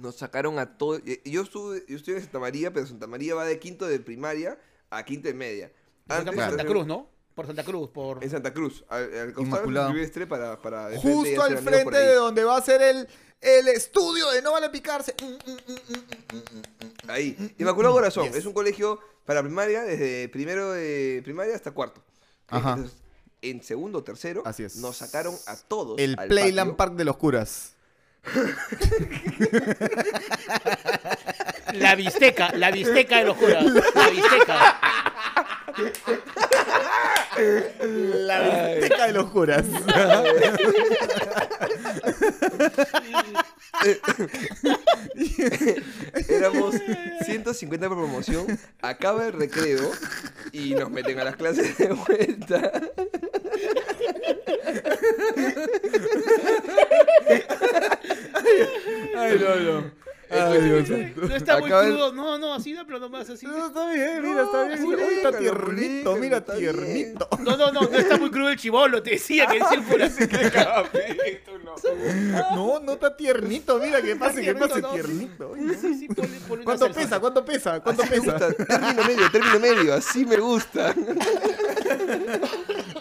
nos 0.00 0.16
sacaron 0.16 0.58
a 0.58 0.76
todos. 0.78 1.02
Yo 1.24 1.42
estuve, 1.42 1.84
yo 1.88 1.96
estuve 1.96 2.16
en 2.16 2.22
Santa 2.22 2.38
María, 2.38 2.72
pero 2.72 2.86
Santa 2.86 3.06
María 3.06 3.34
va 3.34 3.44
de 3.44 3.58
quinto 3.58 3.86
de 3.86 4.00
primaria 4.00 4.58
a 4.90 5.04
quinto 5.04 5.28
de 5.28 5.34
media. 5.34 5.72
Por 6.06 6.16
Antes, 6.16 6.34
Santa 6.36 6.64
Cruz, 6.64 6.86
¿no? 6.86 7.08
Por 7.34 7.46
Santa 7.46 7.64
Cruz, 7.64 7.90
por... 7.90 8.24
En 8.24 8.30
Santa 8.30 8.52
Cruz, 8.52 8.84
al, 8.88 9.14
al 9.14 9.32
costado 9.34 9.92
del 9.92 10.28
para, 10.28 10.96
Justo 10.96 11.42
al 11.42 11.58
frente 11.58 11.96
de 11.96 12.14
donde 12.14 12.42
va 12.42 12.56
a 12.56 12.62
ser 12.62 12.82
el, 12.82 13.08
el 13.40 13.68
estudio 13.68 14.30
de 14.30 14.42
No 14.42 14.52
Vale 14.52 14.70
Picarse. 14.70 15.14
Mm, 15.22 15.26
mm, 15.26 15.52
mm, 15.52 15.72
mm, 15.72 15.96
mm, 16.32 16.36
mm, 16.36 16.96
mm. 17.06 17.10
Ahí. 17.10 17.54
Inmaculado 17.58 17.94
Corazón. 17.94 18.26
Yes. 18.26 18.36
Es 18.36 18.46
un 18.46 18.52
colegio 18.52 18.98
para 19.24 19.42
primaria, 19.42 19.82
desde 19.82 20.28
primero 20.30 20.72
de 20.72 21.20
primaria 21.22 21.54
hasta 21.54 21.70
cuarto. 21.70 22.02
Ajá. 22.48 22.70
Entonces, 22.70 22.96
en 23.42 23.62
segundo 23.62 23.98
o 23.98 24.02
tercero, 24.04 24.42
Así 24.44 24.64
es. 24.64 24.76
nos 24.76 24.96
sacaron 24.96 25.36
a 25.46 25.56
todos. 25.56 25.98
El 25.98 26.18
al 26.18 26.28
Playland 26.28 26.70
patio. 26.70 26.76
Park 26.76 26.94
de 26.94 27.04
los 27.04 27.16
curas. 27.18 27.74
La 31.74 31.94
bisteca, 31.94 32.52
la 32.54 32.70
bisteca 32.70 33.18
de 33.18 33.24
los 33.24 33.36
curas. 33.36 33.64
La 33.64 34.08
bisteca. 34.10 34.80
La 38.26 38.40
biblioteca 38.40 39.06
de 39.06 39.12
los 39.12 39.30
curas. 39.30 39.64
Éramos 46.28 46.74
150 47.24 47.88
por 47.88 47.98
promoción. 47.98 48.58
Acaba 48.82 49.26
el 49.26 49.34
recreo 49.34 49.90
y 50.52 50.74
nos 50.74 50.90
meten 50.90 51.20
a 51.20 51.24
las 51.24 51.36
clases 51.36 51.78
de 51.78 51.92
vuelta. 51.92 52.72
Ay, 59.16 59.38
no, 59.38 59.56
no. 59.56 59.98
Ay, 60.30 60.60
Dios 60.60 60.88
santo. 60.88 61.22
No 61.22 61.34
está 61.34 61.58
muy 61.58 61.68
Acaba 61.68 61.84
crudo. 61.86 62.12
No, 62.12 62.38
no, 62.38 62.52
así 62.54 62.72
de 62.74 62.84
plano 62.84 63.08
más 63.08 63.30
así. 63.30 63.46
No, 63.46 63.66
está 63.66 63.90
bien, 63.92 64.22
mira, 64.22 64.42
está 64.42 64.64
bien. 64.64 64.84
Uy, 64.84 64.94
está 65.16 65.38
tiernito, 65.38 66.16
mira, 66.16 66.44
tiernito. 66.44 67.28
No, 67.40 67.56
no, 67.56 67.72
no, 67.72 67.80
no 67.82 67.98
está 67.98 68.18
muy 68.18 68.30
crudo 68.30 68.50
el 68.50 68.58
chivolo, 68.58 69.02
te 69.02 69.12
decía 69.12 69.46
que 69.46 69.54
decía 69.54 69.78
el 69.78 69.84
cura. 69.84 70.10
No, 72.54 72.80
no 72.80 72.92
está 72.94 73.16
tiernito, 73.16 73.78
mira, 73.78 74.02
que 74.02 74.16
pase, 74.16 74.42
que 74.42 74.52
tiernito, 74.52 74.68
pase 74.68 74.82
tiernito. 74.94 75.54
¿Cuánto 76.64 76.92
pesa? 76.92 77.20
¿Cuánto 77.20 77.44
pesa? 77.44 77.80
¿Cuánto 77.80 78.02
pesa? 78.02 78.36
Término 78.38 79.04
medio, 79.04 79.30
término 79.30 79.60
medio. 79.60 79.94
Así 79.94 80.26
me 80.26 80.36
gusta. 80.38 80.94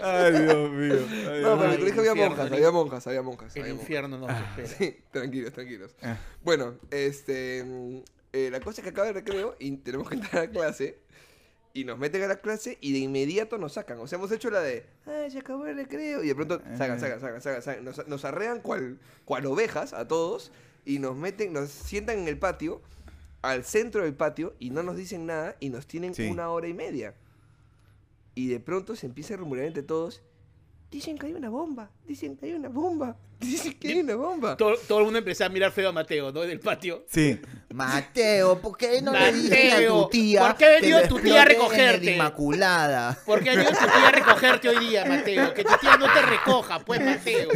Ay, 0.03 0.31
Dios 0.43 0.71
mío. 0.71 0.95
Ay, 1.31 1.41
No, 1.41 1.57
pero 1.59 1.71
el 1.71 1.79
colegio 1.79 2.01
había 2.01 2.15
monjas, 2.15 2.51
había 2.51 2.71
monjas, 2.71 3.07
había 3.07 3.21
monjas. 3.21 3.55
El 3.55 3.61
había 3.63 3.73
monjas. 3.73 3.83
infierno 3.89 4.17
nos 4.17 4.29
espera. 4.31 4.67
Sí, 4.67 4.97
tranquilos, 5.11 5.53
tranquilos. 5.53 5.95
Ah. 6.01 6.17
Bueno, 6.43 6.75
este. 6.91 7.59
eh, 8.33 8.49
la 8.51 8.59
cosa 8.59 8.81
es 8.81 8.83
que 8.83 8.89
acaba 8.89 9.07
el 9.07 9.13
recreo 9.13 9.55
y 9.59 9.71
tenemos 9.77 10.07
que 10.09 10.15
entrar 10.15 10.43
a 10.43 10.49
clase. 10.49 10.99
Y 11.73 11.83
nos 11.83 11.99
meten 11.99 12.23
a 12.23 12.27
la 12.27 12.37
clase 12.37 12.79
y 12.81 12.91
de 12.91 12.99
inmediato 12.99 13.59
nos 13.59 13.73
sacan. 13.73 13.99
O 13.99 14.07
sea, 14.07 14.17
hemos 14.17 14.31
hecho 14.31 14.49
la 14.49 14.61
de. 14.61 14.85
¡Ay, 15.05 15.29
se 15.29 15.37
acabó 15.39 15.67
el 15.67 15.75
recreo! 15.75 16.23
Y 16.23 16.27
de 16.27 16.33
pronto, 16.33 16.59
sacan, 16.75 16.99
sacan, 16.99 17.19
sacan, 17.19 17.41
sacan. 17.41 17.61
sacan. 17.61 17.85
Nos, 17.85 18.07
nos 18.07 18.25
arrean 18.25 18.61
cual, 18.61 18.97
cual 19.25 19.45
ovejas 19.45 19.93
a 19.93 20.07
todos. 20.07 20.51
Y 20.85 20.97
nos 20.97 21.15
meten, 21.15 21.53
nos 21.53 21.69
sientan 21.69 22.17
en 22.17 22.27
el 22.29 22.39
patio, 22.39 22.81
al 23.43 23.63
centro 23.63 24.03
del 24.03 24.15
patio, 24.15 24.55
y 24.57 24.71
no 24.71 24.81
nos 24.81 24.95
dicen 24.97 25.27
nada. 25.27 25.55
Y 25.59 25.69
nos 25.69 25.85
tienen 25.85 26.15
Sí. 26.15 26.27
una 26.29 26.49
hora 26.49 26.67
y 26.67 26.73
media. 26.73 27.13
Y 28.37 28.49
de 28.49 28.59
pronto 28.59 28.95
se 28.95 29.07
empieza 29.07 29.33
a 29.33 29.37
rumorear 29.37 29.65
entre 29.65 29.81
todos. 29.81 30.21
Dicen 30.91 31.17
que 31.17 31.25
hay 31.25 31.33
una 31.33 31.49
bomba. 31.49 31.89
Dicen 32.05 32.37
que 32.37 32.45
hay 32.45 32.53
una 32.53 32.69
bomba. 32.69 33.17
Dicen 33.39 33.73
que 33.73 33.87
hay 33.87 33.99
una 33.99 34.15
bomba. 34.15 34.55
Todo, 34.55 34.75
todo 34.87 34.99
el 34.99 35.05
mundo 35.05 35.17
empezó 35.17 35.45
a 35.45 35.49
mirar 35.49 35.71
feo 35.71 35.89
a 35.89 35.91
Mateo, 35.91 36.31
¿no? 36.31 36.43
En 36.43 36.51
el 36.51 36.59
patio. 36.59 37.03
Sí. 37.07 37.41
Mateo, 37.73 38.61
¿por 38.61 38.77
qué 38.77 39.01
no 39.01 39.11
le 39.11 39.33
dices 39.33 39.73
a 39.73 39.77
Mateo, 39.77 40.03
tu 40.03 40.09
tía? 40.09 40.45
¿por 40.45 40.55
qué 40.55 40.65
ha 40.65 40.69
venido 40.69 41.01
tu 41.07 41.19
tía 41.19 41.41
a 41.41 41.45
recogerte? 41.45 42.13
Inmaculada. 42.13 43.17
Porque 43.25 43.49
ha 43.49 43.55
venido 43.55 43.71
tu 43.71 43.85
tía 43.85 44.07
a 44.07 44.11
recogerte 44.11 44.69
hoy 44.69 44.85
día, 44.85 45.05
Mateo. 45.05 45.53
Que 45.55 45.63
tu 45.63 45.73
tía 45.81 45.97
no 45.97 46.13
te 46.13 46.21
recoja, 46.21 46.85
pues, 46.85 47.03
Mateo. 47.03 47.49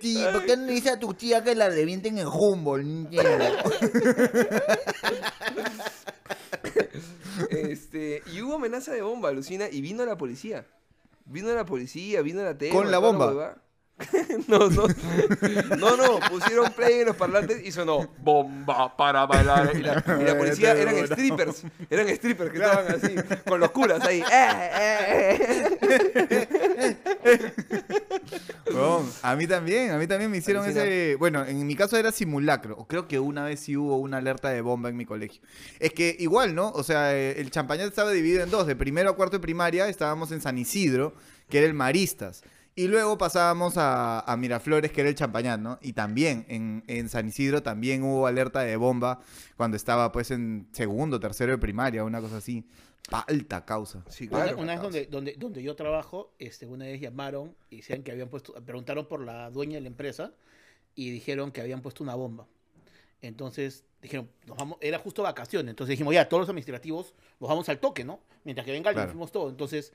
Sí, 0.00 0.24
¿por 0.32 0.46
qué 0.46 0.56
no 0.56 0.64
le 0.64 0.72
dices 0.72 0.92
a 0.92 0.98
tu 0.98 1.12
tía 1.12 1.44
que 1.44 1.54
la 1.54 1.68
revienten 1.68 2.16
en 2.16 2.26
Humboldt? 2.26 2.86
No. 2.86 3.22
Este, 7.50 8.22
y 8.32 8.42
hubo 8.42 8.56
amenaza 8.56 8.92
de 8.92 9.02
bomba, 9.02 9.28
alucina, 9.28 9.68
y 9.70 9.80
vino 9.80 10.04
la 10.04 10.16
policía. 10.16 10.66
Vino 11.24 11.52
la 11.54 11.64
policía, 11.64 12.22
vino 12.22 12.42
la 12.42 12.56
tele. 12.56 12.72
¿Con 12.72 12.90
la 12.90 12.98
bomba? 12.98 13.56
no, 14.48 14.68
no. 14.70 14.86
No, 15.78 15.96
no, 15.96 16.20
pusieron 16.30 16.72
play 16.72 17.00
en 17.00 17.06
los 17.06 17.16
parlantes 17.16 17.64
y 17.64 17.72
sonó 17.72 18.08
bomba 18.18 18.96
para 18.96 19.26
bailar. 19.26 19.72
Y 19.74 19.82
la, 19.82 20.04
y 20.20 20.24
la 20.24 20.38
policía 20.38 20.72
eran 20.72 21.06
strippers, 21.06 21.64
eran 21.90 22.08
strippers 22.08 22.50
que 22.50 22.58
estaban 22.58 22.86
así, 22.94 23.14
con 23.46 23.60
los 23.60 23.70
curas 23.70 24.00
ahí. 24.04 24.20
Eh, 24.20 25.78
eh, 25.82 27.42
a 29.22 29.36
mí 29.36 29.46
también, 29.46 29.90
a 29.90 29.98
mí 29.98 30.06
también 30.06 30.30
me 30.30 30.38
hicieron 30.38 30.68
ese... 30.68 31.16
Bueno, 31.16 31.44
en 31.44 31.66
mi 31.66 31.76
caso 31.76 31.96
era 31.96 32.12
simulacro. 32.12 32.86
Creo 32.88 33.08
que 33.08 33.18
una 33.18 33.44
vez 33.44 33.60
sí 33.60 33.76
hubo 33.76 33.96
una 33.98 34.18
alerta 34.18 34.50
de 34.50 34.60
bomba 34.60 34.88
en 34.88 34.96
mi 34.96 35.04
colegio. 35.04 35.42
Es 35.78 35.92
que 35.92 36.16
igual, 36.18 36.54
¿no? 36.54 36.70
O 36.70 36.82
sea, 36.82 37.14
eh, 37.16 37.40
el 37.40 37.50
champañat 37.50 37.86
estaba 37.88 38.10
dividido 38.10 38.42
en 38.42 38.50
dos. 38.50 38.66
De 38.66 38.76
primero 38.76 39.10
a 39.10 39.16
cuarto 39.16 39.36
de 39.36 39.40
primaria 39.40 39.88
estábamos 39.88 40.32
en 40.32 40.40
San 40.40 40.58
Isidro, 40.58 41.14
que 41.48 41.58
era 41.58 41.66
el 41.66 41.74
Maristas. 41.74 42.42
Y 42.74 42.88
luego 42.88 43.18
pasábamos 43.18 43.76
a, 43.76 44.20
a 44.20 44.36
Miraflores, 44.38 44.92
que 44.92 45.02
era 45.02 45.10
el 45.10 45.14
Champañat, 45.16 45.60
¿no? 45.60 45.78
Y 45.82 45.92
también 45.92 46.46
en, 46.48 46.82
en 46.86 47.08
San 47.10 47.28
Isidro 47.28 47.62
también 47.62 48.02
hubo 48.02 48.26
alerta 48.26 48.60
de 48.60 48.76
bomba 48.76 49.20
cuando 49.58 49.76
estaba 49.76 50.10
pues 50.10 50.30
en 50.30 50.68
segundo, 50.72 51.20
tercero 51.20 51.52
de 51.52 51.58
primaria, 51.58 52.02
una 52.02 52.20
cosa 52.20 52.38
así. 52.38 52.64
Alta 53.10 53.64
causa. 53.66 54.02
Sí, 54.08 54.26
Una- 54.30 54.44
claro. 54.44 54.58
una 54.58 54.72
vez 54.72 54.80
donde, 54.82 55.06
donde, 55.06 55.34
donde 55.36 55.62
yo 55.62 55.74
trabajo, 55.76 56.32
este, 56.38 56.66
una 56.66 56.86
vez 56.86 56.98
llamaron 57.00 57.54
y 57.68 57.78
decían 57.78 58.02
que 58.02 58.12
habían 58.12 58.28
puesto, 58.30 58.54
preguntaron 58.64 59.06
por 59.06 59.20
la 59.20 59.50
dueña 59.50 59.74
de 59.74 59.82
la 59.82 59.88
empresa 59.88 60.32
y 60.94 61.10
dijeron 61.10 61.50
que 61.52 61.60
habían 61.60 61.82
puesto 61.82 62.02
una 62.02 62.14
bomba. 62.14 62.46
Entonces 63.20 63.84
dijeron, 64.00 64.30
nos 64.46 64.56
vamos, 64.56 64.78
era 64.80 64.98
justo 64.98 65.22
vacaciones, 65.22 65.70
entonces 65.70 65.90
dijimos, 65.92 66.14
ya, 66.14 66.28
todos 66.28 66.40
los 66.42 66.48
administrativos 66.48 67.14
nos 67.38 67.48
vamos 67.50 67.68
al 67.68 67.78
toque, 67.78 68.04
¿no? 68.04 68.20
Mientras 68.44 68.64
que 68.64 68.72
venga 68.72 68.88
alguien, 68.90 69.02
Claro. 69.04 69.12
fuimos 69.12 69.30
todos. 69.30 69.50
Entonces, 69.52 69.92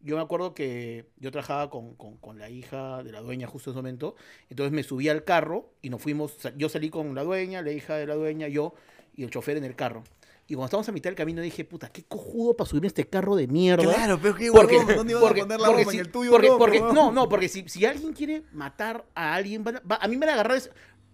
yo 0.00 0.16
me 0.16 0.22
acuerdo 0.22 0.54
que 0.54 1.06
yo 1.18 1.30
trabajaba 1.30 1.70
con, 1.70 1.94
con, 1.96 2.16
con 2.18 2.38
la 2.38 2.48
hija 2.50 3.02
de 3.02 3.12
la 3.12 3.20
dueña 3.20 3.46
justo 3.46 3.70
en 3.70 3.72
ese 3.74 3.78
momento, 3.78 4.14
entonces 4.50 4.72
me 4.72 4.82
subí 4.82 5.08
al 5.08 5.24
carro 5.24 5.70
y 5.82 5.90
nos 5.90 6.00
fuimos, 6.02 6.36
yo 6.56 6.68
salí 6.68 6.90
con 6.90 7.14
la 7.14 7.22
dueña, 7.24 7.62
la 7.62 7.72
hija 7.72 7.96
de 7.96 8.06
la 8.06 8.14
dueña, 8.14 8.48
yo, 8.48 8.74
y 9.14 9.24
el 9.24 9.30
chofer 9.30 9.56
en 9.56 9.64
el 9.64 9.74
carro. 9.74 10.04
Y 10.48 10.54
cuando 10.54 10.66
estábamos 10.66 10.88
a 10.88 10.92
mitad 10.92 11.10
del 11.10 11.16
camino 11.16 11.42
dije, 11.42 11.64
puta, 11.64 11.88
qué 11.88 12.04
cojudo 12.04 12.54
para 12.56 12.70
subir 12.70 12.86
este 12.86 13.08
carro 13.08 13.34
de 13.34 13.48
mierda. 13.48 13.82
Claro, 13.82 14.16
pero 14.22 14.36
qué 14.36 14.48
Porque, 14.52 14.76
huevón, 14.76 14.94
¿dónde 14.96 15.12
ibas 15.14 15.24
a 15.24 15.28
poner 15.34 15.48
la 15.60 15.66
porque 15.66 15.72
bomba? 15.84 15.90
si- 15.90 15.98
en 15.98 16.04
el 16.06 16.12
tuyo, 16.12 16.30
porque- 16.30 16.48
no, 16.48 16.58
porque- 16.58 16.80
no, 16.80 17.10
no, 17.10 17.28
porque 17.28 17.48
si, 17.48 17.68
si 17.68 17.84
alguien 17.84 18.12
quiere 18.12 18.44
matar 18.52 19.04
a 19.16 19.34
alguien, 19.34 19.64
va- 19.64 19.96
a 20.00 20.06
mí 20.06 20.14
me 20.16 20.20
van 20.24 20.28
a 20.28 20.40
agarrar 20.40 20.62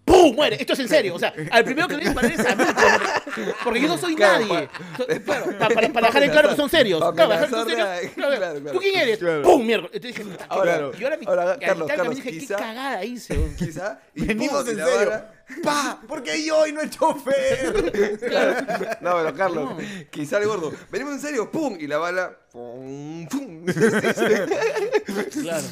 ¡pum! 0.04 0.34
Muere. 0.34 0.56
Esto 0.60 0.72
es 0.72 0.78
en 0.80 0.88
serio. 0.88 1.14
O 1.14 1.18
sea, 1.18 1.32
al 1.50 1.64
primero 1.64 1.88
que 1.88 1.96
le 1.96 2.04
disparar 2.04 2.32
es 2.32 2.40
a 2.40 2.54
mí. 2.54 2.64
Porque, 3.24 3.54
porque 3.64 3.80
yo 3.80 3.88
no 3.88 3.98
soy 3.98 4.14
Claro, 4.14 4.44
nadie. 4.46 4.68
So- 4.96 5.06
claro, 5.06 5.44
pa- 5.58 5.68
para, 5.68 5.88
para 5.92 6.06
dejar 6.08 6.22
en 6.24 6.30
claro 6.30 6.48
que 6.50 6.56
son 6.56 6.70
serios. 6.70 7.00
para 7.00 7.12
Claro, 7.12 7.28
para 7.30 7.40
dejar 7.40 7.48
que 7.50 7.56
son 7.56 7.68
serios. 7.68 8.12
Claro, 8.14 8.36
claro. 8.36 8.72
¿Tú 8.72 8.78
quién 8.78 8.96
eres? 9.00 9.18
¡Pum! 9.42 9.64
Mierda. 9.66 9.88
Entonces 9.92 10.16
dije, 10.26 10.36
Ahora, 10.48 10.72
claro. 10.72 10.92
y 10.98 11.04
ahora, 11.04 11.16
mi- 11.16 11.26
ahora, 11.26 11.58
Carlos, 11.58 11.88
Carlos, 11.88 12.16
dije, 12.16 12.30
quizá- 12.30 12.56
qué 12.56 12.62
cagada 12.62 13.04
hice. 13.04 13.50
Quizá. 13.58 14.00
y 14.14 14.24
Venimos 14.26 14.68
en 14.68 14.76
serio. 14.76 15.24
¡Pa! 15.62 16.00
Porque 16.08 16.44
yo 16.44 16.66
y 16.66 16.72
no 16.72 16.80
el 16.80 16.90
chofer. 16.90 17.74
No, 19.00 19.16
pero 19.16 19.34
Carlos, 19.34 19.70
No. 19.70 19.76
quizá 20.10 20.38
el 20.38 20.46
gordo. 20.46 20.72
Venimos 20.90 21.14
en 21.14 21.20
serio, 21.20 21.50
¡pum! 21.50 21.76
Y 21.78 21.86
la 21.86 21.98
bala. 21.98 22.36
¡Pum! 22.50 23.26
¡Pum! 23.28 23.64
Claro. 25.32 25.66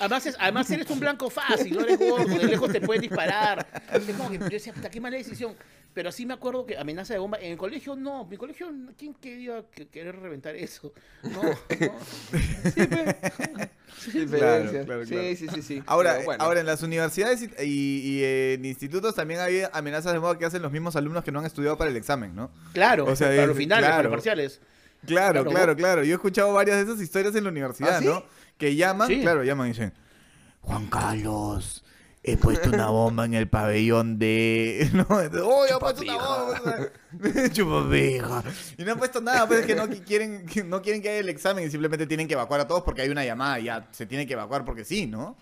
Además, 0.00 0.26
es- 0.26 0.36
además 0.38 0.70
eres 0.70 0.90
un 0.90 1.00
blanco 1.00 1.30
fácil, 1.30 1.74
no 1.74 1.80
eres 1.82 1.98
gordo, 1.98 2.26
de 2.38 2.44
lejos 2.46 2.70
te 2.72 2.80
pueden 2.80 3.02
disparar. 3.02 3.66
Es 3.92 4.16
como 4.16 4.30
que 4.30 4.38
yo 4.38 4.44
decía, 4.48 4.72
puta, 4.72 4.90
qué 4.90 5.00
mala 5.00 5.16
decisión. 5.16 5.54
Pero 5.98 6.12
sí 6.12 6.24
me 6.26 6.34
acuerdo 6.34 6.64
que 6.64 6.78
amenaza 6.78 7.12
de 7.12 7.18
bomba. 7.18 7.38
En 7.40 7.50
el 7.50 7.58
colegio 7.58 7.96
no, 7.96 8.24
mi 8.24 8.36
colegio, 8.36 8.68
¿quién 8.96 9.14
quería 9.14 9.64
que- 9.68 9.88
querer 9.88 10.14
reventar 10.14 10.54
eso? 10.54 10.92
No, 11.24 11.42
no. 11.42 11.50
Sí, 12.70 12.86
pues. 12.86 13.16
Diferencias. 14.14 14.86
claro, 14.86 15.04
Sí, 15.04 15.10
claro. 15.14 15.36
sí, 15.36 15.48
sí, 15.48 15.62
sí. 15.62 15.82
Ahora, 15.86 16.12
Pero 16.12 16.24
bueno. 16.26 16.44
ahora 16.44 16.60
en 16.60 16.66
las 16.66 16.84
universidades 16.84 17.42
y, 17.42 17.50
y- 17.64 18.20
y 18.20 18.24
en 18.54 18.64
institutos 18.64 19.16
también 19.16 19.40
hay 19.40 19.62
amenazas 19.72 20.12
de 20.12 20.20
moda 20.20 20.38
que 20.38 20.44
hacen 20.44 20.62
los 20.62 20.70
mismos 20.70 20.94
alumnos 20.94 21.24
que 21.24 21.32
no 21.32 21.40
han 21.40 21.46
estudiado 21.46 21.76
para 21.76 21.90
el 21.90 21.96
examen, 21.96 22.32
¿no? 22.32 22.52
Claro, 22.74 23.06
O 23.06 23.16
sea, 23.16 23.26
para 23.26 23.42
es- 23.42 23.48
los 23.48 23.56
finales, 23.56 23.90
para 23.90 24.02
los 24.04 24.12
parciales. 24.12 24.60
Claro, 25.04 25.44
Claro, 25.46 25.74
claro. 25.74 26.04
Yo 26.04 26.12
he 26.12 26.14
escuchado 26.14 26.52
varias 26.52 26.76
de 26.76 26.84
esas 26.84 27.00
historias 27.02 27.34
en 27.34 27.42
la 27.42 27.50
universidad, 27.50 27.96
¿Ah, 27.96 27.98
sí? 27.98 28.06
¿no? 28.06 28.22
Que 28.56 28.76
llaman, 28.76 29.08
Sí. 29.08 29.20
claro, 29.20 29.42
llaman 29.42 29.66
y 29.66 29.70
dicen, 29.70 29.92
Juan 30.60 30.86
Carlos, 30.86 31.84
he 32.32 32.36
puesto 32.36 32.68
una 32.70 32.88
bomba 32.88 33.24
en 33.24 33.34
el 33.34 33.48
pabellón 33.48 34.18
de... 34.18 34.88
No, 34.94 35.06
oh, 35.08 35.66
ya 35.66 35.76
he 35.76 35.78
puesto 35.78 36.02
una 36.02 36.16
bomba. 36.16 36.88
Chupapija. 37.52 38.44
Y 38.76 38.82
no 38.84 38.92
han 38.92 38.98
puesto 38.98 39.20
nada, 39.20 39.46
pues 39.46 39.60
es 39.60 39.66
que 39.66 39.74
no 39.74 39.86
qui- 39.86 40.02
quieren, 40.04 40.46
que 40.46 40.64
no 40.64 40.82
quieren 40.82 41.02
que 41.02 41.08
haya 41.10 41.18
el 41.20 41.28
examen 41.28 41.66
y 41.66 41.70
simplemente 41.70 42.06
tienen 42.06 42.26
que 42.28 42.34
evacuar 42.34 42.60
a 42.60 42.66
todos 42.66 42.82
porque 42.82 43.02
hay 43.02 43.08
una 43.08 43.24
llamada 43.24 43.58
y 43.60 43.64
ya 43.64 43.88
se 43.90 44.06
tiene 44.06 44.26
que 44.26 44.34
evacuar 44.34 44.64
porque 44.64 44.84
sí, 44.84 45.06
¿no? 45.06 45.36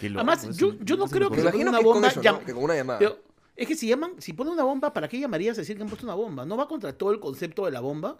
Qué 0.00 0.08
loco, 0.10 0.20
Además, 0.20 0.44
eso 0.44 0.52
yo, 0.52 0.74
yo 0.80 0.96
no 0.96 1.06
creo 1.08 1.30
que 1.30 1.40
una 1.40 1.72
con 1.78 1.82
bomba. 1.84 2.08
eso, 2.08 2.20
ya- 2.22 2.32
¿no? 2.32 2.40
Que 2.44 2.52
con 2.52 2.64
una 2.64 2.74
llamada. 2.74 2.98
pero 2.98 3.18
es 3.54 3.68
que 3.68 3.76
si 3.76 3.86
llaman, 3.88 4.12
si 4.18 4.32
ponen 4.32 4.54
una 4.54 4.64
bomba, 4.64 4.92
¿para 4.92 5.08
qué 5.08 5.20
llamarías 5.20 5.56
a 5.58 5.60
decir 5.60 5.76
que 5.76 5.82
han 5.82 5.88
puesto 5.88 6.06
una 6.06 6.14
bomba? 6.14 6.44
¿No 6.44 6.56
va 6.56 6.66
contra 6.66 6.92
todo 6.92 7.12
el 7.12 7.20
concepto 7.20 7.66
de 7.66 7.70
la 7.72 7.80
bomba? 7.80 8.18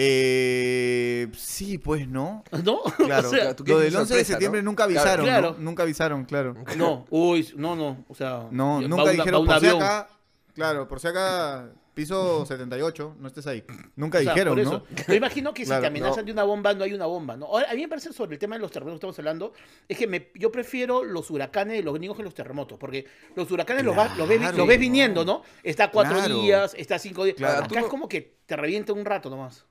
Eh, 0.00 1.28
sí, 1.36 1.76
pues 1.78 2.06
no. 2.08 2.44
¿No? 2.64 2.82
Claro, 2.96 3.28
O 3.28 3.30
sea, 3.32 3.54
tú 3.56 3.64
lo 3.66 3.78
del 3.80 3.94
11 3.94 4.14
de 4.16 4.24
septiembre 4.24 4.62
¿no? 4.62 4.70
nunca 4.70 4.84
avisaron, 4.84 5.26
Claro. 5.26 5.50
¿no? 5.58 5.64
Nunca 5.64 5.82
avisaron, 5.82 6.24
claro. 6.24 6.54
No, 6.76 7.04
uy, 7.10 7.52
no, 7.56 7.74
no, 7.76 8.04
o 8.08 8.14
sea... 8.14 8.46
No, 8.50 8.80
nunca 8.80 9.02
una- 9.02 9.12
dijeron 9.12 9.44
por 9.46 9.60
si 9.60 9.66
acá. 9.66 10.08
Claro, 10.54 10.88
por 10.88 11.00
si 11.00 11.06
acá 11.08 11.70
piso 11.94 12.46
78, 12.46 13.16
no 13.18 13.26
estés 13.26 13.46
ahí. 13.48 13.64
Nunca 13.96 14.18
O 14.18 14.22
sea, 14.22 14.32
dijeron, 14.32 14.54
por 14.56 14.64
¿no? 14.64 14.84
Yo 15.08 15.14
imagino 15.14 15.52
que 15.52 15.62
si 15.62 15.66
Claro, 15.66 15.80
te 15.82 15.86
amenazan 15.88 16.18
no. 16.18 16.26
de 16.26 16.32
una 16.32 16.44
bomba, 16.44 16.72
no 16.74 16.84
hay 16.84 16.92
una 16.94 17.06
bomba, 17.06 17.36
¿no? 17.36 17.46
Ahora, 17.46 17.68
a 17.70 17.74
mí 17.74 17.80
me 17.82 17.88
parece 17.88 18.12
sobre 18.12 18.34
el 18.34 18.38
tema 18.38 18.54
de 18.54 18.60
los 18.62 18.70
terremotos 18.70 18.94
que 18.94 18.98
estamos 19.00 19.18
hablando, 19.18 19.52
es 19.88 19.98
que 19.98 20.06
me- 20.06 20.30
yo 20.36 20.52
prefiero 20.52 21.02
los 21.02 21.28
huracanes 21.30 21.76
de 21.76 21.82
los 21.82 21.94
gringos 21.94 22.16
que 22.16 22.22
los 22.22 22.34
terremotos, 22.34 22.78
porque 22.78 23.04
los 23.34 23.50
huracanes 23.50 23.84
los, 23.84 23.98
va- 23.98 24.14
los 24.16 24.28
ves, 24.28 24.54
los 24.56 24.66
ves 24.66 24.78
viniendo, 24.78 25.24
¿no? 25.24 25.42
Está 25.64 25.90
cuatro 25.90 26.16
Claro. 26.18 26.40
días, 26.40 26.74
está 26.78 27.00
cinco 27.00 27.24
días. 27.24 27.36
Claro, 27.36 27.58
Acá 27.64 27.68
tú 27.68 27.74
es 27.78 27.84
como 27.86 28.08
que 28.08 28.38
te 28.46 28.54
revienta 28.56 28.92
un 28.92 29.04
rato 29.04 29.28
nomás. 29.28 29.66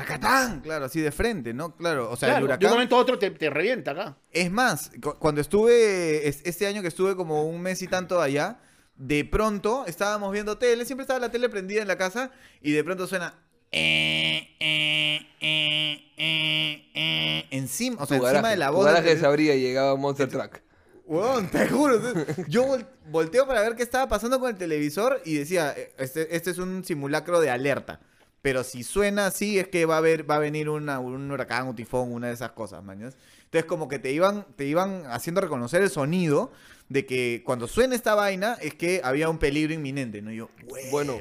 ¡Tacatán! 0.00 0.60
Claro, 0.60 0.84
así 0.86 1.00
de 1.00 1.12
frente, 1.12 1.52
¿no? 1.54 1.76
Claro, 1.76 2.10
o 2.10 2.16
sea, 2.16 2.28
el 2.28 2.32
Claro, 2.34 2.40
de 2.40 2.44
un 2.44 2.50
huracán. 2.58 2.70
momento 2.70 2.96
a 2.96 2.98
otro 2.98 3.18
te, 3.18 3.30
te 3.30 3.50
revienta 3.50 3.90
acá. 3.92 4.16
Es 4.30 4.50
más, 4.50 4.90
cu- 5.02 5.16
cuando 5.18 5.40
estuve, 5.40 6.26
es- 6.28 6.40
este 6.44 6.66
año 6.66 6.82
que 6.82 6.88
estuve 6.88 7.16
como 7.16 7.44
un 7.44 7.60
mes 7.60 7.82
y 7.82 7.86
tanto 7.88 8.20
allá, 8.20 8.58
de 8.96 9.24
pronto 9.24 9.84
estábamos 9.86 10.32
viendo 10.32 10.58
tele, 10.58 10.84
siempre 10.84 11.02
estaba 11.02 11.18
la 11.20 11.30
tele 11.30 11.48
prendida 11.48 11.82
en 11.82 11.88
la 11.88 11.96
casa 11.96 12.30
y 12.60 12.72
de 12.72 12.84
pronto 12.84 13.06
suena... 13.06 13.34
eh, 13.72 14.56
eh, 14.60 15.20
eh, 15.40 16.12
eh, 16.16 16.90
eh, 16.94 17.46
encima, 17.50 18.02
o 18.02 18.06
sea, 18.06 18.18
Tu 18.18 18.24
encima 18.24 18.32
garaje, 18.42 18.50
de 18.54 18.56
la 18.58 18.66
tu 18.68 18.72
voz. 18.74 18.84
del 18.86 18.94
garaje 18.94 19.16
se 19.18 19.26
abría 19.26 19.54
y 19.54 19.60
llegaba 19.60 19.96
Monster 19.96 20.28
Truck. 20.28 20.60
Weón, 21.06 21.48
te 21.48 21.68
juro. 21.68 22.00
Yo 22.48 22.64
vol- 22.66 22.86
volteo 23.10 23.46
para 23.46 23.62
ver 23.62 23.74
qué 23.74 23.82
estaba 23.82 24.08
pasando 24.08 24.38
con 24.38 24.48
el 24.50 24.56
televisor 24.56 25.20
y 25.24 25.34
decía, 25.34 25.74
"Eh, 25.76 25.92
este, 25.98 26.36
este 26.36 26.50
es 26.50 26.58
un 26.58 26.84
simulacro 26.84 27.40
de 27.40 27.50
alerta. 27.50 28.00
Pero 28.42 28.64
si 28.64 28.82
suena 28.84 29.26
así 29.26 29.58
es 29.58 29.68
que 29.68 29.84
va 29.84 29.96
a 29.96 29.98
haber, 29.98 30.28
va 30.28 30.36
a 30.36 30.38
venir 30.38 30.68
una- 30.70 30.98
un 30.98 31.30
huracán, 31.30 31.68
un 31.68 31.76
tifón, 31.76 32.12
una 32.12 32.28
de 32.28 32.32
esas 32.34 32.52
cosas, 32.52 32.82
mañas. 32.82 33.14
Entonces 33.44 33.64
como 33.66 33.86
que 33.88 33.98
te 33.98 34.12
iban, 34.12 34.46
te 34.56 34.64
iban 34.64 35.04
haciendo 35.06 35.40
reconocer 35.40 35.82
el 35.82 35.90
sonido 35.90 36.50
de 36.88 37.04
que 37.04 37.42
cuando 37.44 37.68
suena 37.68 37.94
esta 37.94 38.14
vaina 38.14 38.56
es 38.62 38.74
que 38.74 39.00
había 39.04 39.28
un 39.28 39.38
peligro 39.38 39.74
inminente, 39.74 40.22
¿no? 40.22 40.32
Y 40.32 40.36
yo, 40.36 40.48
Bueno, 40.90 41.18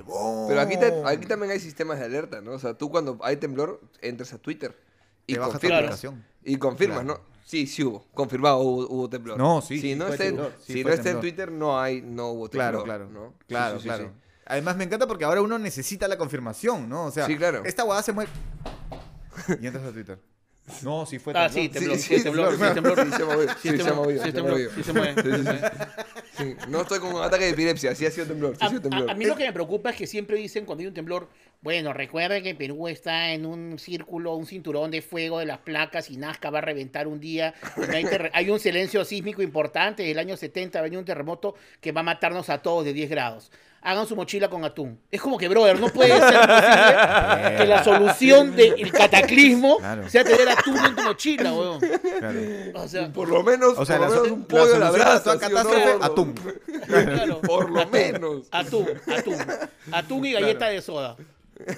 pero 0.48 0.62
aquí, 0.62 0.78
te- 0.78 0.94
aquí 1.06 1.26
también 1.26 1.52
hay 1.52 1.60
sistemas 1.60 2.00
de 2.00 2.06
alerta, 2.06 2.42
¿no? 2.42 2.52
O 2.54 2.60
sea, 2.60 2.74
tú 2.76 2.90
cuando 2.90 3.20
hay 3.22 3.36
temblor, 3.38 3.82
entras 4.02 4.32
a 4.34 4.38
Twitter 4.38 4.76
y 5.28 5.34
Te 5.34 5.40
confirmas. 5.40 6.04
Y 6.44 6.56
confirmas, 6.58 7.04
Claro. 7.04 7.20
¿no? 7.20 7.40
Sí, 7.44 7.68
sí 7.68 7.84
hubo. 7.84 8.06
Confirmado 8.14 8.60
hubo, 8.60 8.88
hubo 8.88 9.10
temblor. 9.10 9.38
No, 9.38 9.62
sí, 9.62 9.76
Si 9.82 9.90
sí 9.92 9.96
no, 9.96 10.08
está, 10.08 10.26
en, 10.26 10.40
si 10.60 10.84
no 10.84 10.92
está 10.92 11.10
en. 11.10 11.20
Twitter, 11.20 11.52
no 11.52 11.80
hay, 11.80 12.02
no 12.02 12.30
hubo 12.30 12.48
Claro, 12.50 12.84
temblor. 12.84 13.08
claro. 13.10 13.34
Claro, 13.48 13.76
sí, 13.78 13.82
sí, 13.82 13.88
claro. 13.88 14.14
Además 14.50 14.76
me 14.76 14.84
encanta 14.84 15.08
porque 15.08 15.24
ahora 15.24 15.42
uno 15.42 15.58
necesita 15.58 16.08
la 16.08 16.18
confirmación, 16.18 16.90
¿no? 16.90 17.06
O 17.06 17.12
sea, 17.12 17.26
Sí, 17.26 17.38
claro. 17.38 17.62
esta 17.66 17.84
guada 17.84 18.04
se 18.04 18.12
mueve. 18.12 18.32
Y 19.62 19.68
entras 19.68 19.86
a 19.86 19.92
Twitter. 19.92 20.18
No, 20.84 21.04
sí 21.08 21.18
fue 21.18 21.34
Ah, 21.36 21.48
temblor. 21.50 21.64
sí, 21.64 21.70
temblor, 21.70 21.98
Sí, 21.98 22.04
sí, 22.04 22.18
sí, 22.18 22.24
temblor, 22.24 22.52
sí, 22.52 22.64
sí, 22.64 22.74
temblor. 22.76 22.98
sí, 23.00 23.12
se 23.12 23.24
movió, 23.24 23.50
Sí, 23.50 23.70
sí, 23.70 23.78
se 23.80 23.92
movió, 23.94 24.20
sí, 24.20 24.26
se 24.28 24.34
temblor, 24.34 24.52
movió. 24.54 24.70
sí 24.76 24.84
se 24.84 24.94
mueve, 24.94 25.16
sí 25.16 25.30
se 25.32 25.44
mueve. 25.44 25.72
Sí, 26.38 26.56
No 26.68 26.82
estoy 26.82 27.00
con 27.00 27.16
un 27.16 27.24
ataque 27.24 27.46
de 27.46 27.50
epilepsia, 27.52 27.96
sí 27.96 28.06
ha 28.06 28.12
sido 28.12 28.28
temblor, 28.28 28.56
sí 28.56 28.60
A, 28.64 28.68
ha 28.68 28.70
sido 28.70 28.82
temblor. 28.84 29.10
a- 29.10 29.14
a 29.14 29.16
mí 29.16 29.26
lo 29.26 29.36
que 29.36 29.46
me 29.46 29.52
preocupa 29.54 29.90
es 29.90 29.96
que 29.96 30.06
siempre 30.06 30.38
dicen 30.38 30.66
cuando 30.66 30.82
hay 30.82 30.88
un 30.88 30.94
temblor, 30.94 31.28
bueno, 31.62 31.92
recuerden 31.92 32.44
que 32.44 32.54
Perú 32.54 32.88
está 32.88 33.32
en 33.32 33.48
un 33.48 33.80
círculo, 33.80 34.36
un 34.36 34.46
cinturón 34.46 34.92
de 34.92 35.02
fuego 35.02 35.40
de 35.40 35.48
las 35.48 35.58
placas 35.58 36.12
y 36.12 36.18
Nazca 36.18 36.52
va 36.52 36.60
a 36.60 36.62
reventar 36.62 37.08
un 37.08 37.20
día. 37.20 37.56
hay, 37.92 38.06
hay 38.32 38.50
un 38.52 38.60
silencio 38.60 39.04
sísmico 39.06 39.42
importante, 39.42 40.04
desde 40.04 40.12
el 40.14 40.20
año 40.20 40.38
70 40.38 40.78
ha 40.78 40.82
venido 40.84 41.00
un 41.00 41.06
terremoto 41.06 41.56
que 41.82 41.92
va 41.92 42.02
a 42.02 42.04
matarnos 42.04 42.50
a 42.52 42.60
todos 42.62 42.86
de 42.86 42.94
10 42.94 43.10
grados. 43.10 43.52
Hagan 43.82 44.06
su 44.08 44.16
mochila 44.16 44.50
con 44.50 44.66
atún. 44.66 45.00
Es 45.10 45.22
como 45.22 45.38
que, 45.38 45.48
brother, 45.48 45.80
no 45.80 45.88
puede 45.90 46.10
ser 46.20 46.40
posible 46.40 47.56
que 47.58 47.66
la 47.66 47.84
solución 47.84 48.56
del 48.56 48.92
cataclismo 48.92 49.78
Claro. 49.78 50.10
sea 50.10 50.24
tener 50.24 50.50
atún 50.50 50.78
en 50.78 50.96
tu 50.96 51.02
mochila, 51.04 51.54
weón. 51.54 51.80
Claro. 51.80 52.40
O 52.76 52.88
sea, 52.88 53.12
Por 53.14 53.30
lo 53.30 53.44
menos, 53.44 53.78
O 53.78 53.86
sea, 53.86 53.98
por 53.98 54.10
la, 54.10 54.16
menos 54.16 54.32
un 54.32 54.44
pollo 54.46 54.76
a 54.76 54.80
la 54.80 54.92
brasa, 54.92 55.20
¿sí 55.24 55.30
no, 55.30 55.40
catástrofe, 55.40 55.98
atún. 56.02 56.34
claro. 56.86 57.40
Por 57.50 57.70
lo 57.70 57.80
Atún, 57.82 57.92
menos. 57.92 58.48
Atún, 58.52 58.86
atún. 59.18 59.36
Atún 59.92 60.26
y 60.26 60.34
galleta 60.34 60.68
de 60.68 60.82
soda. 60.82 61.16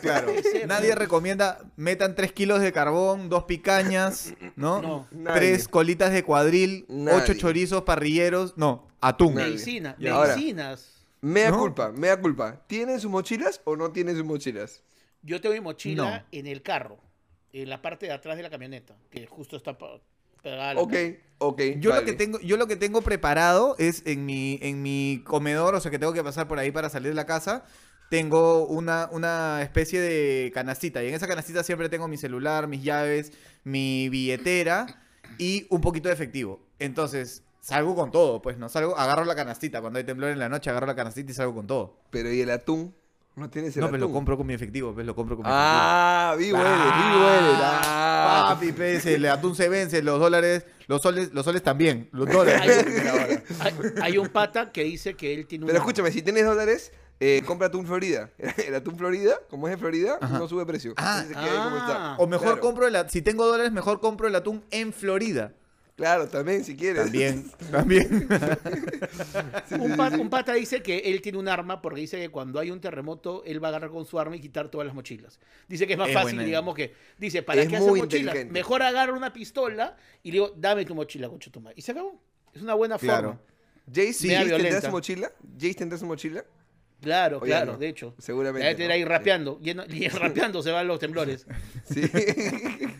Claro. 0.01 0.31
Nadie 0.67 0.93
recomienda 0.95 1.59
metan 1.75 2.13
3 2.15 2.31
kilos 2.33 2.61
de 2.61 2.71
carbón, 2.71 3.29
dos 3.29 3.43
picañas, 3.45 4.33
¿no? 4.55 4.81
No. 4.81 5.07
Nadie. 5.11 5.39
Tres 5.39 5.67
colitas 5.67 6.11
de 6.11 6.23
cuadril, 6.23 6.85
Nadie. 6.87 7.17
ocho 7.23 7.33
chorizos 7.33 7.81
parrilleros. 7.83 8.53
No, 8.57 8.87
atún. 9.01 9.33
Medicina, 9.35 9.95
medicinas. 9.97 10.87
Mea 11.21 11.51
¿No? 11.51 11.59
culpa, 11.59 11.91
mea 11.91 12.19
culpa. 12.19 12.61
¿Tienen 12.67 12.99
sus 12.99 13.11
mochilas 13.11 13.61
o 13.63 13.75
no 13.75 13.91
tienen 13.91 14.15
sus 14.15 14.25
mochilas? 14.25 14.81
Yo 15.21 15.39
tengo 15.39 15.53
mi 15.53 15.61
mochila 15.61 16.03
No. 16.03 16.25
en 16.31 16.47
el 16.47 16.63
carro, 16.63 16.97
en 17.53 17.69
la 17.69 17.81
parte 17.81 18.07
de 18.07 18.11
atrás 18.11 18.37
de 18.37 18.43
la 18.43 18.49
camioneta, 18.49 18.95
que 19.11 19.27
justo 19.27 19.55
está 19.55 19.77
pegada 20.41 20.71
a 20.71 20.73
la 20.73 20.81
Ok, 20.81 20.93
ok. 21.37 21.61
Yo 21.77 21.93
lo 21.93 22.03
que 22.03 22.13
tengo, 22.13 22.39
yo 22.39 22.57
lo 22.57 22.65
que 22.67 22.75
tengo 22.75 23.01
preparado 23.03 23.75
es 23.77 24.01
en 24.07 24.25
mi, 24.25 24.57
en 24.63 24.81
mi 24.81 25.21
comedor, 25.23 25.75
o 25.75 25.79
sea 25.79 25.91
que 25.91 25.99
tengo 25.99 26.13
que 26.13 26.23
pasar 26.23 26.47
por 26.47 26.57
ahí 26.57 26.71
para 26.71 26.89
salir 26.89 27.09
de 27.09 27.15
la 27.15 27.27
casa. 27.27 27.65
Tengo 28.09 28.65
una, 28.65 29.07
una 29.11 29.61
especie 29.61 30.01
de 30.01 30.51
canastita. 30.53 31.03
Y 31.03 31.07
en 31.07 31.13
esa 31.13 31.27
canastita 31.27 31.63
siempre 31.63 31.87
tengo 31.87 32.07
mi 32.07 32.17
celular, 32.17 32.67
mis 32.67 32.83
llaves, 32.83 33.31
mi 33.63 34.09
billetera 34.09 34.87
y 35.37 35.65
un 35.69 35.79
poquito 35.81 36.09
de 36.09 36.15
efectivo. 36.15 36.59
Entonces, 36.79 37.43
salgo 37.61 37.95
con 37.95 38.11
todo, 38.11 38.41
pues 38.41 38.57
no 38.57 38.67
salgo, 38.67 38.97
agarro 38.97 39.23
la 39.23 39.35
canastita. 39.35 39.79
Cuando 39.81 39.97
hay 39.99 40.03
temblor 40.03 40.31
en 40.31 40.39
la 40.39 40.49
noche, 40.49 40.69
agarro 40.69 40.87
la 40.87 40.95
canastita 40.95 41.31
y 41.31 41.35
salgo 41.35 41.55
con 41.55 41.67
todo. 41.67 41.95
Pero 42.09 42.31
¿y 42.33 42.41
el 42.41 42.49
atún? 42.51 42.93
¿No 43.35 43.49
tienes 43.49 43.73
el 43.77 43.79
No, 43.79 43.85
atún? 43.85 43.97
pero 43.99 44.07
lo 44.09 44.13
compro 44.13 44.35
con 44.37 44.45
mi 44.45 44.53
efectivo, 44.53 44.93
pues 44.93 45.05
lo 45.05 45.15
compro 45.15 45.37
con 45.37 45.45
mi 45.45 45.51
Ah, 45.53 46.35
vivo 46.37 46.57
eres, 46.57 46.69
efectivo. 46.73 47.07
vivo 47.13 47.29
eres. 47.29 47.57
Ah. 47.61 48.45
Papi, 48.53 48.71
pues, 48.73 49.05
el 49.05 49.25
atún 49.27 49.55
se 49.55 49.69
vence, 49.69 50.01
los 50.03 50.19
dólares, 50.19 50.65
los 50.87 51.01
soles, 51.01 51.31
los 51.33 51.45
soles 51.45 51.63
también, 51.63 52.09
los 52.11 52.27
dólares. 52.29 52.61
Hay, 53.61 53.71
hay- 53.71 53.73
hay 54.01 54.17
un 54.17 54.27
pata 54.27 54.71
que 54.73 54.83
dice 54.83 55.13
que 55.15 55.33
él 55.33 55.47
tiene 55.47 55.65
Pero 55.65 55.77
una- 55.77 55.85
escúchame, 55.85 56.11
si 56.11 56.21
tienes 56.21 56.43
dólares, 56.45 56.91
eh, 57.21 57.41
compra 57.45 57.67
atún 57.67 57.85
Florida. 57.85 58.29
El 58.67 58.75
atún 58.75 58.97
Florida, 58.97 59.35
como 59.49 59.67
es 59.67 59.71
de 59.75 59.77
Florida, 59.77 60.17
Ajá. 60.19 60.37
no 60.37 60.47
sube 60.49 60.65
precio. 60.65 60.93
Ah, 60.97 61.19
ahí 61.19 61.27
como 61.33 61.77
ah. 61.77 61.85
está. 61.87 62.15
O 62.17 62.27
mejor 62.27 62.47
Claro. 62.47 62.61
compro 62.61 62.87
el 62.87 62.95
at- 62.97 63.09
si 63.09 63.21
tengo 63.21 63.45
dólares, 63.47 63.71
mejor 63.71 64.01
compro 64.01 64.27
el 64.27 64.35
atún 64.35 64.61
en 64.71 64.91
Florida. 64.91 65.53
Claro, 65.95 66.27
también, 66.27 66.63
si 66.63 66.75
quieres. 66.75 67.03
También, 67.03 67.51
también. 67.71 68.27
Un, 69.79 69.95
pa- 69.95 70.09
un 70.09 70.29
pata 70.29 70.53
dice 70.53 70.81
que 70.81 70.97
él 70.99 71.21
tiene 71.21 71.37
un 71.37 71.47
arma 71.47 71.81
porque 71.81 72.01
dice 72.01 72.17
que 72.17 72.29
cuando 72.29 72.59
hay 72.59 72.71
un 72.71 72.79
terremoto, 72.81 73.43
él 73.45 73.63
va 73.63 73.67
a 73.67 73.69
agarrar 73.69 73.91
con 73.91 74.05
su 74.05 74.19
arma 74.19 74.35
y 74.35 74.39
quitar 74.39 74.69
todas 74.69 74.85
las 74.87 74.95
mochilas. 74.95 75.39
Dice 75.67 75.85
que 75.85 75.93
es 75.93 75.99
más 75.99 76.07
Es 76.09 76.13
fácil, 76.15 76.31
buena. 76.35 76.43
digamos 76.45 76.75
que. 76.75 76.93
Dice, 77.17 77.43
¿para 77.43 77.61
Es 77.61 77.67
qué 77.69 77.77
hacer 77.77 77.91
mochilas? 77.93 78.45
Mejor 78.47 78.81
agarra 78.81 79.13
una 79.13 79.31
pistola 79.33 79.95
y 80.23 80.29
le 80.29 80.33
digo, 80.33 80.53
dame 80.57 80.85
tu 80.85 80.95
mochila, 80.95 81.29
concha 81.29 81.51
tu 81.51 81.61
madre. 81.61 81.75
Y 81.77 81.81
se 81.81 81.91
acabó. 81.91 82.19
Es 82.53 82.61
una 82.61 82.73
buena 82.73 82.97
Claro. 82.97 83.29
forma. 83.29 83.41
Jace, 83.93 84.13
Sí. 84.13 84.27
Tendrá 84.29 84.81
su 84.81 84.89
mochila. 84.91 85.31
Jace 85.59 85.73
tendrá 85.75 85.97
su 85.97 86.05
mochila. 86.05 86.43
Claro, 87.01 87.39
claro, 87.39 87.71
no. 87.73 87.77
de 87.79 87.89
hecho. 87.89 88.13
Seguramente, 88.19 88.63
Debe 88.63 88.75
tener 88.75 88.89
¿no? 88.89 88.93
ahí 88.95 89.03
rapeando. 89.05 89.59
Lleno- 89.59 89.85
y 89.89 90.07
rapeando 90.07 90.61
se 90.61 90.69
van 90.71 90.87
los 90.87 90.99
temblores. 90.99 91.45
Sí. 91.85 92.01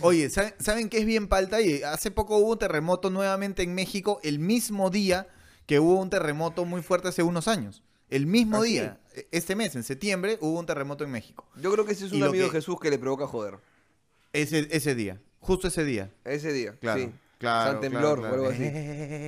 Oye, 0.00 0.28
¿saben, 0.30 0.54
¿saben 0.58 0.88
qué 0.88 0.98
es 0.98 1.06
bien 1.06 1.28
palta? 1.28 1.60
Y 1.60 1.82
hace 1.82 2.10
poco 2.10 2.36
hubo 2.38 2.52
un 2.52 2.58
terremoto 2.58 3.10
nuevamente 3.10 3.62
en 3.62 3.74
México 3.74 4.20
el 4.22 4.38
mismo 4.38 4.90
día 4.90 5.26
que 5.66 5.80
hubo 5.80 6.00
un 6.00 6.10
terremoto 6.10 6.64
muy 6.64 6.82
fuerte 6.82 7.08
hace 7.08 7.22
unos 7.22 7.48
años. 7.48 7.82
El 8.08 8.26
mismo 8.26 8.58
¿Ah, 8.58 8.64
día, 8.64 9.00
e- 9.14 9.26
este 9.32 9.56
mes, 9.56 9.74
en 9.74 9.82
septiembre, 9.82 10.38
hubo 10.40 10.58
un 10.60 10.66
terremoto 10.66 11.02
en 11.02 11.10
México. 11.10 11.44
Yo 11.60 11.72
creo 11.72 11.84
que 11.84 11.92
ese 11.92 12.06
es 12.06 12.12
Y 12.12 12.16
un 12.16 12.20
lo 12.20 12.26
amigo 12.26 12.46
que- 12.46 12.52
Jesús 12.58 12.78
que 12.80 12.90
le 12.90 12.98
provoca 12.98 13.26
joder. 13.26 13.56
Ese, 14.32 14.68
ese 14.70 14.94
día, 14.94 15.20
justo 15.40 15.68
ese 15.68 15.84
día. 15.84 16.10
Ese 16.24 16.52
día. 16.52 16.76
Claro. 16.80 17.00
Sí. 17.00 17.10
Claro, 17.38 17.72
San 17.72 17.80
Temblor 17.82 18.18
claro, 18.20 18.32
o 18.32 18.34
algo 18.36 18.48
así. 18.48 18.58
claro. 18.58 18.72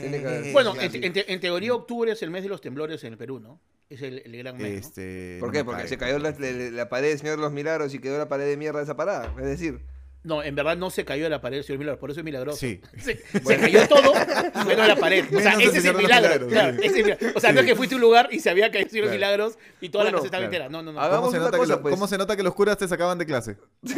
Tiene 0.01 0.21
que 0.21 0.27
haber. 0.27 0.53
Bueno, 0.53 0.73
Claro, 0.73 0.87
en, 0.87 0.93
sí. 0.93 1.01
en 1.03 1.13
te- 1.13 1.33
en 1.33 1.41
teoría 1.41 1.75
octubre 1.75 2.13
es 2.13 2.23
el 2.23 2.31
mes 2.31 2.43
de 2.43 2.49
los 2.49 2.61
temblores 2.63 3.03
en 3.05 3.13
el 3.13 3.19
Perú, 3.19 3.39
¿no? 3.41 3.61
Es 3.91 4.01
el, 4.01 4.23
el 4.25 4.37
gran 4.39 4.57
mes, 4.57 4.71
¿no? 4.71 4.79
Este, 4.79 5.37
¿Por 5.41 5.49
no 5.49 5.53
qué? 5.53 5.59
me 5.59 5.65
Porque 5.65 5.81
cae. 5.83 5.89
se 5.89 5.99
cayó 5.99 6.19
la, 6.19 6.31
la- 6.31 6.71
la 6.71 6.89
pared 6.89 7.09
del 7.11 7.19
Señor 7.19 7.37
de 7.37 7.43
los 7.43 7.53
Milagros 7.53 7.93
y 7.95 7.99
quedó 7.99 8.17
la 8.17 8.29
pared 8.29 8.47
de 8.47 8.57
mierda 8.57 8.81
esa 8.81 8.97
parada. 8.97 9.35
Es 9.39 9.45
decir, 9.45 9.81
No, 10.25 10.43
en 10.43 10.55
verdad 10.55 10.77
no 10.77 10.91
se 10.91 11.05
cayó 11.05 11.25
de 11.25 11.31
la 11.31 11.41
pared 11.41 11.59
del 11.59 11.65
señor 11.65 11.79
Milagros, 11.79 12.01
por 12.01 12.11
eso 12.11 12.21
es 12.21 12.25
milagroso. 12.25 12.59
Sí. 12.59 12.81
Se, 12.99 13.17
se 13.17 13.57
cayó 13.57 13.87
todo, 13.89 14.13
menos 14.67 14.89
la 14.89 14.97
pared. 14.97 15.25
O 15.35 15.41
sea, 15.41 15.57
Menos 15.57 15.63
el 15.63 15.69
ese 15.69 15.79
es 15.79 15.85
el 15.85 15.97
milagro. 15.97 16.27
Milagros, 16.29 16.53
claro, 16.53 16.73
sí. 16.73 16.79
ese 16.81 16.87
es 16.87 16.97
el 16.97 17.05
milagro. 17.05 17.29
O 17.37 17.41
sea, 17.41 17.53
no 17.53 17.61
es 17.61 17.67
que 17.67 17.77
fuiste 17.77 17.95
a 17.95 17.97
un 17.97 18.03
lugar 18.03 18.29
y 18.33 18.41
se 18.41 18.51
había 18.51 18.71
caído 18.71 18.87
el 18.87 18.91
señor 18.91 19.11
de 19.11 19.17
Claro. 19.17 19.33
Milagros 19.37 19.59
y 19.81 19.89
toda 19.91 20.05
la 20.05 20.11
Bueno, 20.11 20.19
casa 20.19 20.27
estaba 20.27 20.41
claro. 20.51 20.65
entera. 20.65 20.69
No, 20.69 20.83
no, 20.83 20.93
no. 20.93 21.11
¿Cómo 21.17 21.31
se, 21.31 21.37
una 21.37 21.47
nota 21.47 21.57
cosa, 21.59 21.67
que 21.73 21.77
lo- 21.77 21.83
pues. 21.83 21.95
cómo 21.95 22.09
se 22.09 22.19
nota 22.19 22.37
que 22.37 22.43
los 22.43 22.55
curas 22.55 22.77
te 22.77 22.89
sacaban 22.89 23.17
de 23.19 23.27
clase? 23.27 23.57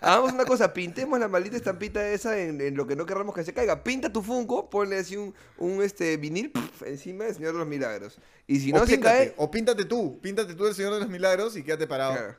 hagamos 0.00 0.32
una 0.32 0.44
cosa, 0.44 0.72
pintemos 0.72 1.18
la 1.18 1.28
maldita 1.28 1.56
estampita 1.56 2.06
esa 2.08 2.38
en, 2.38 2.60
en 2.60 2.76
lo 2.76 2.86
que 2.86 2.96
no 2.96 3.06
querramos 3.06 3.34
que 3.34 3.44
se 3.44 3.52
caiga. 3.52 3.82
Pinta 3.82 4.12
tu 4.12 4.22
Funko, 4.22 4.70
ponle 4.70 4.98
así 4.98 5.16
un, 5.16 5.34
un 5.58 5.82
este 5.82 6.16
vinil 6.16 6.50
pf, 6.50 6.88
encima 6.88 7.24
del 7.24 7.34
Señor 7.34 7.52
de 7.52 7.58
los 7.58 7.68
Milagros. 7.68 8.18
Y 8.46 8.60
si 8.60 8.72
no 8.72 8.82
o 8.82 8.86
se 8.86 8.92
píntate, 8.94 9.16
cae, 9.18 9.34
o 9.36 9.50
píntate 9.50 9.84
tú, 9.84 10.18
píntate 10.20 10.54
tú 10.54 10.66
el 10.66 10.74
Señor 10.74 10.94
de 10.94 11.00
los 11.00 11.08
Milagros 11.08 11.56
y 11.56 11.62
quédate 11.62 11.86
parado. 11.86 12.34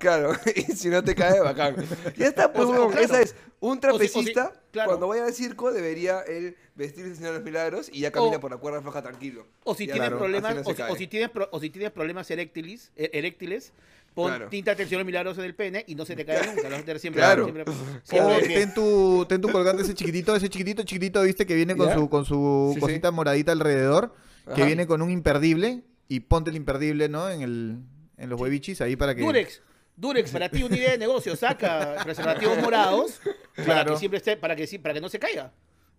Claro. 0.00 0.32
Y 0.56 0.62
si 0.72 0.88
no 0.88 1.04
te 1.04 1.14
cae, 1.14 1.40
bacán. 1.40 1.76
Ya 2.16 2.26
está, 2.26 2.52
pues, 2.52 2.64
O 2.64 2.68
sea, 2.68 2.74
huevón, 2.78 2.92
claro. 2.92 3.06
esa 3.06 3.20
es. 3.22 3.36
Un 3.60 3.72
O 3.72 3.74
si- 3.74 3.80
trapecista, 3.80 4.46
o 4.46 4.52
si- 4.54 4.58
claro. 4.72 4.88
cuando 4.88 5.06
vaya 5.08 5.26
al 5.26 5.34
circo, 5.34 5.70
debería 5.70 6.20
él 6.22 6.56
vestirse 6.74 7.10
de 7.10 7.14
Señor 7.16 7.32
de 7.32 7.38
los 7.40 7.44
Milagros 7.44 7.90
y 7.92 8.00
ya 8.00 8.10
camina 8.10 8.38
O- 8.38 8.40
por 8.40 8.50
la 8.50 8.56
cuerda 8.56 8.80
floja 8.80 9.02
tranquilo. 9.02 9.46
O 9.64 9.74
si 9.74 9.84
tienes 9.84 9.96
claro, 10.00 10.18
problemas, 10.18 10.54
no 10.54 10.60
o, 10.62 10.64
si, 10.64 10.74
cae. 10.74 10.90
o 10.90 10.96
si 10.96 11.06
tienes 11.06 11.28
pro- 11.28 11.48
o 11.52 11.60
si 11.60 11.68
tienes 11.68 11.90
problemas 11.92 12.30
eréctiles, 12.30 12.90
eh, 12.96 13.10
eréctiles, 13.12 13.74
pon 14.14 14.28
Claro. 14.30 14.48
tíntate 14.48 14.82
el 14.84 14.88
señor 14.88 15.04
Milagros 15.04 15.36
en 15.36 15.44
el 15.44 15.54
pene 15.54 15.84
y 15.86 15.94
no 15.94 16.06
se 16.06 16.16
te 16.16 16.24
cae 16.24 16.38
nunca. 16.46 16.62
Lo 16.62 16.70
vas 16.70 16.78
a 16.80 16.84
tener 16.84 16.98
siempre. 17.00 17.20
Claro. 17.20 17.44
siempre, 17.44 17.64
O 17.70 17.74
siempre 18.04 18.48
de 18.48 18.54
ten 18.54 18.72
tu, 18.74 19.26
ten 19.28 19.40
tu 19.42 19.52
colgante 19.52 19.82
ese 19.82 19.92
chiquitito, 19.94 20.34
ese 20.34 20.48
chiquitito, 20.48 20.82
chiquitito, 20.84 21.20
viste, 21.22 21.44
que 21.44 21.54
viene 21.54 21.76
con 21.76 21.88
¿Ya? 21.88 21.94
su, 21.96 22.08
con 22.08 22.24
su 22.24 22.72
Sí, 22.74 22.80
cosita 22.80 23.10
moradita 23.10 23.52
alrededor, 23.52 24.14
que 24.54 24.64
viene 24.64 24.86
con 24.86 25.02
un 25.02 25.10
imperdible, 25.10 25.82
y 26.08 26.20
ponte 26.20 26.48
el 26.48 26.56
imperdible, 26.56 27.08
¿no? 27.10 27.28
En 27.28 27.42
el, 27.42 27.76
en 28.16 28.30
los 28.30 28.40
huevichis, 28.40 28.80
ahí 28.80 28.96
para 28.96 29.14
que. 29.14 29.20
Durex. 29.22 29.60
Durex, 30.00 30.30
para 30.30 30.48
ti 30.48 30.62
una 30.62 30.76
idea 30.76 30.92
de 30.92 30.98
negocio, 30.98 31.36
saca 31.36 31.96
preservativos 32.02 32.58
morados 32.62 33.20
para 33.54 33.64
Claro. 33.64 33.92
que 33.92 33.98
siempre 33.98 34.18
esté, 34.18 34.36
para 34.36 34.56
que 34.56 34.66
sí- 34.66 34.78
para 34.78 34.94
que 34.94 35.00
no 35.00 35.08
se 35.08 35.18
caiga. 35.18 35.52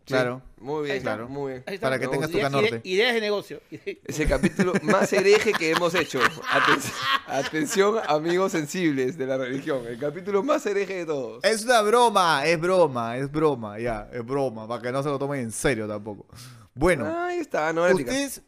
Claro. 0.03 0.41
Sí, 0.57 0.63
muy 0.63 0.83
bien, 0.85 1.01
claro. 1.03 1.29
Muy 1.29 1.51
bien. 1.51 1.63
Ahí 1.67 1.75
está. 1.75 1.85
Para 1.85 1.99
que 1.99 2.07
tengas 2.07 2.31
tu 2.31 2.39
canorte. 2.39 2.67
ide- 2.69 2.81
ideas 2.83 3.13
de 3.13 3.21
negocio. 3.21 3.61
Es 4.05 4.19
el 4.19 4.27
capítulo 4.27 4.73
más 4.81 5.13
hereje 5.13 5.53
que 5.53 5.69
hemos 5.71 5.93
hecho. 5.93 6.19
Aten- 6.19 6.91
atención, 7.27 7.99
amigos 8.07 8.51
sensibles 8.51 9.15
de 9.17 9.27
la 9.27 9.37
religión. 9.37 9.85
El 9.87 9.99
capítulo 9.99 10.41
más 10.41 10.65
hereje 10.65 10.95
de 10.95 11.05
todos. 11.05 11.43
Es 11.43 11.63
una 11.65 11.81
broma, 11.83 12.41
es 12.45 12.59
broma, 12.59 13.17
es 13.17 13.31
broma, 13.31 13.79
ya, 13.79 14.09
es 14.11 14.25
broma, 14.25 14.67
para 14.67 14.81
que 14.81 14.91
no 14.91 15.03
se 15.03 15.09
lo 15.09 15.19
tomen 15.19 15.41
en 15.41 15.51
serio 15.51 15.87
tampoco. 15.87 16.25
Bueno, 16.73 17.05
Ahí 17.25 17.37
está, 17.37 17.71
no 17.71 17.83
ustedes, 17.85 18.41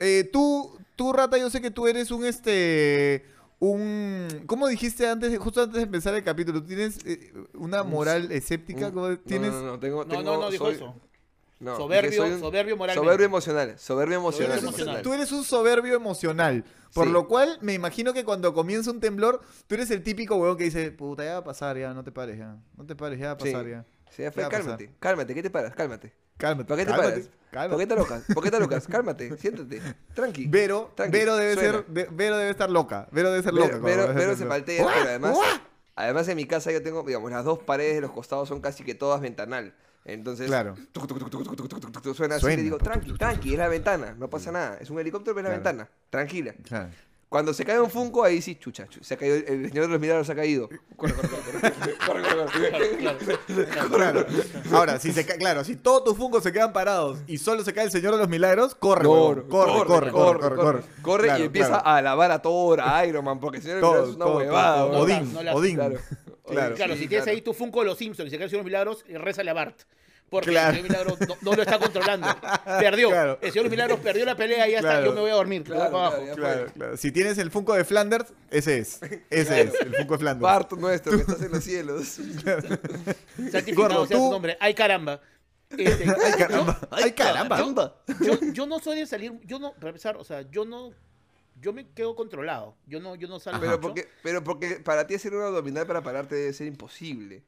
eh, 0.00 0.28
tú, 0.32 0.78
tú, 0.94 1.12
Rata, 1.14 1.38
yo 1.38 1.48
sé 1.48 1.60
que 1.62 1.70
tú 1.70 1.86
eres 1.86 2.10
un, 2.10 2.26
este, 2.26 3.24
un, 3.60 4.28
¿cómo 4.46 4.68
dijiste 4.68 5.08
antes, 5.08 5.36
justo 5.38 5.62
antes 5.62 5.76
de 5.76 5.82
empezar 5.82 6.14
el 6.14 6.22
capítulo? 6.22 6.60
¿Tú 6.62 6.68
tienes 6.68 6.98
eh, 7.04 7.32
una 7.54 7.82
moral 7.82 8.30
escéptica? 8.32 8.86
Un- 8.88 8.92
¿Cómo 8.92 9.08
no, 9.08 9.18
¿Tienes? 9.18 9.52
No, 9.52 9.60
no, 9.60 9.66
no, 9.72 9.78
tengo, 9.80 10.04
No, 10.04 10.10
tengo- 10.16 10.22
no, 10.36 10.40
no 10.42 10.50
dijo 10.50 10.66
soy- 10.66 10.74
eso. 10.76 10.94
no, 11.60 11.76
Soberbio- 11.76 12.34
un- 12.34 12.40
soberbio 12.40 12.76
moralmente. 12.76 13.04
Soberbio 13.04 13.26
emocional. 13.26 13.78
Soberbio 13.78 14.16
emocional. 14.18 14.48
Tú 14.48 14.52
eres, 14.52 14.62
un, 14.62 14.68
emocional. 14.68 15.02
tú 15.02 15.12
eres 15.14 15.32
un 15.32 15.44
soberbio 15.44 15.94
emocional. 15.96 16.64
Por 16.94 17.06
Sí. 17.06 17.12
lo 17.12 17.26
cual, 17.28 17.58
me 17.60 17.74
imagino 17.74 18.12
que 18.14 18.24
cuando 18.24 18.54
comienza 18.54 18.90
un 18.90 19.00
temblor, 19.00 19.40
tú 19.66 19.74
eres 19.74 19.90
el 19.90 20.02
típico 20.02 20.36
huevón 20.36 20.56
que 20.56 20.64
dice, 20.64 20.90
puta, 20.92 21.24
ya 21.24 21.32
va 21.34 21.38
a 21.38 21.44
pasar, 21.44 21.76
ya, 21.76 21.92
no 21.92 22.02
te 22.04 22.12
pares, 22.12 22.38
ya. 22.38 22.56
No 22.76 22.86
te 22.86 22.94
pares, 22.96 23.18
ya 23.18 23.26
va 23.26 23.32
a 23.32 23.38
Sí. 23.40 23.44
pasar, 23.52 23.68
ya. 23.68 23.84
Sí, 24.10 24.22
ya 24.22 24.30
fue, 24.32 24.42
¿Qué 24.42 24.42
va 24.42 24.46
a 24.46 24.50
cálmate, 24.50 24.90
cálmate, 24.98 25.34
¿qué 25.34 25.42
te 25.42 25.50
paras? 25.50 25.74
Cálmate. 25.74 26.14
Cálmate. 26.38 26.68
¿Por 26.68 26.76
qué 26.76 26.84
te 26.84 26.90
cálmate, 26.92 27.10
paras? 27.10 27.30
Cálmate. 27.50 27.70
¿Por 27.70 27.78
qué 27.78 27.86
te 27.86 27.96
locas? 27.96 28.22
¿Por 28.34 28.44
qué 28.44 28.50
te 28.50 28.60
locas? 28.60 28.86
Cálmate, 28.86 29.36
siéntate, 29.38 29.82
tranqui. 30.14 30.46
Vero, 30.46 30.92
tranqui, 30.94 31.12
Vero 31.12 31.36
debe 31.36 31.54
ser, 31.56 31.86
de, 31.86 32.06
debe 32.06 32.50
estar 32.50 32.70
loca. 32.70 33.08
Vero 33.10 33.30
debe 33.30 33.42
ser 33.42 33.52
loca. 33.52 33.78
Vero, 33.78 34.36
se 34.36 34.46
paltea, 34.46 34.86
pero 34.86 35.08
además, 35.08 35.36
además 35.96 36.28
en 36.28 36.36
mi 36.36 36.46
casa 36.46 36.70
yo 36.72 36.82
tengo, 36.82 37.02
digamos, 37.02 37.30
las 37.30 37.44
dos 37.44 37.58
paredes 37.58 37.96
de 37.96 38.00
los 38.00 38.12
costados 38.12 38.48
son 38.48 38.60
casi 38.60 38.84
que 38.84 38.94
todas 38.94 39.20
ventanal. 39.20 39.74
Entonces, 40.04 40.46
claro. 40.46 40.74
Suena, 42.14 42.36
así 42.36 42.46
y 42.46 42.56
digo, 42.56 42.78
tranqui, 42.78 43.12
tranqui, 43.12 43.52
es 43.52 43.58
la 43.58 43.68
ventana, 43.68 44.14
no 44.18 44.30
pasa 44.30 44.50
nada. 44.52 44.78
Es 44.80 44.88
un 44.88 44.98
helicóptero, 44.98 45.34
pero 45.34 45.48
es 45.48 45.50
la 45.50 45.56
ventana, 45.56 45.90
tranquila. 46.08 46.54
Claro. 46.62 46.90
Cuando 47.28 47.52
se 47.52 47.62
cae 47.64 47.78
un 47.78 47.90
Funko, 47.90 48.24
ahí 48.24 48.40
sí, 48.40 48.54
chucha, 48.56 48.86
chu- 48.88 49.02
se 49.02 49.12
ha 49.12 49.16
caído, 49.18 49.36
el 49.36 49.68
señor 49.68 49.84
de 49.86 49.92
los 49.92 50.00
milagros 50.00 50.26
se 50.26 50.32
ha 50.32 50.36
caído. 50.36 50.68
Corre, 50.96 51.12
corre, 51.12 51.28
corre, 52.06 52.22
corre, 52.22 52.22
corre, 53.90 53.90
corre. 53.90 54.26
Ahora, 54.72 54.98
si 54.98 55.12
se 55.12 55.26
ca- 55.26 55.36
claro, 55.36 55.62
si 55.62 55.76
todos 55.76 56.04
tus 56.04 56.16
fungos 56.16 56.42
se 56.42 56.52
quedan 56.52 56.72
parados 56.72 57.18
y 57.26 57.36
solo 57.36 57.62
se 57.64 57.74
cae 57.74 57.84
el 57.84 57.90
Señor 57.90 58.12
de 58.12 58.18
los 58.20 58.28
Milagros, 58.30 58.74
corre, 58.74 59.04
corre, 59.04 59.42
corre, 59.46 59.84
corre, 59.84 60.10
corre, 60.10 60.56
corre. 60.56 60.82
Corre 61.02 61.24
Claro, 61.24 61.42
y 61.42 61.46
empieza 61.46 61.68
claro. 61.68 61.86
a 61.86 61.96
alabar 61.98 62.30
a 62.30 62.40
Thor, 62.40 62.80
a 62.80 63.04
Iron 63.04 63.24
Man, 63.24 63.38
porque 63.40 63.58
el 63.58 63.62
señor 63.62 63.76
de 63.76 63.82
los 63.82 63.90
milagros 63.92 64.08
es 64.10 64.16
una 64.16 64.24
todo, 64.24 64.36
huevada. 64.38 64.84
Odín, 64.86 65.32
No 65.34 65.42
la- 65.42 65.54
Odín. 65.54 65.74
Claro. 65.76 65.98
Claro. 66.46 66.74
Claro, 66.76 66.94
Sí, 66.94 67.00
si 67.00 67.08
tienes 67.08 67.26
ahí 67.28 67.42
tu 67.42 67.52
Funko 67.52 67.80
de 67.80 67.86
los 67.88 67.98
Simpsons 67.98 68.28
y 68.28 68.30
se 68.30 68.38
cae 68.38 68.44
el 68.44 68.50
señor 68.50 68.64
Milagros, 68.64 69.04
rézale 69.06 69.50
a 69.50 69.54
Bart. 69.54 69.80
Porque 70.30 70.50
Claro. 70.50 70.70
el 70.70 70.76
señor 70.82 70.90
Milagros 70.90 71.20
no, 71.28 71.36
no 71.40 71.56
lo 71.56 71.62
está 71.62 71.78
controlando. 71.78 72.28
Perdió. 72.80 73.08
Claro. 73.08 73.38
El 73.40 73.50
señor 73.52 73.70
Milagros 73.70 74.00
perdió 74.00 74.24
la 74.26 74.36
pelea 74.36 74.68
y 74.68 74.72
ya 74.72 74.78
está. 74.78 75.02
Yo 75.04 75.12
me 75.14 75.20
voy 75.20 75.30
a 75.30 75.34
dormir. 75.34 75.64
Claro. 75.64 76.96
Si 76.96 77.10
tienes 77.12 77.38
el 77.38 77.50
Funko 77.50 77.74
de 77.74 77.84
Flanders, 77.84 78.32
ese 78.50 78.78
es. 78.78 79.00
Ese 79.30 79.60
es, 79.62 79.74
el 79.80 79.94
Funko 79.96 80.14
de 80.14 80.18
Flanders. 80.18 80.42
Bart 80.42 80.72
nuestro, 80.74 81.12
que 81.12 81.22
estás 81.22 81.40
en 81.42 81.50
los 81.52 81.64
cielos. 81.64 82.06
Santificado 83.50 83.74
Gordo, 83.88 84.06
sea 84.06 84.16
tú- 84.16 84.24
su 84.24 84.30
nombre. 84.30 84.56
Ay, 84.60 84.74
caramba. 84.74 85.20
Este, 85.70 86.04
Ay, 86.04 86.32
yo- 86.32 86.36
caramba. 86.38 86.80
Ay, 86.90 87.12
caramba. 87.12 87.96
Yo, 88.20 88.38
yo 88.52 88.66
no 88.66 88.78
soy 88.80 88.98
de 88.98 89.06
salir, 89.06 89.32
yo 89.44 89.58
no, 89.58 89.72
para 89.74 89.88
empezar, 89.88 90.16
o 90.16 90.24
sea, 90.24 90.42
yo 90.50 90.64
no, 90.64 90.92
yo 91.60 91.72
me 91.72 91.88
quedo 91.90 92.14
controlado. 92.16 92.74
Yo 92.86 93.00
no, 93.00 93.14
yo 93.16 93.28
no 93.28 93.38
salgo 93.38 93.60
Pero 93.60 93.72
mucho. 93.72 93.80
porque, 93.82 94.08
pero 94.22 94.42
porque 94.44 94.80
para 94.80 95.06
ti 95.06 95.14
hacer 95.14 95.34
un 95.34 95.42
abdominal 95.42 95.86
para 95.86 96.02
pararte 96.02 96.34
debe 96.36 96.52
ser 96.52 96.66
imposible. 96.66 97.42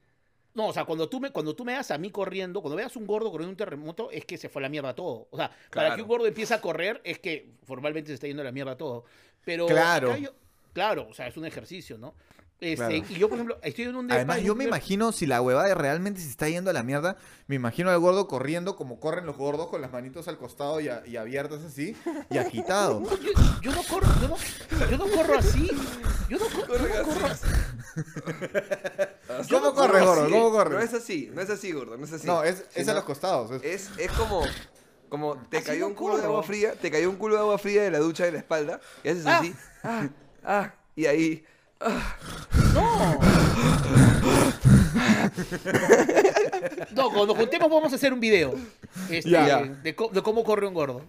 No, 0.54 0.66
o 0.68 0.72
sea, 0.72 0.84
cuando 0.84 1.08
tú 1.08 1.20
me, 1.20 1.30
cuando 1.30 1.54
tú 1.54 1.64
me 1.64 1.74
das 1.74 1.90
a 1.92 1.98
mí 1.98 2.10
corriendo, 2.10 2.60
cuando 2.60 2.76
veas 2.76 2.96
un 2.96 3.06
gordo 3.06 3.30
corriendo 3.30 3.50
un 3.50 3.56
terremoto, 3.56 4.10
es 4.10 4.24
que 4.24 4.36
se 4.36 4.48
fue 4.48 4.60
a 4.60 4.64
la 4.64 4.68
mierda 4.68 4.94
todo. 4.94 5.28
O 5.30 5.36
sea, 5.36 5.50
para 5.72 5.94
que 5.94 6.02
un 6.02 6.08
gordo 6.08 6.26
empiece 6.26 6.52
a 6.54 6.60
correr, 6.60 7.00
es 7.04 7.18
que 7.20 7.52
formalmente 7.64 8.08
se 8.08 8.14
está 8.14 8.26
yendo 8.26 8.42
a 8.42 8.44
la 8.44 8.52
mierda 8.52 8.76
todo. 8.76 9.04
Pero 9.44 9.66
Claro. 9.66 10.16
yo- 10.16 10.34
claro, 10.72 11.06
o 11.08 11.14
sea, 11.14 11.28
es 11.28 11.36
un 11.36 11.46
ejercicio, 11.46 11.98
¿no? 11.98 12.14
Este, 12.60 12.76
Claro. 12.76 12.94
Y 13.08 13.14
yo, 13.14 13.28
por 13.30 13.36
ejemplo, 13.38 13.58
estoy 13.62 13.84
en 13.86 13.96
un 13.96 14.06
depa 14.06 14.16
Además, 14.16 14.42
yo 14.42 14.52
un 14.52 14.58
me 14.58 14.64
imagino 14.64 15.12
si 15.12 15.24
la 15.24 15.40
huevada 15.40 15.74
realmente 15.74 16.20
se 16.20 16.28
está 16.28 16.46
yendo 16.46 16.68
a 16.68 16.74
la 16.74 16.82
mierda, 16.82 17.16
me 17.46 17.54
imagino 17.56 17.88
al 17.88 17.98
gordo 18.00 18.28
corriendo 18.28 18.76
como 18.76 19.00
corren 19.00 19.24
los 19.24 19.38
gordos 19.38 19.68
con 19.68 19.80
las 19.80 19.90
manitos 19.92 20.28
al 20.28 20.36
costado 20.36 20.78
y, 20.78 20.88
a- 20.88 21.02
y 21.06 21.16
abiertas 21.16 21.64
así 21.64 21.96
y 22.28 22.36
agitado. 22.36 23.00
No, 23.00 23.16
yo, 23.18 23.30
yo 23.62 23.72
no 23.72 23.82
corro, 23.84 24.06
yo 24.20 24.28
no, 24.28 24.36
yo 24.90 24.98
no 24.98 25.06
corro 25.10 25.38
así. 25.38 25.70
Yo 26.28 26.38
no, 26.38 26.44
co- 26.44 26.66
yo 26.76 26.98
no 26.98 27.04
corro 27.14 27.26
así. 27.28 27.46
¿Cómo 29.50 29.60
no 29.66 29.74
corre, 29.74 30.04
gordo? 30.04 30.30
¿Cómo 30.30 30.50
corre? 30.50 30.74
No 30.76 30.80
es 30.80 30.94
así, 30.94 31.30
no 31.32 31.40
es 31.40 31.50
así, 31.50 31.72
gordo, 31.72 31.96
no 31.96 32.04
es 32.04 32.12
así. 32.12 32.26
No, 32.26 32.42
es, 32.42 32.64
es 32.74 32.88
a 32.88 32.94
los 32.94 33.04
costados. 33.04 33.50
es- 33.62 33.88
Es, 33.88 33.90
es 33.98 34.12
como, 34.12 34.42
como 35.08 35.36
te 35.48 35.58
Así 35.58 35.66
cayó 35.66 35.80
no 35.80 35.86
un 35.88 35.94
culo 35.94 36.18
de 36.18 36.24
agua 36.24 36.42
fría, 36.42 36.72
te 36.74 36.90
cayó 36.90 37.08
un 37.10 37.16
culo 37.16 37.34
de 37.36 37.40
agua 37.40 37.58
fría 37.58 37.82
de 37.82 37.90
la 37.90 37.98
ducha 37.98 38.24
de 38.24 38.32
la 38.32 38.38
espalda, 38.38 38.80
y 39.04 39.08
haces 39.08 39.26
Ah. 39.26 39.38
así, 39.38 39.54
ah, 39.84 40.08
ah, 40.44 40.74
y 40.96 41.06
ahí, 41.06 41.44
No. 42.74 43.18
No, 46.94 47.10
cuando 47.12 47.34
juntemos 47.34 47.70
vamos 47.70 47.92
a 47.92 47.96
hacer 47.96 48.12
un 48.12 48.20
video 48.20 48.54
este, 49.08 49.30
Ya. 49.30 49.62
de, 49.62 49.94
cómo 49.94 50.44
corre 50.44 50.66
un 50.66 50.74
gordo. 50.74 51.02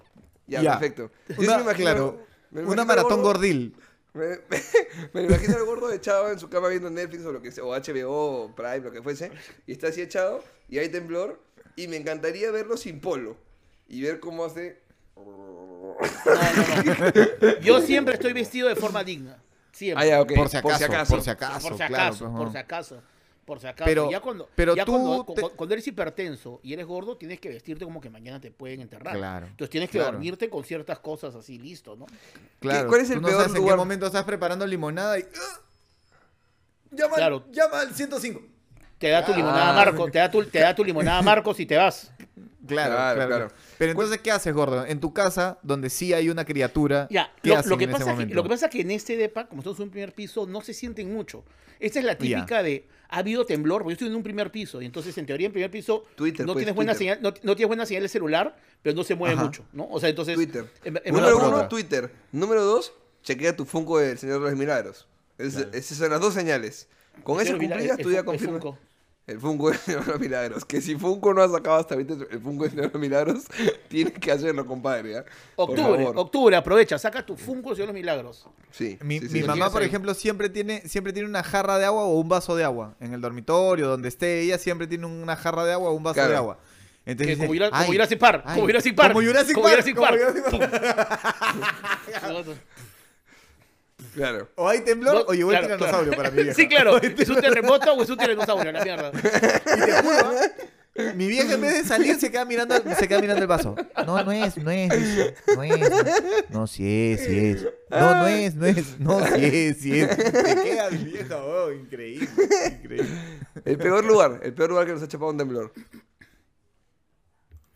ya, 0.48 0.62
perfecto. 0.80 1.12
Una, 1.38 1.58
me 1.58 1.64
imagino- 1.64 1.86
claro, 1.92 2.20
me 2.52 2.64
una 2.64 2.86
maratón 2.86 3.22
gordo- 3.22 3.24
gordil. 3.40 3.76
Me, 4.14 4.28
me- 4.28 4.38
me 5.14 5.22
lo 5.22 5.28
imagino 5.30 5.56
al 5.56 5.66
gordo 5.66 5.92
echado 5.92 6.32
en 6.32 6.40
su 6.40 6.50
cama 6.50 6.68
viendo 6.68 6.90
Netflix 6.90 7.26
o 7.26 7.32
lo 7.32 7.42
que 7.42 7.52
sea, 7.52 7.64
o 7.64 7.74
HBO, 7.74 8.44
o 8.46 8.56
Prime, 8.56 8.80
lo 8.80 8.92
que 8.92 9.02
fuese, 9.02 9.32
y 9.66 9.72
está 9.72 9.88
así 9.88 10.02
echado, 10.02 10.44
y 10.70 10.80
hay 10.80 10.90
temblor, 10.90 11.40
y 11.76 11.88
me 11.88 11.96
encantaría 11.98 12.52
verlo 12.52 12.76
sin 12.78 13.00
polo, 13.00 13.38
y 13.88 14.02
ver 14.02 14.20
cómo 14.20 14.46
hace... 14.46 14.80
No, 15.16 15.24
no, 15.26 15.96
no. 17.46 17.60
Yo 17.62 17.82
siempre 17.82 18.16
estoy 18.16 18.34
vestido 18.34 18.68
de 18.68 18.76
forma 18.76 19.04
digna. 19.04 19.38
Siempre. 19.72 20.04
Ah, 20.04 20.08
ya, 20.08 20.26
Por 20.26 20.50
si 20.50 20.58
acaso, 20.58 20.88
por 21.08 21.22
si 21.22 21.30
acaso, 21.30 21.70
por 21.70 21.78
si 21.78 21.84
claro, 21.86 22.04
acaso, 22.06 22.26
por 22.34 22.46
no. 22.48 22.52
si 22.52 22.58
acaso. 22.58 23.02
Por 23.52 23.60
si 23.60 23.68
acaso. 23.68 23.84
Pero- 23.86 24.10
ya 24.10 24.22
cuando, 24.22 24.48
pero 24.56 24.74
ya 24.78 24.86
tú 24.86 24.94
cuando, 24.94 25.26
te- 25.34 25.56
cuando 25.58 25.74
eres 25.74 25.86
hipertenso 25.86 26.62
y 26.64 26.72
eres 26.72 26.86
gordo, 26.86 27.18
tienes 27.18 27.38
que 27.42 27.50
vestirte 27.50 27.84
como 27.84 28.00
que 28.00 28.10
mañana 28.10 28.40
te 28.40 28.50
pueden 28.50 28.80
enterrar. 28.80 29.18
Claro, 29.18 29.48
Entonces 29.48 29.70
tienes 29.70 29.90
que 29.90 29.98
claro. 29.98 30.14
dormirte 30.14 30.50
con 30.50 30.64
ciertas 30.64 31.00
cosas 31.00 31.36
así, 31.36 31.60
listo, 31.60 31.98
¿no? 31.98 32.06
Claro. 32.62 32.88
cuál 32.88 33.02
es 33.02 33.10
el 33.10 33.16
tú 33.18 33.22
no 33.24 33.28
peor 33.28 33.42
sabes 33.42 33.58
en 33.58 33.66
qué 33.68 33.76
momento 33.76 34.06
estás 34.06 34.24
preparando 34.24 34.66
limonada 34.66 35.20
y. 35.20 35.24
¡Ah! 35.24 35.60
Llama, 36.92 37.16
al- 37.16 37.20
Claro. 37.20 37.46
llama 37.52 37.82
al 37.82 37.94
105. 37.94 38.42
Te 38.98 39.10
da 39.10 39.26
tu 39.26 39.34
Ah. 39.34 39.36
limonada 39.36 39.74
Marcos, 39.74 40.12
te 40.12 40.20
da 40.20 40.32
tu, 40.32 40.46
te 40.46 40.60
da 40.60 40.74
tu 40.74 40.86
limonada 40.86 41.22
Marcos 41.44 41.60
y 41.60 41.66
te 41.66 41.76
vas. 41.76 42.10
Claro, 42.66 42.94
Claro, 42.96 43.16
claro, 43.16 43.28
claro. 43.30 43.52
Pero 43.80 43.92
entonces, 43.92 44.20
¿qué 44.22 44.32
haces, 44.32 44.54
gordo? 44.54 44.86
En 44.86 45.02
tu 45.02 45.12
casa, 45.14 45.58
donde 45.62 45.90
sí 45.90 46.14
hay 46.14 46.30
una 46.30 46.46
criatura, 46.46 47.08
Ya, 47.10 47.34
¿qué 47.44 47.50
lo, 47.50 47.58
hacen 47.58 47.70
lo 47.72 47.78
que 47.78 47.84
en 47.84 47.90
ese 47.90 48.00
pasa 48.00 48.04
es 48.04 48.14
que, 48.14 48.14
momento? 48.22 48.36
lo 48.36 48.44
que 48.44 48.50
pasa 48.50 48.66
es 48.68 48.72
que 48.72 48.82
en 48.82 48.92
este 48.92 49.18
depa, 49.18 49.48
como 49.48 49.60
estamos 49.62 49.80
en 49.80 49.84
un 49.86 49.90
primer 49.92 50.14
piso, 50.14 50.46
no 50.48 50.62
se 50.62 50.74
sienten 50.74 51.12
mucho. 51.12 51.44
Esta 51.82 51.98
es 52.00 52.06
la 52.06 52.16
típica 52.16 52.62
de, 52.62 52.88
ha 53.12 53.18
habido 53.20 53.46
temblor, 53.46 53.84
porque 53.84 53.92
yo 53.92 53.96
estoy 53.96 54.08
en 54.08 54.16
un 54.16 54.24
primer 54.24 54.52
piso, 54.52 54.82
y 54.82 54.86
entonces 54.86 55.16
en 55.18 55.26
teoría 55.26 55.46
en 55.48 55.52
primer 55.54 55.70
piso 55.70 56.06
Twitter, 56.16 56.46
no, 56.46 56.54
pues, 56.54 56.64
tienes 56.64 56.76
buena 56.76 56.94
Twitter. 56.94 57.16
señal, 57.18 57.22
no, 57.22 57.30
no 57.44 57.56
tienes 57.56 57.68
buena 57.68 57.86
señal 57.86 58.04
de 58.04 58.10
celular, 58.10 58.58
pero 58.82 58.96
no 58.96 59.04
se 59.04 59.16
mueve 59.16 59.36
Ajá. 59.36 59.44
mucho, 59.46 59.66
¿no? 59.74 59.88
O 59.92 60.00
sea, 60.00 60.10
entonces... 60.10 60.36
Twitter. 60.36 60.66
en- 60.84 61.00
en 61.04 61.14
Número 61.14 61.38
uno, 61.38 61.48
otra. 61.48 61.70
Twitter. 61.70 62.12
Número 62.32 62.64
dos, 62.64 62.94
chequea 63.24 63.56
tu 63.56 63.66
Funko 63.66 64.00
del 64.00 64.18
Señor 64.18 64.42
de 64.44 64.50
los 64.50 64.58
Milagros. 64.58 65.08
Es- 65.38 65.56
Esas 65.74 65.98
son 65.98 66.10
las 66.10 66.20
dos 66.22 66.34
señales. 66.34 66.88
Con 67.24 67.42
esas 67.42 67.58
Mila- 67.58 67.76
cumplidas, 67.76 67.98
tú 68.00 68.12
ya 68.12 68.24
confirmas. 68.24 68.64
El 69.32 69.40
Funko 69.40 69.70
del 69.70 69.80
Señor 69.80 70.06
de 70.06 70.12
los 70.12 70.20
Milagros. 70.20 70.66
Que 70.66 70.82
si 70.82 70.96
Funko 70.96 71.34
no 71.34 71.42
ha 71.42 71.50
sacado 71.50 71.78
hasta 71.78 71.96
ahorita 71.96 72.14
el 72.30 72.40
Funko 72.42 72.64
del 72.64 72.72
Señor 72.72 72.86
de 72.88 72.92
los 72.94 73.02
Milagros, 73.02 73.44
tienes 73.88 74.14
que 74.14 74.32
hacerlo, 74.32 74.66
compadre. 74.66 75.24
Por 75.56 75.70
Octubre, 75.72 76.08
octubre, 76.16 76.56
aprovecha, 76.56 76.98
saca 77.00 77.26
tu 77.26 77.36
Funko 77.36 77.70
del 77.70 77.78
Señor 77.78 77.88
de 77.88 77.94
los 77.94 78.02
Milagros. 78.02 78.46
Sí. 78.72 78.98
Mi, 79.02 79.20
sí, 79.20 79.28
sí, 79.28 79.34
mi 79.34 79.42
sí. 79.42 79.48
mamá, 79.48 79.70
por 79.72 79.82
ahí. 79.82 79.88
ejemplo, 79.88 80.14
siempre 80.14 80.50
tiene, 80.50 80.82
siempre 80.88 81.14
tiene 81.14 81.28
una 81.28 81.44
jarra 81.44 81.78
de 81.78 81.86
agua 81.86 82.04
o 82.04 82.20
un 82.20 82.30
vaso 82.30 82.56
de 82.56 82.64
agua. 82.64 82.96
En 83.00 83.14
el 83.14 83.22
dormitorio, 83.22 83.88
donde 83.88 84.08
esté 84.10 84.42
ella, 84.42 84.58
siempre 84.58 84.88
tiene 84.88 85.06
una 85.06 85.36
jarra 85.36 85.66
de 85.66 85.74
agua 85.74 85.90
o 85.90 85.94
un 85.94 86.04
vaso 86.04 86.16
Claro. 86.16 86.30
de 86.32 86.38
agua. 86.38 86.60
Entonces 87.04 87.28
Que 87.28 87.34
dice, 87.36 87.48
como, 87.48 87.54
Jura- 87.58 87.70
como 87.72 87.82
"Ay, 87.82 87.88
Jurassic 87.92 88.20
Park, 88.20 88.44
ay, 88.46 88.54
como 88.56 88.68
Jurassic 88.68 88.96
Park. 88.96 89.14
Como 89.14 89.26
Jurassic 89.28 89.56
como 89.56 89.68
Park. 89.68 89.76
Jurassic 89.82 89.96
como 89.96 90.08
Park. 90.08 90.22
Jurassic 90.22 90.60
Park. 92.46 92.58
Claro. 94.14 94.50
O 94.56 94.68
hay 94.68 94.82
temblor 94.82 95.14
No, 95.14 95.22
o 95.22 95.34
llegó 95.34 95.50
claro, 95.50 95.66
el 95.68 95.72
tiranosaurio 95.74 96.12
claro. 96.14 96.24
para 96.24 96.36
mi 96.36 96.44
vieja. 96.44 96.56
Sí, 96.56 96.68
claro. 96.68 96.98
¿Es 97.02 97.30
un 97.30 97.42
terremoto 97.42 97.94
o 97.94 98.04
es 98.04 98.10
un 98.10 98.18
tiranosaurio? 98.18 98.72
La 98.72 98.84
mierda. 98.84 99.12
Y 99.14 99.82
te 99.86 99.92
juro, 100.02 100.32
mi 101.16 101.28
vieja 101.28 101.54
en 101.54 101.62
vez 101.62 101.74
de 101.82 101.84
salir 101.86 102.20
se 102.20 102.30
queda 102.30 102.44
mirando, 102.44 102.76
se 102.98 103.08
queda 103.08 103.22
mirando 103.22 103.42
el 103.42 103.48
vaso. 103.48 103.76
No, 104.06 104.24
no 104.24 104.32
es, 104.34 104.58
no 104.58 104.70
es, 104.72 104.90
no 105.56 105.64
es. 105.64 105.90
No, 105.90 106.60
no 106.60 106.68
sí 106.68 107.14
es, 107.14 107.26
sí 107.26 107.38
es. 107.38 107.68
No, 107.90 108.16
no 108.16 108.28
es, 108.28 108.56
no 108.56 108.66
es. 108.66 109.00
No, 109.00 109.26
sí 109.26 109.46
es, 109.46 109.78
sí 109.78 110.00
es. 110.02 110.18
Te 110.18 110.56
queda 110.56 110.90
mi 110.92 111.04
vieja, 111.06 111.38
oh, 111.38 111.72
increíble, 111.72 112.28
increíble. 112.84 113.10
El 113.64 113.78
peor 113.78 114.04
lugar, 114.04 114.42
el 114.44 114.54
peor 114.54 114.70
lugar 114.70 114.86
que 114.86 114.94
nos 114.94 115.04
ha 115.04 115.08
chapado 115.08 115.32
un 115.32 115.38
temblor. 115.38 115.72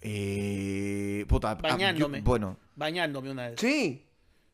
Eh, 0.02 1.26
puta, 1.28 1.52
ah, 1.52 1.58
yo- 1.62 1.68
Bañándome. 1.70 2.22
bueno, 2.22 2.58
Bañándome 2.76 3.32
una 3.32 3.50
vez. 3.50 3.60
Sí. 3.60 4.06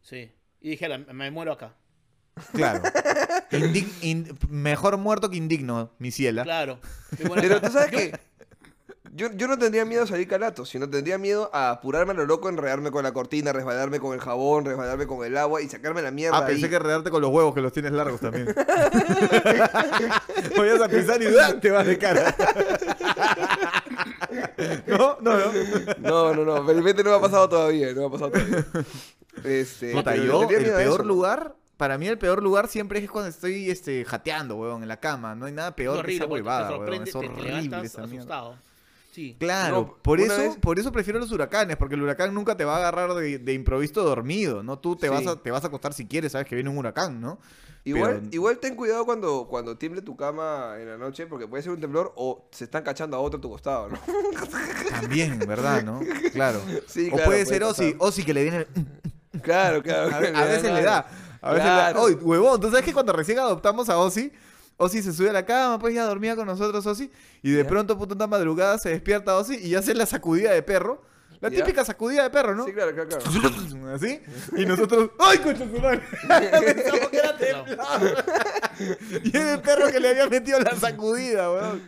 Sí. 0.01 0.31
Y 0.61 0.69
dije, 0.71 0.87
"La- 0.87 0.97
me 0.99 1.31
muero 1.31 1.51
acá. 1.53 1.73
claro. 2.53 2.81
Indig- 3.51 3.91
in- 4.01 4.37
mejor 4.49 4.97
muerto 4.97 5.29
que 5.29 5.37
indigno, 5.37 5.91
mi 5.99 6.11
ciela. 6.11 6.43
Claro. 6.43 6.79
Pero 7.35 7.61
tú 7.61 7.69
sabes 7.71 7.91
que 7.91 8.19
yo, 9.13 9.29
yo 9.33 9.49
no 9.49 9.57
tendría 9.57 9.83
miedo 9.83 10.03
a 10.03 10.07
salir 10.07 10.25
calato, 10.29 10.65
sino 10.65 10.89
tendría 10.89 11.17
miedo 11.17 11.49
a 11.53 11.71
apurarme 11.71 12.13
a 12.13 12.15
lo 12.15 12.25
loco, 12.25 12.47
enredarme 12.47 12.91
con 12.91 13.03
la 13.03 13.11
cortina, 13.11 13.51
resbalarme 13.51 13.99
con 13.99 14.13
el 14.13 14.21
jabón, 14.21 14.63
resbalarme 14.63 15.05
con 15.07 15.25
el 15.25 15.35
agua 15.35 15.61
y 15.61 15.67
sacarme 15.67 16.01
la 16.01 16.11
mierda. 16.11 16.37
Ah, 16.37 16.45
pensé 16.45 16.65
ahí. 16.67 16.71
que 16.71 16.79
redarte 16.79 17.09
con 17.11 17.21
los 17.21 17.29
huevos, 17.31 17.53
que 17.53 17.59
los 17.61 17.73
tienes 17.73 17.91
largos 17.91 18.21
también. 18.21 18.45
Vayas 20.57 20.81
a 20.81 20.87
pisar 20.87 21.21
y 21.21 21.25
¡ah! 21.37 21.59
te 21.59 21.69
vas 21.71 21.85
de 21.85 21.97
cara. 21.97 22.33
no, 24.87 25.17
no, 25.21 25.37
no. 25.37 25.51
No, 25.99 26.33
no, 26.33 26.45
no, 26.45 26.65
felizmente 26.65 27.03
no 27.03 27.09
me 27.11 27.15
ha 27.17 27.21
pasado 27.21 27.49
todavía, 27.49 27.93
no 27.93 28.01
me 28.01 28.07
ha 28.07 28.11
pasado 28.11 28.31
todavía. 28.31 28.65
Este, 29.43 29.93
Puta, 29.93 30.15
yo, 30.15 30.43
el 30.49 30.63
peor 30.65 31.05
lugar, 31.05 31.55
para 31.77 31.97
mí 31.97 32.07
el 32.07 32.17
peor 32.17 32.43
lugar 32.43 32.67
siempre 32.67 32.99
es 33.03 33.09
cuando 33.09 33.29
estoy 33.29 33.69
este, 33.69 34.03
jateando, 34.05 34.55
weón, 34.55 34.81
en 34.83 34.87
la 34.89 34.99
cama. 34.99 35.35
No 35.35 35.45
hay 35.45 35.53
nada 35.53 35.75
peor 35.75 35.97
horrible, 35.99 36.19
que 36.19 36.23
esa 36.25 36.31
huevada, 36.31 36.77
weón. 36.77 37.07
Es 37.07 37.15
horrible 37.15 37.59
esa 37.59 38.01
mierda. 38.01 38.03
asustado. 38.03 38.55
Sí. 39.11 39.35
Claro, 39.39 39.75
No, 39.75 39.97
por 40.01 40.21
eso, 40.21 40.37
vez- 40.37 40.55
por 40.61 40.79
eso 40.79 40.89
prefiero 40.91 41.19
los 41.19 41.31
huracanes, 41.33 41.75
porque 41.75 41.95
el 41.95 42.01
huracán 42.01 42.33
nunca 42.33 42.55
te 42.55 42.63
va 42.63 42.75
a 42.75 42.77
agarrar 42.77 43.13
de, 43.13 43.39
de 43.39 43.53
improviso 43.53 44.03
dormido, 44.03 44.63
¿no? 44.63 44.79
Tú 44.79 44.95
te, 44.95 45.07
Sí. 45.07 45.13
vas 45.13 45.27
a, 45.27 45.35
te 45.35 45.51
vas 45.51 45.63
a 45.65 45.67
acostar 45.67 45.93
si 45.93 46.05
quieres, 46.07 46.31
sabes 46.31 46.47
que 46.47 46.55
viene 46.55 46.69
un 46.69 46.77
huracán, 46.77 47.19
¿no? 47.19 47.37
Igual, 47.83 48.19
Pero- 48.19 48.27
igual 48.31 48.57
ten 48.59 48.75
cuidado 48.75 49.05
cuando, 49.05 49.47
cuando 49.49 49.75
tiemble 49.77 50.01
tu 50.01 50.15
cama 50.15 50.75
en 50.79 50.87
la 50.87 50.97
noche, 50.97 51.25
porque 51.27 51.45
puede 51.47 51.61
ser 51.63 51.73
un 51.73 51.81
temblor 51.81 52.13
o 52.15 52.47
se 52.51 52.63
están 52.65 52.83
cachando 52.83 53.17
a 53.17 53.19
otro 53.19 53.39
a 53.39 53.41
tu 53.41 53.49
costado, 53.49 53.89
¿no? 53.89 53.97
También, 54.91 55.39
¿verdad? 55.39 55.83
¿no? 55.83 55.99
Claro. 56.31 56.61
Sí, 56.87 57.07
o 57.07 57.11
puede 57.11 57.25
puede 57.25 57.45
ser 57.45 57.61
pasar. 57.63 57.93
Ozzy 57.99 58.23
que 58.23 58.33
le 58.33 58.43
viene... 58.43 58.67
Claro, 59.41 59.81
claro. 59.83 60.15
A, 60.15 60.19
ve- 60.19 60.33
a 60.35 60.45
veces 60.45 60.71
le 60.73 60.81
da. 60.83 61.05
A 61.41 61.53
veces 61.53 61.65
Claro. 61.65 61.87
le 61.87 61.93
da. 61.93 62.01
Oye, 62.01 62.15
huevón, 62.15 62.59
¿tú 62.61 62.69
sabes 62.69 62.83
que 62.85 62.93
cuando 62.93 63.13
recién 63.13 63.39
adoptamos 63.39 63.89
a 63.89 63.97
Ozzy, 63.97 64.31
Ozzy 64.77 65.01
se 65.03 65.13
sube 65.13 65.29
a 65.29 65.33
la 65.33 65.45
cama, 65.45 65.79
pues 65.79 65.93
ya 65.93 66.05
dormía 66.05 66.35
con 66.35 66.45
nosotros 66.47 66.85
Ozzy, 66.85 67.11
y 67.43 67.51
de 67.51 67.63
Ya. 67.63 67.67
pronto, 67.69 67.97
puta, 67.97 68.15
una 68.15 68.27
madrugada 68.27 68.77
se 68.77 68.89
despierta 68.89 69.35
Ozzy 69.37 69.55
y 69.57 69.75
hace 69.75 69.93
la 69.93 70.05
sacudida 70.05 70.51
de 70.51 70.61
perro. 70.63 71.03
La 71.39 71.49
Ya. 71.49 71.63
típica 71.63 71.83
sacudida 71.83 72.21
de 72.21 72.29
perro, 72.29 72.53
¿no? 72.53 72.65
Sí, 72.65 72.71
claro, 72.73 72.93
claro, 72.93 73.09
claro. 73.09 73.23
Así. 73.95 74.21
Y 74.55 74.63
nosotros, 74.65 75.09
¡ay, 75.19 75.39
coche 75.39 75.67
su 75.73 75.81
madre! 75.81 76.01
Pensamos 76.27 77.09
que 77.09 77.17
era 77.17 77.35
temblor. 77.37 78.23
y 79.23 79.35
era 79.37 79.53
el 79.55 79.61
perro 79.61 79.91
que 79.91 79.99
le 79.99 80.09
había 80.09 80.27
metido 80.29 80.59
la 80.59 80.75
sacudida, 80.75 81.51
weón. 81.51 81.81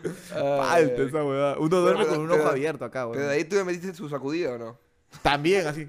Ay, 0.63 0.87
Falta 0.87 1.01
esa 1.03 1.23
weón. 1.23 1.55
Uno 1.59 1.79
duerme 1.81 2.03
Pero- 2.03 2.13
con 2.15 2.23
un 2.23 2.29
pero- 2.29 2.41
ojo 2.41 2.49
abierto 2.51 2.85
acá, 2.85 3.01
Pero 3.11 3.21
de 3.21 3.27
weón. 3.27 3.31
ahí 3.31 3.43
tú 3.45 3.55
me 3.57 3.63
metiste 3.65 3.93
su 3.93 4.09
sacudida, 4.09 4.53
¿o 4.53 4.57
no? 4.57 4.79
También, 5.21 5.65
así. 5.67 5.85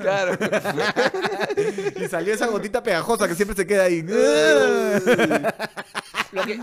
Claro. 0.00 0.36
y 2.00 2.08
salió 2.08 2.34
esa 2.34 2.46
gotita 2.46 2.82
pegajosa 2.82 3.28
que 3.28 3.34
siempre 3.34 3.56
se 3.56 3.66
queda 3.66 3.84
ahí. 3.84 4.02
Lo 6.32 6.42
que, 6.44 6.58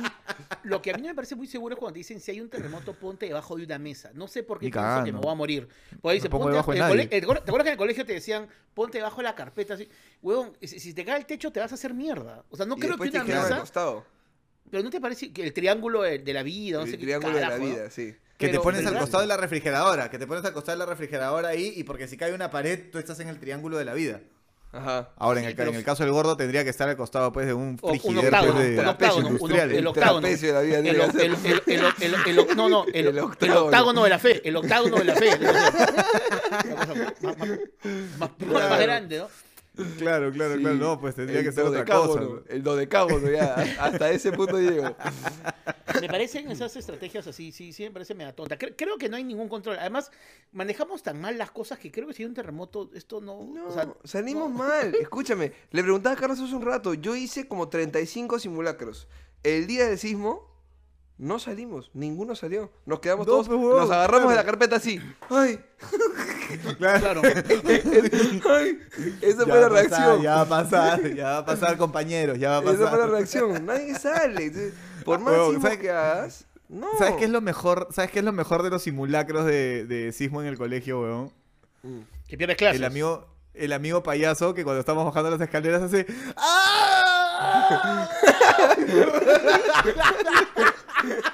lo 0.64 0.82
que 0.82 0.92
a 0.92 0.96
mí 0.96 1.02
no 1.04 1.10
me 1.10 1.16
parece 1.16 1.36
muy 1.36 1.46
seguro 1.48 1.76
es 1.76 1.80
cuando 1.80 1.94
te 1.94 2.00
dicen 2.00 2.20
si 2.20 2.32
hay 2.32 2.42
un 2.42 2.50
terremoto, 2.50 2.94
ponte 2.94 3.28
debajo 3.28 3.56
de 3.56 3.64
una 3.66 3.78
mesa. 3.78 4.10
No 4.16 4.28
sé 4.28 4.42
por 4.44 4.60
qué 4.60 4.66
Ni 4.66 4.72
pienso 4.72 5.04
que 5.06 5.12
me 5.14 5.20
voy 5.20 5.32
a 5.32 5.36
morir. 5.36 5.68
Porque 6.02 6.16
dicen, 6.16 6.32
pongo 6.32 6.46
ponte 6.46 6.54
debajo 6.56 6.72
de 6.72 6.78
en 6.80 6.84
el 6.84 6.90
nadie. 6.90 7.04
cole- 7.10 7.18
el 7.18 7.26
cole- 7.26 7.40
¿Te 7.42 7.52
acuerdas 7.52 7.64
que 7.66 7.70
en 7.70 7.74
el 7.74 7.78
colegio 7.78 8.06
te 8.06 8.14
decían, 8.14 8.48
ponte 8.74 8.98
debajo 8.98 9.18
de 9.18 9.24
la 9.24 9.36
carpeta? 9.36 9.76
Así? 9.76 9.88
Huevón, 10.22 10.58
si, 10.62 10.80
si 10.80 10.94
te 10.94 11.06
cae 11.06 11.20
el 11.20 11.26
techo 11.28 11.52
te 11.52 11.60
vas 11.60 11.72
a 11.72 11.76
hacer 11.76 11.94
mierda. 11.94 12.44
O 12.50 12.58
sea, 12.58 12.66
no 12.66 12.76
y 12.78 12.80
creo 12.80 12.98
que 12.98 13.12
te 13.12 13.18
una 13.20 13.26
mesa... 13.44 13.64
Pero 14.72 14.84
¿no 14.84 14.90
te 14.90 15.00
parece 15.02 15.32
que 15.32 15.44
el 15.44 15.54
triángulo 15.54 16.02
de, 16.02 16.20
de 16.20 16.34
la 16.34 16.44
vida, 16.44 16.78
no 16.80 16.84
el 16.86 16.92
sé 16.92 16.98
qué 16.98 17.04
triángulo 17.06 17.36
de 17.36 17.42
la 17.42 17.48
carajo, 17.50 17.66
¿no? 17.66 17.70
vida, 17.76 17.90
sí. 17.90 18.16
Que 18.40 18.48
te 18.50 18.60
pones 18.60 18.86
al 18.86 18.98
costado 18.98 19.22
de 19.22 19.28
la 19.28 19.38
refrigeradora, 19.38 20.10
que 20.10 20.18
te 20.18 20.26
pones 20.26 20.44
al 20.46 20.54
costado 20.54 20.78
de 20.78 20.86
la 20.86 20.90
refrigeradora 20.90 21.50
ahí 21.50 21.74
y 21.76 21.84
porque 21.84 22.08
si 22.08 22.16
cae 22.18 22.34
una 22.34 22.50
pared, 22.50 22.90
tú 22.92 22.98
estás 22.98 23.20
en 23.20 23.28
el 23.28 23.38
triángulo 23.40 23.78
de 23.78 23.86
la 23.86 23.94
vida. 23.94 24.22
Ajá. 24.72 25.10
Ahora, 25.18 25.40
en, 25.42 25.48
el, 25.48 25.54
ca- 25.54 25.58
pero- 25.64 25.72
en 25.72 25.78
el 25.78 25.84
caso 25.84 26.04
del 26.04 26.12
gordo 26.14 26.38
tendría 26.38 26.64
que 26.64 26.70
estar 26.70 26.88
al 26.88 26.96
costado 26.96 27.34
pues 27.34 27.48
de 27.48 27.54
un 27.56 27.78
frigider 27.80 28.26
octágono, 28.26 28.54
pues, 28.54 28.88
octágono, 28.88 29.28
industriales. 29.30 29.78
el 29.80 29.88
octágono. 29.88 30.28
no, 32.56 32.70
no, 32.70 32.86
el, 32.86 32.96
El 32.96 33.08
el 33.08 33.20
octágono. 33.20 33.66
octágono 33.66 34.04
de 34.04 34.10
la 34.10 34.20
fe, 34.20 34.48
el 34.48 34.56
octágono 34.56 34.98
de 34.98 35.04
la 35.06 35.16
fe. 35.16 35.30
Una 35.40 36.76
cosa 36.76 36.96
más, 36.96 37.14
más- 37.22 37.38
más- 37.38 38.30
más- 38.40 38.70
más 38.70 38.80
grande, 38.80 39.18
¿no? 39.18 39.28
Claro, 39.98 40.32
claro, 40.32 40.56
Sí. 40.56 40.60
claro. 40.62 40.76
No, 40.76 41.00
pues 41.00 41.16
tendría 41.16 41.40
El 41.40 41.46
que 41.46 41.52
ser 41.52 41.64
otra 41.66 41.86
cosa. 41.86 42.20
¿no? 42.22 42.42
El 42.48 42.64
dodecágono, 42.64 43.30
ya. 43.30 43.54
Hasta 43.80 44.10
ese 44.12 44.32
punto 44.32 44.60
llego. 44.60 44.96
Me 46.02 46.08
parecen 46.08 46.50
esas 46.52 46.76
estrategias 46.76 47.26
así, 47.28 47.52
sí, 47.52 47.74
sí, 47.74 47.84
me 47.84 47.92
parece 47.92 48.14
media 48.16 48.34
tonta. 48.36 48.58
Cre- 48.58 48.74
creo 48.78 48.98
que 48.98 49.10
no 49.10 49.18
hay 49.18 49.24
ningún 49.24 49.50
control. 49.50 49.78
Además, 49.80 50.12
manejamos 50.52 51.04
tan 51.04 51.20
mal 51.20 51.38
las 51.38 51.52
cosas 51.52 51.80
que 51.80 51.92
creo 51.92 52.08
que 52.08 52.14
si 52.14 52.24
hay 52.24 52.30
un 52.30 52.36
terremoto, 52.36 52.90
esto 52.94 53.22
no. 53.22 53.44
No, 53.54 53.68
o 53.68 53.72
sea, 53.74 53.92
salimos 54.04 54.50
no. 54.52 54.58
mal. 54.58 54.94
Escúchame, 55.02 55.52
le 55.72 55.84
preguntaba 55.84 56.16
a 56.16 56.18
Carlos 56.20 56.40
hace 56.40 56.56
un 56.56 56.62
rato. 56.62 56.94
Yo 56.94 57.16
hice 57.16 57.48
como 57.48 57.70
35 57.70 58.40
simulacros. 58.40 59.08
El 59.44 59.68
día 59.68 59.88
del 59.88 59.98
sismo, 59.98 60.49
no 61.20 61.38
salimos. 61.38 61.92
Ninguno 61.94 62.34
salió. 62.34 62.72
Nos 62.86 63.00
quedamos 63.02 63.28
No, 63.28 63.34
todos. 63.34 63.48
pues, 63.48 63.60
nos 63.60 63.92
agarramos 63.92 64.22
claro. 64.22 64.30
de 64.30 64.36
la 64.38 64.44
carpeta 64.46 64.78
así. 64.78 65.00
¡Ay! 65.30 65.60
Claro. 66.80 67.22
¡Ay! 67.24 68.80
Esa 69.22 69.46
Ya 69.46 69.54
fue 69.54 69.62
la 69.62 69.70
pasar, 69.70 69.72
reacción. 69.72 70.22
Ya 70.24 70.36
va 70.36 70.42
a 70.42 70.46
pasar, 70.50 71.14
ya 71.14 71.26
va 71.26 71.38
a 71.38 71.46
pasar, 71.46 71.78
compañeros, 71.78 72.40
ya 72.40 72.50
va 72.50 72.58
a 72.58 72.62
pasar. 72.62 72.76
Esa 72.82 72.88
fue 72.90 72.98
la 72.98 73.06
reacción. 73.06 73.66
Nadie 73.68 73.94
sale. 74.00 74.52
Por 75.06 75.20
más 75.20 75.36
sismo 75.36 75.62
¿sabes 75.62 75.78
que 75.78 75.92
hagas. 75.92 76.46
No. 76.68 76.88
¿Sabes 76.98 77.16
qué 77.18 77.26
es 77.26 77.30
lo 77.30 77.42
mejor? 77.42 77.88
¿Sabes 77.92 78.10
qué 78.12 78.20
es 78.20 78.26
lo 78.26 78.32
mejor 78.34 78.64
de 78.64 78.70
los 78.72 78.82
simulacros 78.82 79.46
de, 79.46 79.86
de 79.86 80.12
sismo 80.12 80.42
en 80.42 80.48
el 80.48 80.58
colegio, 80.58 81.02
weón? 81.02 81.32
Mm. 81.84 82.00
Que 82.28 82.38
pierdes 82.38 82.58
clases. 82.58 82.78
El 82.80 82.86
amigo, 82.86 83.28
el 83.54 83.72
amigo 83.74 84.02
payaso 84.04 84.54
que 84.56 84.64
cuando 84.64 84.80
estamos 84.80 85.06
bajando 85.06 85.30
las 85.32 85.42
escaleras 85.42 85.84
hace 85.84 86.08
¡Ah! 86.36 88.10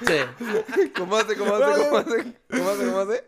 Sí. 0.06 0.88
¿Cómo 0.96 1.16
hace? 1.16 1.36
¿Cómo 1.36 1.54
hace? 1.54 1.64
¿Cómo 1.84 1.96
hace? 1.98 2.34
¿Cómo 2.50 2.70
hace? 2.70 2.86
¿Cómo 2.86 3.00
hace? 3.00 3.24